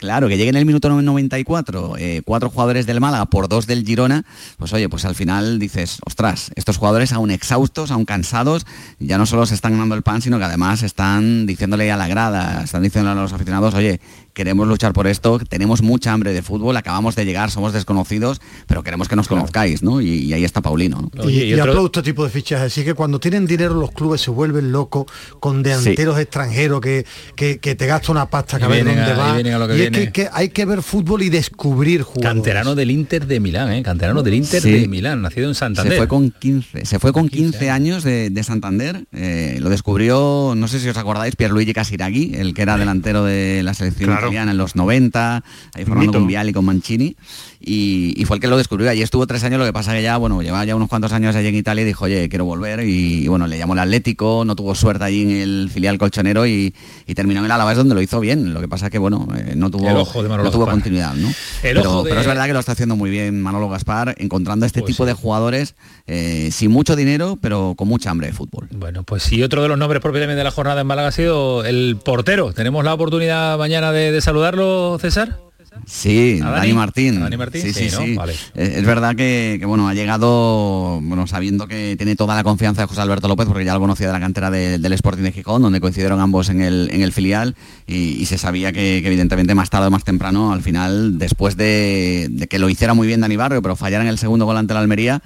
Claro, 0.00 0.28
que 0.28 0.38
lleguen 0.38 0.54
en 0.54 0.60
el 0.60 0.64
minuto 0.64 0.88
94 0.88 1.96
eh, 1.98 2.22
cuatro 2.24 2.48
jugadores 2.48 2.86
del 2.86 3.00
Málaga 3.00 3.26
por 3.26 3.48
dos 3.48 3.66
del 3.66 3.84
Girona, 3.84 4.24
pues 4.56 4.72
oye, 4.72 4.88
pues 4.88 5.04
al 5.04 5.14
final 5.14 5.58
dices, 5.58 5.98
ostras, 6.06 6.50
estos 6.54 6.78
jugadores 6.78 7.12
aún 7.12 7.30
exhaustos, 7.30 7.90
aún 7.90 8.06
cansados, 8.06 8.64
ya 8.98 9.18
no 9.18 9.26
solo 9.26 9.44
se 9.44 9.54
están 9.54 9.72
ganando 9.72 9.94
el 9.94 10.02
pan, 10.02 10.22
sino 10.22 10.38
que 10.38 10.44
además 10.44 10.82
están 10.82 11.44
diciéndole 11.44 11.92
a 11.92 11.98
la 11.98 12.08
grada, 12.08 12.64
están 12.64 12.82
diciéndole 12.82 13.18
a 13.18 13.22
los 13.22 13.34
aficionados, 13.34 13.74
oye, 13.74 14.00
queremos 14.32 14.68
luchar 14.68 14.92
por 14.92 15.06
esto, 15.06 15.38
tenemos 15.38 15.82
mucha 15.82 16.12
hambre 16.12 16.32
de 16.32 16.42
fútbol, 16.42 16.76
acabamos 16.76 17.16
de 17.16 17.24
llegar, 17.24 17.50
somos 17.50 17.72
desconocidos, 17.72 18.40
pero 18.66 18.82
queremos 18.82 19.08
que 19.08 19.16
nos 19.16 19.28
conozcáis, 19.28 19.82
¿no? 19.82 20.00
Y, 20.00 20.32
ahí 20.32 20.44
está 20.44 20.60
Paulino. 20.62 21.10
¿no? 21.12 21.28
Y, 21.28 21.42
y, 21.42 21.54
otro... 21.54 21.86
este 21.86 22.02
tipo 22.02 22.24
de 22.24 22.30
fichajes, 22.30 22.72
así 22.72 22.84
que 22.84 22.94
cuando 22.94 23.20
tienen 23.20 23.46
dinero 23.46 23.74
los 23.74 23.90
clubes 23.90 24.20
se 24.20 24.30
vuelven 24.30 24.72
locos 24.72 25.06
con 25.40 25.62
delanteros 25.62 26.18
extranjeros 26.18 26.80
que, 26.80 27.04
que, 27.36 27.56
te 27.58 27.86
gasta 27.86 28.12
una 28.12 28.26
pasta 28.26 28.58
que 28.58 28.64
a 28.64 28.68
ver 28.68 28.84
dónde 28.84 29.14
va. 29.14 29.40
Y, 29.40 29.82
es 29.82 30.10
que, 30.12 30.28
hay 30.32 30.50
que 30.50 30.64
ver 30.64 30.82
fútbol 30.82 31.22
y 31.22 31.28
descubrir 31.28 32.02
jugadores. 32.02 32.34
Canterano 32.34 32.74
del 32.74 32.90
Inter 32.90 33.26
de 33.26 33.40
Milán, 33.40 33.72
¿eh? 33.72 33.82
Canterano 33.82 34.22
del 34.22 34.34
Inter 34.34 34.62
de 34.62 34.88
Milán, 34.88 35.22
nacido 35.22 35.48
en 35.48 35.54
Santander. 35.54 35.92
Se 35.92 35.98
fue 35.98 36.08
con 36.08 36.30
15, 36.30 36.86
se 36.86 36.98
fue 36.98 37.12
con 37.12 37.28
15, 37.28 37.70
años 37.70 38.04
de, 38.04 38.40
Santander, 38.42 39.04
eh, 39.12 39.58
lo 39.60 39.68
descubrió, 39.68 40.54
no 40.56 40.66
sé 40.66 40.80
si 40.80 40.88
os 40.88 40.96
acordáis, 40.96 41.36
Pierluigi 41.36 41.74
Casiraghi, 41.74 42.34
el 42.34 42.54
que 42.54 42.62
era 42.62 42.78
delantero 42.78 43.24
de 43.24 43.62
la 43.62 43.74
selección 43.74 44.16
italiana 44.20 44.52
en 44.52 44.58
los 44.58 44.76
90, 44.76 45.44
ahí 45.74 45.84
formando 45.84 46.12
con 46.12 46.26
Vial 46.26 46.48
y 46.48 46.52
con 46.52 46.64
Mancini 46.64 47.16
y, 47.62 48.24
fue 48.24 48.36
el 48.36 48.40
que 48.40 48.48
lo 48.48 48.56
descubrió. 48.56 48.88
Allí 48.88 49.02
estuvo 49.02 49.26
tres 49.26 49.44
años, 49.44 49.58
lo 49.58 49.66
que 49.66 49.72
pasa 49.72 49.92
que 49.92 50.02
ya, 50.02 50.16
bueno, 50.16 50.40
llevaba 50.40 50.64
ya 50.64 50.74
unos 50.74 50.88
cuantos 50.88 51.12
años 51.12 51.36
allí 51.36 51.48
en 51.48 51.54
Italia 51.54 51.82
y 51.82 51.84
dijo, 51.84 52.06
oye, 52.06 52.28
quiero 52.30 52.46
volver. 52.46 52.80
Y, 52.80 53.28
bueno, 53.28 53.46
le 53.46 53.58
llamó 53.58 53.74
el 53.74 53.80
Atlético, 53.80 54.44
no 54.46 54.56
tuvo 54.56 54.74
suerte 54.74 55.04
allí 55.04 55.22
en 55.22 55.30
el 55.30 55.70
filial 55.72 55.98
colchonero 55.98 56.46
y, 56.46 56.74
terminó 57.14 57.40
en 57.40 57.46
el 57.46 57.52
Alavés 57.52 57.76
donde 57.76 57.94
lo 57.94 58.00
hizo 58.00 58.18
bien. 58.18 58.54
Lo 58.54 58.60
que 58.60 58.68
pasa 58.68 58.88
que, 58.88 58.98
bueno, 58.98 59.28
eh, 59.36 59.52
no 59.56 59.70
tuvo, 59.70 59.90
no 59.90 60.50
tuvo 60.50 60.66
continuidad, 60.66 61.14
¿no? 61.14 61.28
Pero, 61.60 62.06
es 62.06 62.26
verdad 62.26 62.46
que 62.46 62.54
lo 62.54 62.60
está 62.60 62.72
haciendo 62.72 62.96
muy 62.96 63.10
bien 63.10 63.42
Manolo 63.42 63.68
Gaspar, 63.68 64.14
encontrando 64.18 64.64
este 64.64 64.80
pues 64.80 64.92
tipo 64.92 65.04
de 65.04 65.12
jugadores 65.12 65.74
eh, 66.06 66.48
sin 66.52 66.70
mucho 66.70 66.96
dinero, 66.96 67.38
pero 67.42 67.74
con 67.76 67.88
mucha 67.88 68.10
hambre 68.10 68.28
de 68.28 68.32
fútbol. 68.32 68.68
Bueno, 68.70 69.02
pues 69.02 69.22
sí, 69.22 69.42
otro 69.42 69.62
de 69.62 69.68
los 69.68 69.76
nombres 69.76 70.00
propiamente 70.00 70.36
de 70.36 70.44
la 70.44 70.50
jornada 70.50 70.80
en 70.80 70.86
Málaga 70.86 71.08
ha 71.08 71.12
sido 71.12 71.64
el 71.64 71.98
portero. 72.02 72.54
¿Tenemos 72.54 72.84
la 72.84 72.94
oportunidad 72.94 73.58
mañana 73.58 73.92
de 73.92 74.18
saludarlo, 74.22 74.98
César? 74.98 75.49
Sí, 75.86 76.40
Dani? 76.40 76.72
Martín. 76.72 77.28
Sí, 77.52 77.72
sí, 77.72 77.90
sí. 77.90 78.18
Es 78.54 78.84
verdad 78.84 79.14
que, 79.14 79.60
bueno, 79.66 79.88
ha 79.88 79.94
llegado, 79.94 81.00
bueno, 81.02 81.26
sabiendo 81.26 81.66
que 81.66 81.96
tiene 81.96 82.16
toda 82.16 82.34
la 82.34 82.44
confianza 82.44 82.82
de 82.82 82.88
José 82.88 83.00
Alberto 83.00 83.28
López, 83.28 83.46
porque 83.46 83.64
ya 83.64 83.74
lo 83.74 83.80
conocía 83.80 84.06
de 84.06 84.12
la 84.12 84.20
cantera 84.20 84.50
del 84.50 84.92
Sporting 84.92 85.22
de 85.22 85.32
Gijón, 85.32 85.62
donde 85.62 85.80
coincidieron 85.80 86.20
ambos 86.20 86.48
en 86.48 86.60
el, 86.60 86.90
en 86.92 87.02
el 87.02 87.12
filial, 87.12 87.54
y, 87.86 88.24
se 88.26 88.38
sabía 88.38 88.72
que, 88.72 88.98
evidentemente 88.98 89.54
más 89.54 89.70
tarde 89.70 89.88
o 89.88 89.90
más 89.90 90.04
temprano, 90.04 90.52
al 90.52 90.62
final, 90.62 91.18
después 91.18 91.56
de, 91.56 92.28
de 92.30 92.46
que 92.46 92.58
lo 92.58 92.68
hiciera 92.68 92.94
muy 92.94 93.06
bien 93.06 93.20
Dani 93.20 93.36
Barrio, 93.36 93.62
pero 93.62 93.76
fallara 93.76 94.04
en 94.04 94.10
el 94.10 94.18
segundo 94.18 94.44
gol 94.44 94.56
ante 94.56 94.74
la 94.74 94.80
Almería, 94.80 95.22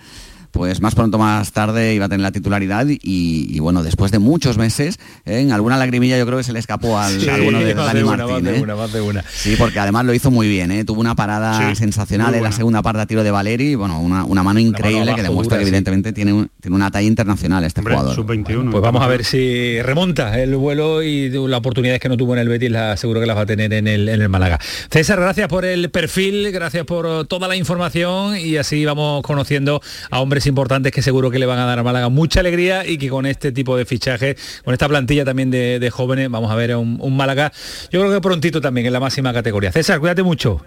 pues 0.54 0.80
más 0.80 0.94
pronto 0.94 1.18
más 1.18 1.50
tarde 1.50 1.94
iba 1.94 2.06
a 2.06 2.08
tener 2.08 2.22
la 2.22 2.30
titularidad 2.30 2.86
y, 2.88 3.58
bueno, 3.58 3.82
después 3.82 4.12
de 4.12 4.20
muchos 4.20 4.56
meses, 4.56 5.00
¿eh? 5.26 5.40
en 5.40 5.50
alguna 5.50 5.76
lagrimilla 5.76 6.16
yo 6.16 6.24
creo 6.26 6.38
que 6.38 6.44
se 6.44 6.52
le 6.52 6.60
escapó 6.60 6.96
al, 6.96 7.28
a 7.28 7.34
alguno 7.34 7.58
de 7.58 7.74
Dani 7.74 8.04
Martín. 8.04 8.46
¿eh? 8.46 9.22
Sí, 9.32 9.56
porque 9.58 9.80
además 9.80 10.04
lo 10.04 10.14
hizo 10.14 10.30
muy 10.30 10.46
bien, 10.46 10.70
¿eh? 10.70 10.84
tuvo 10.84 11.00
una 11.00 11.16
parada 11.16 11.74
sensacional 11.74 12.36
en 12.36 12.44
la 12.44 12.52
segunda 12.52 12.82
parte 12.82 13.02
a 13.02 13.06
tiro 13.06 13.24
de 13.24 13.32
Valeri, 13.32 13.74
bueno, 13.74 14.00
una, 14.00 14.42
mano 14.44 14.60
increíble 14.60 15.12
que 15.16 15.24
demuestra 15.24 15.58
que 15.58 15.64
evidentemente 15.64 16.12
tiene, 16.12 16.46
tiene 16.60 16.76
una 16.76 16.88
talla 16.88 17.08
internacional 17.08 17.64
este 17.64 17.82
jugador. 17.82 18.24
pues 18.24 18.82
vamos 18.82 19.02
a 19.02 19.08
ver 19.08 19.24
si 19.24 19.82
remonta 19.82 20.40
el 20.40 20.54
vuelo 20.54 21.02
y 21.02 21.30
las 21.30 21.58
oportunidades 21.58 22.00
que 22.00 22.08
no 22.08 22.16
tuvo 22.16 22.34
en 22.34 22.38
el 22.38 22.48
Betis, 22.48 22.70
la, 22.70 22.96
seguro 22.96 23.18
que 23.18 23.26
las 23.26 23.36
va 23.36 23.40
a 23.40 23.46
tener 23.46 23.72
en 23.72 23.88
el, 23.88 24.08
en 24.08 24.22
el 24.22 24.28
Málaga. 24.28 24.60
César, 24.88 25.18
gracias 25.18 25.48
por 25.48 25.64
el 25.64 25.90
perfil, 25.90 26.52
gracias 26.52 26.84
por 26.84 27.26
toda 27.26 27.48
la 27.48 27.56
información 27.56 28.36
y 28.36 28.56
así 28.56 28.84
vamos 28.84 29.22
conociendo 29.22 29.82
a 30.12 30.20
hombres 30.20 30.43
jugadores 30.44 30.46
importantes 30.46 30.92
que 30.92 31.02
seguro 31.02 31.30
que 31.30 31.38
le 31.38 31.46
van 31.46 31.58
a 31.58 31.66
dar 31.66 31.78
a 31.78 31.82
Málaga 31.82 32.08
mucha 32.08 32.40
alegría 32.40 32.86
y 32.86 32.98
que 32.98 33.08
con 33.08 33.26
este 33.26 33.52
tipo 33.52 33.76
de 33.76 33.84
fichaje, 33.84 34.36
con 34.64 34.72
esta 34.72 34.88
plantilla 34.88 35.24
también 35.24 35.50
de, 35.50 35.78
de 35.78 35.90
jóvenes, 35.90 36.30
vamos 36.30 36.50
a 36.50 36.54
ver 36.54 36.76
un, 36.76 36.98
un 37.00 37.16
Málaga, 37.16 37.52
yo 37.90 38.00
creo 38.00 38.12
que 38.12 38.20
prontito 38.20 38.60
también 38.60 38.86
en 38.86 38.92
la 38.92 39.00
máxima 39.00 39.32
categoría. 39.32 39.72
César, 39.72 40.00
cuídate 40.00 40.22
mucho. 40.22 40.60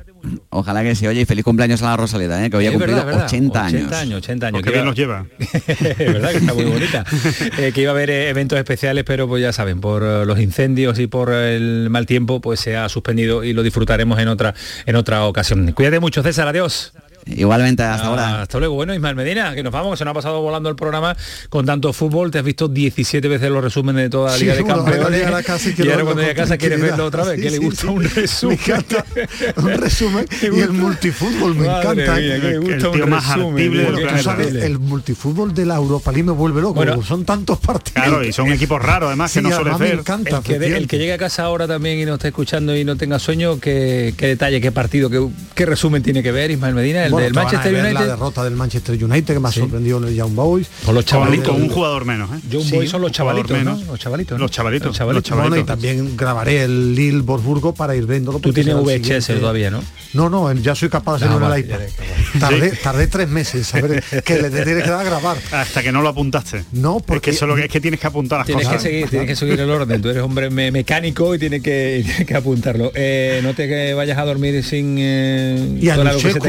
Ojalá 0.49 0.83
que 0.83 0.95
sí, 0.95 1.05
oye, 1.07 1.21
y 1.21 1.25
feliz 1.25 1.43
cumpleaños 1.43 1.81
a 1.83 1.85
la 1.85 1.97
Rosaleda, 1.97 2.43
¿eh? 2.43 2.49
que 2.49 2.57
hoy 2.57 2.67
ha 2.67 2.71
cumplido 2.71 2.99
es 2.99 3.05
verdad. 3.05 3.25
80 3.25 3.65
años. 3.65 3.81
80 3.81 3.99
años, 3.99 4.17
80 4.17 4.47
años. 4.47 4.61
Qué 4.63 4.71
bien 4.71 4.85
nos 4.85 4.95
lleva. 4.95 5.25
es 5.39 5.97
verdad 5.97 6.31
que 6.31 6.37
está 6.37 6.53
muy 6.53 6.65
bonita. 6.65 7.05
Eh, 7.57 7.71
que 7.73 7.81
iba 7.81 7.91
a 7.91 7.93
haber 7.95 8.09
eh, 8.09 8.29
eventos 8.29 8.57
especiales, 8.57 9.03
pero 9.03 9.27
pues 9.27 9.41
ya 9.41 9.53
saben, 9.53 9.79
por 9.79 10.01
los 10.01 10.39
incendios 10.39 10.99
y 10.99 11.07
por 11.07 11.31
el 11.31 11.89
mal 11.89 12.05
tiempo, 12.05 12.41
pues 12.41 12.59
se 12.59 12.75
ha 12.75 12.89
suspendido 12.89 13.43
y 13.43 13.53
lo 13.53 13.63
disfrutaremos 13.63 14.19
en 14.19 14.27
otra, 14.27 14.53
en 14.85 14.95
otra 14.95 15.25
ocasión. 15.25 15.71
Cuídate 15.71 15.99
mucho, 15.99 16.23
César, 16.23 16.47
adiós. 16.47 16.93
Igualmente, 17.35 17.83
hasta 17.83 18.05
Ah, 18.05 18.07
ahora. 18.09 18.41
Hasta 18.43 18.59
luego. 18.59 18.75
Bueno, 18.75 18.93
Ismael 18.93 19.15
Medina, 19.15 19.53
que 19.55 19.63
nos 19.63 19.71
vamos, 19.73 19.91
que 19.93 19.97
se 19.97 20.05
nos 20.05 20.11
ha 20.11 20.15
pasado 20.15 20.41
volando 20.41 20.69
el 20.69 20.75
programa 20.75 21.15
con 21.49 21.65
tanto 21.65 21.91
fútbol. 21.93 22.31
Te 22.31 22.39
has 22.39 22.45
visto 22.45 22.67
17 22.67 23.27
veces 23.27 23.49
los 23.51 23.63
resúmenes 23.63 24.03
de 24.03 24.09
toda 24.09 24.31
la 24.31 24.37
Sí, 24.37 24.43
Liga 24.43 24.55
de 24.55 24.61
bueno, 24.61 24.75
ahora 24.81 24.91
Campeones. 24.91 25.45
casa 25.45 25.69
y 25.77 25.89
ahora 25.89 26.03
cuando 26.03 26.21
llega 26.21 26.31
a 26.33 26.35
casa 26.35 26.57
quieres 26.57 26.81
verlo 26.81 27.05
otra 27.05 27.23
vez. 27.23 27.35
Sí, 27.37 27.41
que 27.43 27.51
le 27.51 27.57
gusta 27.59 27.81
sí. 27.81 27.87
un 27.87 27.97
Me 28.03 28.09
resumen. 28.09 28.59
encanta 28.59 29.05
un 29.57 29.69
resumen 29.73 30.25
y 30.41 30.59
el 30.59 30.71
multifútbol 30.71 31.55
me 31.55 31.67
Madre 31.67 32.03
encanta. 32.03 32.15
mía, 32.19 32.41
que 32.41 32.47
le 32.47 32.57
gusta 32.59 32.87
El 32.93 33.07
más 33.07 33.25
porque 33.37 34.07
Tú 34.17 34.23
sabes, 34.23 34.53
el 34.55 34.79
multifútbol 34.79 35.53
de 35.53 35.65
la 35.65 35.75
Europa 35.75 36.11
League 36.11 36.25
me 36.25 36.31
vuelve 36.31 36.61
loco. 36.61 36.75
Bueno, 36.75 37.01
son 37.03 37.25
tantos 37.25 37.59
partidos. 37.59 37.93
Claro, 38.03 38.23
y 38.23 38.31
son 38.31 38.51
equipos 38.51 38.81
raros 38.81 39.07
además 39.07 39.31
Sí, 39.31 39.39
que 39.39 39.49
no 39.49 39.55
suele 39.55 39.71
me 39.73 39.77
ver. 39.77 39.99
encanta. 39.99 40.37
El 40.37 40.43
que, 40.43 40.59
de- 40.59 40.77
el 40.77 40.87
que 40.87 40.97
llegue 40.97 41.13
a 41.13 41.17
casa 41.17 41.43
ahora 41.43 41.67
también 41.67 41.99
y 41.99 42.05
no 42.05 42.15
esté 42.15 42.29
escuchando 42.29 42.75
y 42.75 42.83
no 42.85 42.95
tenga 42.95 43.19
sueño, 43.19 43.59
¿qué, 43.59 44.13
qué 44.17 44.27
detalle, 44.27 44.61
qué 44.61 44.71
partido, 44.71 45.09
qué, 45.09 45.25
qué 45.55 45.65
resumen 45.65 46.01
tiene 46.03 46.23
que 46.23 46.31
ver 46.31 46.51
Ismael 46.51 46.75
Medina? 46.75 47.05
El 47.05 47.11
Bueno, 47.17 47.29
del 47.29 47.37
a 47.37 47.43
Manchester 47.43 47.73
ver 47.73 47.83
United. 47.85 47.99
La 47.99 48.05
derrota 48.07 48.43
del 48.43 48.55
Manchester 48.55 49.03
United 49.03 49.33
que 49.33 49.39
me 49.39 49.47
ha 49.49 49.51
sorprendido 49.51 49.97
en 49.99 50.03
el 50.05 50.15
Young 50.15 50.33
Boys. 50.35 50.67
Con 50.85 50.95
los 50.95 51.05
chavalitos. 51.05 51.47
con 51.49 51.61
un 51.61 51.69
jugador 51.69 52.05
menos, 52.05 52.29
¿eh? 52.31 52.39
Young 52.49 52.63
Sí, 52.63 52.75
Boys 52.75 52.89
son 52.89 53.01
los 53.01 53.11
chavalitos, 53.11 53.51
¿no? 53.51 53.57
menos. 53.57 53.87
Los 53.87 53.99
chavalitos. 53.99 54.37
¿no? 54.37 54.43
Los 54.45 54.51
chavalitos, 54.51 54.87
Los 54.87 54.97
chavalitos. 54.97 55.29
los 55.29 55.39
Bueno, 55.39 55.57
y 55.57 55.63
también 55.63 56.15
grabaré 56.17 56.63
el 56.63 56.95
Lille 56.95 57.21
Wolfsburgo 57.21 57.73
para 57.73 57.95
ir 57.95 58.05
viéndolo. 58.05 58.37
Tú 58.39 58.49
porque 58.49 58.63
tienes 58.63 58.75
el 58.75 58.81
VHS 58.81 59.03
siguiente. 59.25 59.33
todavía, 59.41 59.71
¿no? 59.71 59.83
No, 60.13 60.29
no, 60.29 60.51
ya 60.53 60.73
soy 60.75 60.89
capaz 60.89 61.19
de 61.19 61.25
Ah, 61.25 61.29
hacerlo 61.29 61.35
en 61.45 61.49
vale, 61.51 61.59
el 61.61 61.65
iPad. 61.65 62.39
Tardé, 62.39 62.69
tardé 62.81 63.07
tres 63.07 63.27
meses 63.27 63.55
en 63.55 63.63
saber 63.63 64.03
que 64.23 64.41
le 64.41 64.49
tienes 64.49 64.83
que 64.83 64.89
dar 64.89 65.01
a 65.01 65.03
grabar. 65.03 65.37
Hasta 65.51 65.83
que 65.83 65.91
no 65.91 66.01
lo 66.01 66.09
apuntaste. 66.09 66.63
No, 66.71 66.97
Es 66.97 67.03
porque 67.03 67.31
que, 67.31 67.37
solo, 67.37 67.57
es 67.57 67.69
que 67.69 67.81
tienes 67.81 67.99
que 67.99 68.07
apuntar 68.07 68.39
las 68.39 68.47
Tienes 68.47 68.65
que 68.67 68.73
cosas. 68.75 68.83
seguir, 68.83 69.09
tienes 69.09 69.27
que 69.27 69.35
seguir 69.35 69.59
el 69.59 69.69
orden. 69.69 70.01
Tú 70.01 70.09
eres 70.09 70.23
hombre 70.23 70.49
me- 70.49 70.71
mecánico 70.71 71.35
y 71.35 71.39
tienes 71.39 71.61
que, 71.61 71.99
y 71.99 72.03
tienes 72.03 72.25
que 72.25 72.35
apuntarlo. 72.35 72.91
Eh, 72.95 73.41
no 73.43 73.53
te 73.53 73.67
que 73.67 73.93
vayas 73.93 74.17
a 74.17 74.25
dormir 74.25 74.63
sin. 74.63 74.95
Eh, 74.99 75.77
y 75.81 75.89
a 75.89 75.95
con 75.95 76.07
algo 76.07 76.19
que 76.21 76.31
se 76.31 76.39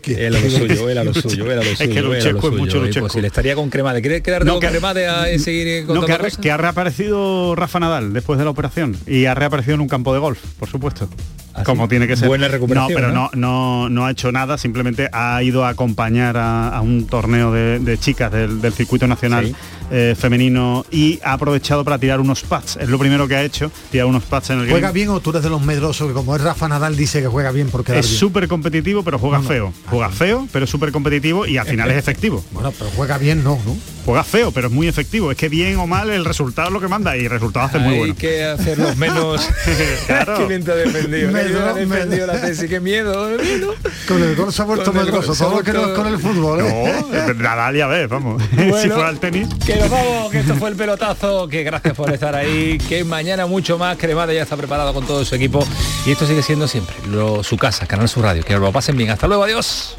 De 0.00 0.30
lo 0.30 0.38
suyo, 0.38 1.04
lo 1.04 1.14
suyo, 1.14 1.46
Es 1.62 1.78
que 1.78 2.02
Luchescu 2.02 2.48
es 2.48 2.54
mucho 2.54 2.78
Luchescu. 2.82 3.18
Estaría 3.20 3.54
con 3.54 3.70
cremade. 3.70 4.00
¿Quieres 4.00 4.22
quedarte 4.22 4.44
No, 4.46 4.54
con 4.54 4.60
que- 4.60 4.68
cremade 4.68 5.06
a 5.08 5.28
eh, 5.30 5.38
seguir 5.38 5.84
No, 5.86 6.04
que, 6.04 6.12
ha, 6.12 6.18
que 6.18 6.56
reaparecido 6.56 7.54
Rafa 7.54 7.80
Nadal 7.80 8.12
después 8.12 8.38
de 8.38 8.44
la 8.44 8.50
operación 8.50 8.96
y 9.06 9.24
ha 9.26 9.34
reaparecido 9.34 9.74
en 9.74 9.80
un 9.80 9.88
campo 9.88 10.12
de 10.12 10.20
golf, 10.20 10.38
por 10.58 10.68
supuesto. 10.68 11.08
¿Ah, 11.54 11.62
Como 11.64 11.88
tiene 11.88 12.06
que 12.06 12.16
ser. 12.16 12.28
Buena 12.28 12.48
recuperación, 12.48 12.92
No, 12.92 12.94
pero 12.94 13.12
¿no? 13.12 13.30
no, 13.34 13.86
no, 13.86 13.88
no 13.88 14.04
ha 14.06 14.10
hecho 14.10 14.30
nada, 14.30 14.58
simplemente 14.58 15.08
ha 15.10 15.42
ido 15.42 15.64
a 15.64 15.70
acompañar 15.70 16.36
a, 16.36 16.68
a 16.68 16.82
un 16.82 17.06
torneo 17.06 17.50
de, 17.50 17.78
de 17.78 17.96
chicas 17.98 18.30
del, 18.30 18.60
del 18.60 18.74
circuito 18.74 19.06
nacional 19.06 19.46
Sí. 19.46 19.54
Eh, 19.90 20.14
femenino 20.18 20.84
y 20.90 21.20
ha 21.22 21.32
aprovechado 21.34 21.84
para 21.84 21.98
tirar 21.98 22.20
unos 22.20 22.42
pads. 22.42 22.76
Es 22.76 22.88
lo 22.88 22.98
primero 22.98 23.28
que 23.28 23.36
ha 23.36 23.42
hecho, 23.42 23.70
tirar 23.90 24.06
unos 24.06 24.24
pads 24.24 24.50
en 24.50 24.60
el 24.60 24.70
¿Juega 24.70 24.92
bien 24.92 25.08
o 25.10 25.20
tú 25.20 25.30
eres 25.30 25.42
de 25.42 25.50
los 25.50 25.62
medrosos 25.62 26.08
que 26.08 26.14
como 26.14 26.34
es 26.36 26.42
Rafa 26.42 26.68
Nadal 26.68 26.96
dice 26.96 27.20
que 27.20 27.28
juega 27.28 27.50
bien 27.50 27.68
porque 27.70 27.98
Es 27.98 28.06
súper 28.06 28.48
competitivo, 28.48 29.02
pero 29.02 29.18
juega 29.18 29.40
feo. 29.42 29.72
Juega 29.86 30.10
feo, 30.10 30.48
pero 30.52 30.64
es 30.64 30.70
súper 30.70 30.92
competitivo 30.92 31.46
y 31.46 31.58
al 31.58 31.66
final 31.66 31.90
es 31.90 31.98
efectivo. 31.98 32.44
Bueno, 32.52 32.72
pero 32.76 32.90
juega 32.94 33.18
bien 33.18 33.44
no, 33.44 33.58
¿no? 33.64 33.76
Juega 34.04 34.22
feo, 34.22 34.52
pero 34.52 34.68
es 34.68 34.72
muy 34.72 34.86
efectivo. 34.86 35.32
Es 35.32 35.36
que 35.36 35.48
bien 35.48 35.76
o 35.78 35.86
mal 35.88 36.10
el 36.10 36.24
resultado 36.24 36.68
es 36.68 36.72
lo 36.72 36.80
que 36.80 36.86
manda 36.86 37.16
y 37.16 37.24
el 37.24 37.30
resultado 37.30 37.66
hace 37.66 37.80
muy 37.80 37.94
Hay 37.94 37.98
bueno. 37.98 38.14
que 38.16 38.44
hacerlos 38.44 38.96
menos. 38.96 39.48
Claro. 40.06 40.38
Qué 40.38 40.46
bien 40.46 40.64
te 40.64 40.70
ha 40.70 40.74
defendido. 40.76 41.32
Me 41.32 41.40
ha 41.40 42.26
la 42.26 42.40
tesis. 42.40 42.68
Qué 42.68 42.78
miedo. 42.80 43.30
Con 44.08 44.22
el 44.22 44.36
gol 44.36 44.52
se 44.52 44.62
ha 44.62 44.64
vuelto 44.64 44.92
medroso, 44.92 45.34
todo 45.34 45.58
lo 45.58 45.64
que 45.64 45.72
no 45.72 45.86
es 45.86 45.98
con 45.98 46.06
el 46.06 46.18
fútbol, 46.18 46.60
¿eh? 46.60 46.94
No, 47.10 47.34
Nadal 47.34 47.76
ya 47.76 47.86
ves, 47.86 48.08
vamos. 48.08 48.42
si 48.50 48.88
fuera 48.88 49.10
el 49.10 49.18
tenis. 49.18 49.48
Que 49.64 49.75
nos 49.80 49.90
vamos, 49.90 50.30
que 50.32 50.38
esto 50.40 50.54
fue 50.56 50.70
el 50.70 50.76
pelotazo, 50.76 51.48
que 51.48 51.62
gracias 51.62 51.94
por 51.94 52.12
estar 52.12 52.34
ahí, 52.34 52.78
que 52.78 53.04
mañana 53.04 53.46
mucho 53.46 53.78
más, 53.78 53.96
Cremade 53.96 54.34
ya 54.34 54.42
está 54.42 54.56
preparado 54.56 54.92
con 54.94 55.06
todo 55.06 55.24
su 55.24 55.34
equipo 55.34 55.66
y 56.04 56.12
esto 56.12 56.26
sigue 56.26 56.42
siendo 56.42 56.66
siempre 56.68 56.94
lo- 57.08 57.42
su 57.42 57.56
casa, 57.56 57.86
Canal 57.86 58.08
Sur 58.08 58.24
Radio, 58.24 58.42
que 58.44 58.54
lo 58.56 58.72
pasen 58.72 58.96
bien, 58.96 59.10
hasta 59.10 59.26
luego, 59.26 59.44
adiós. 59.44 59.96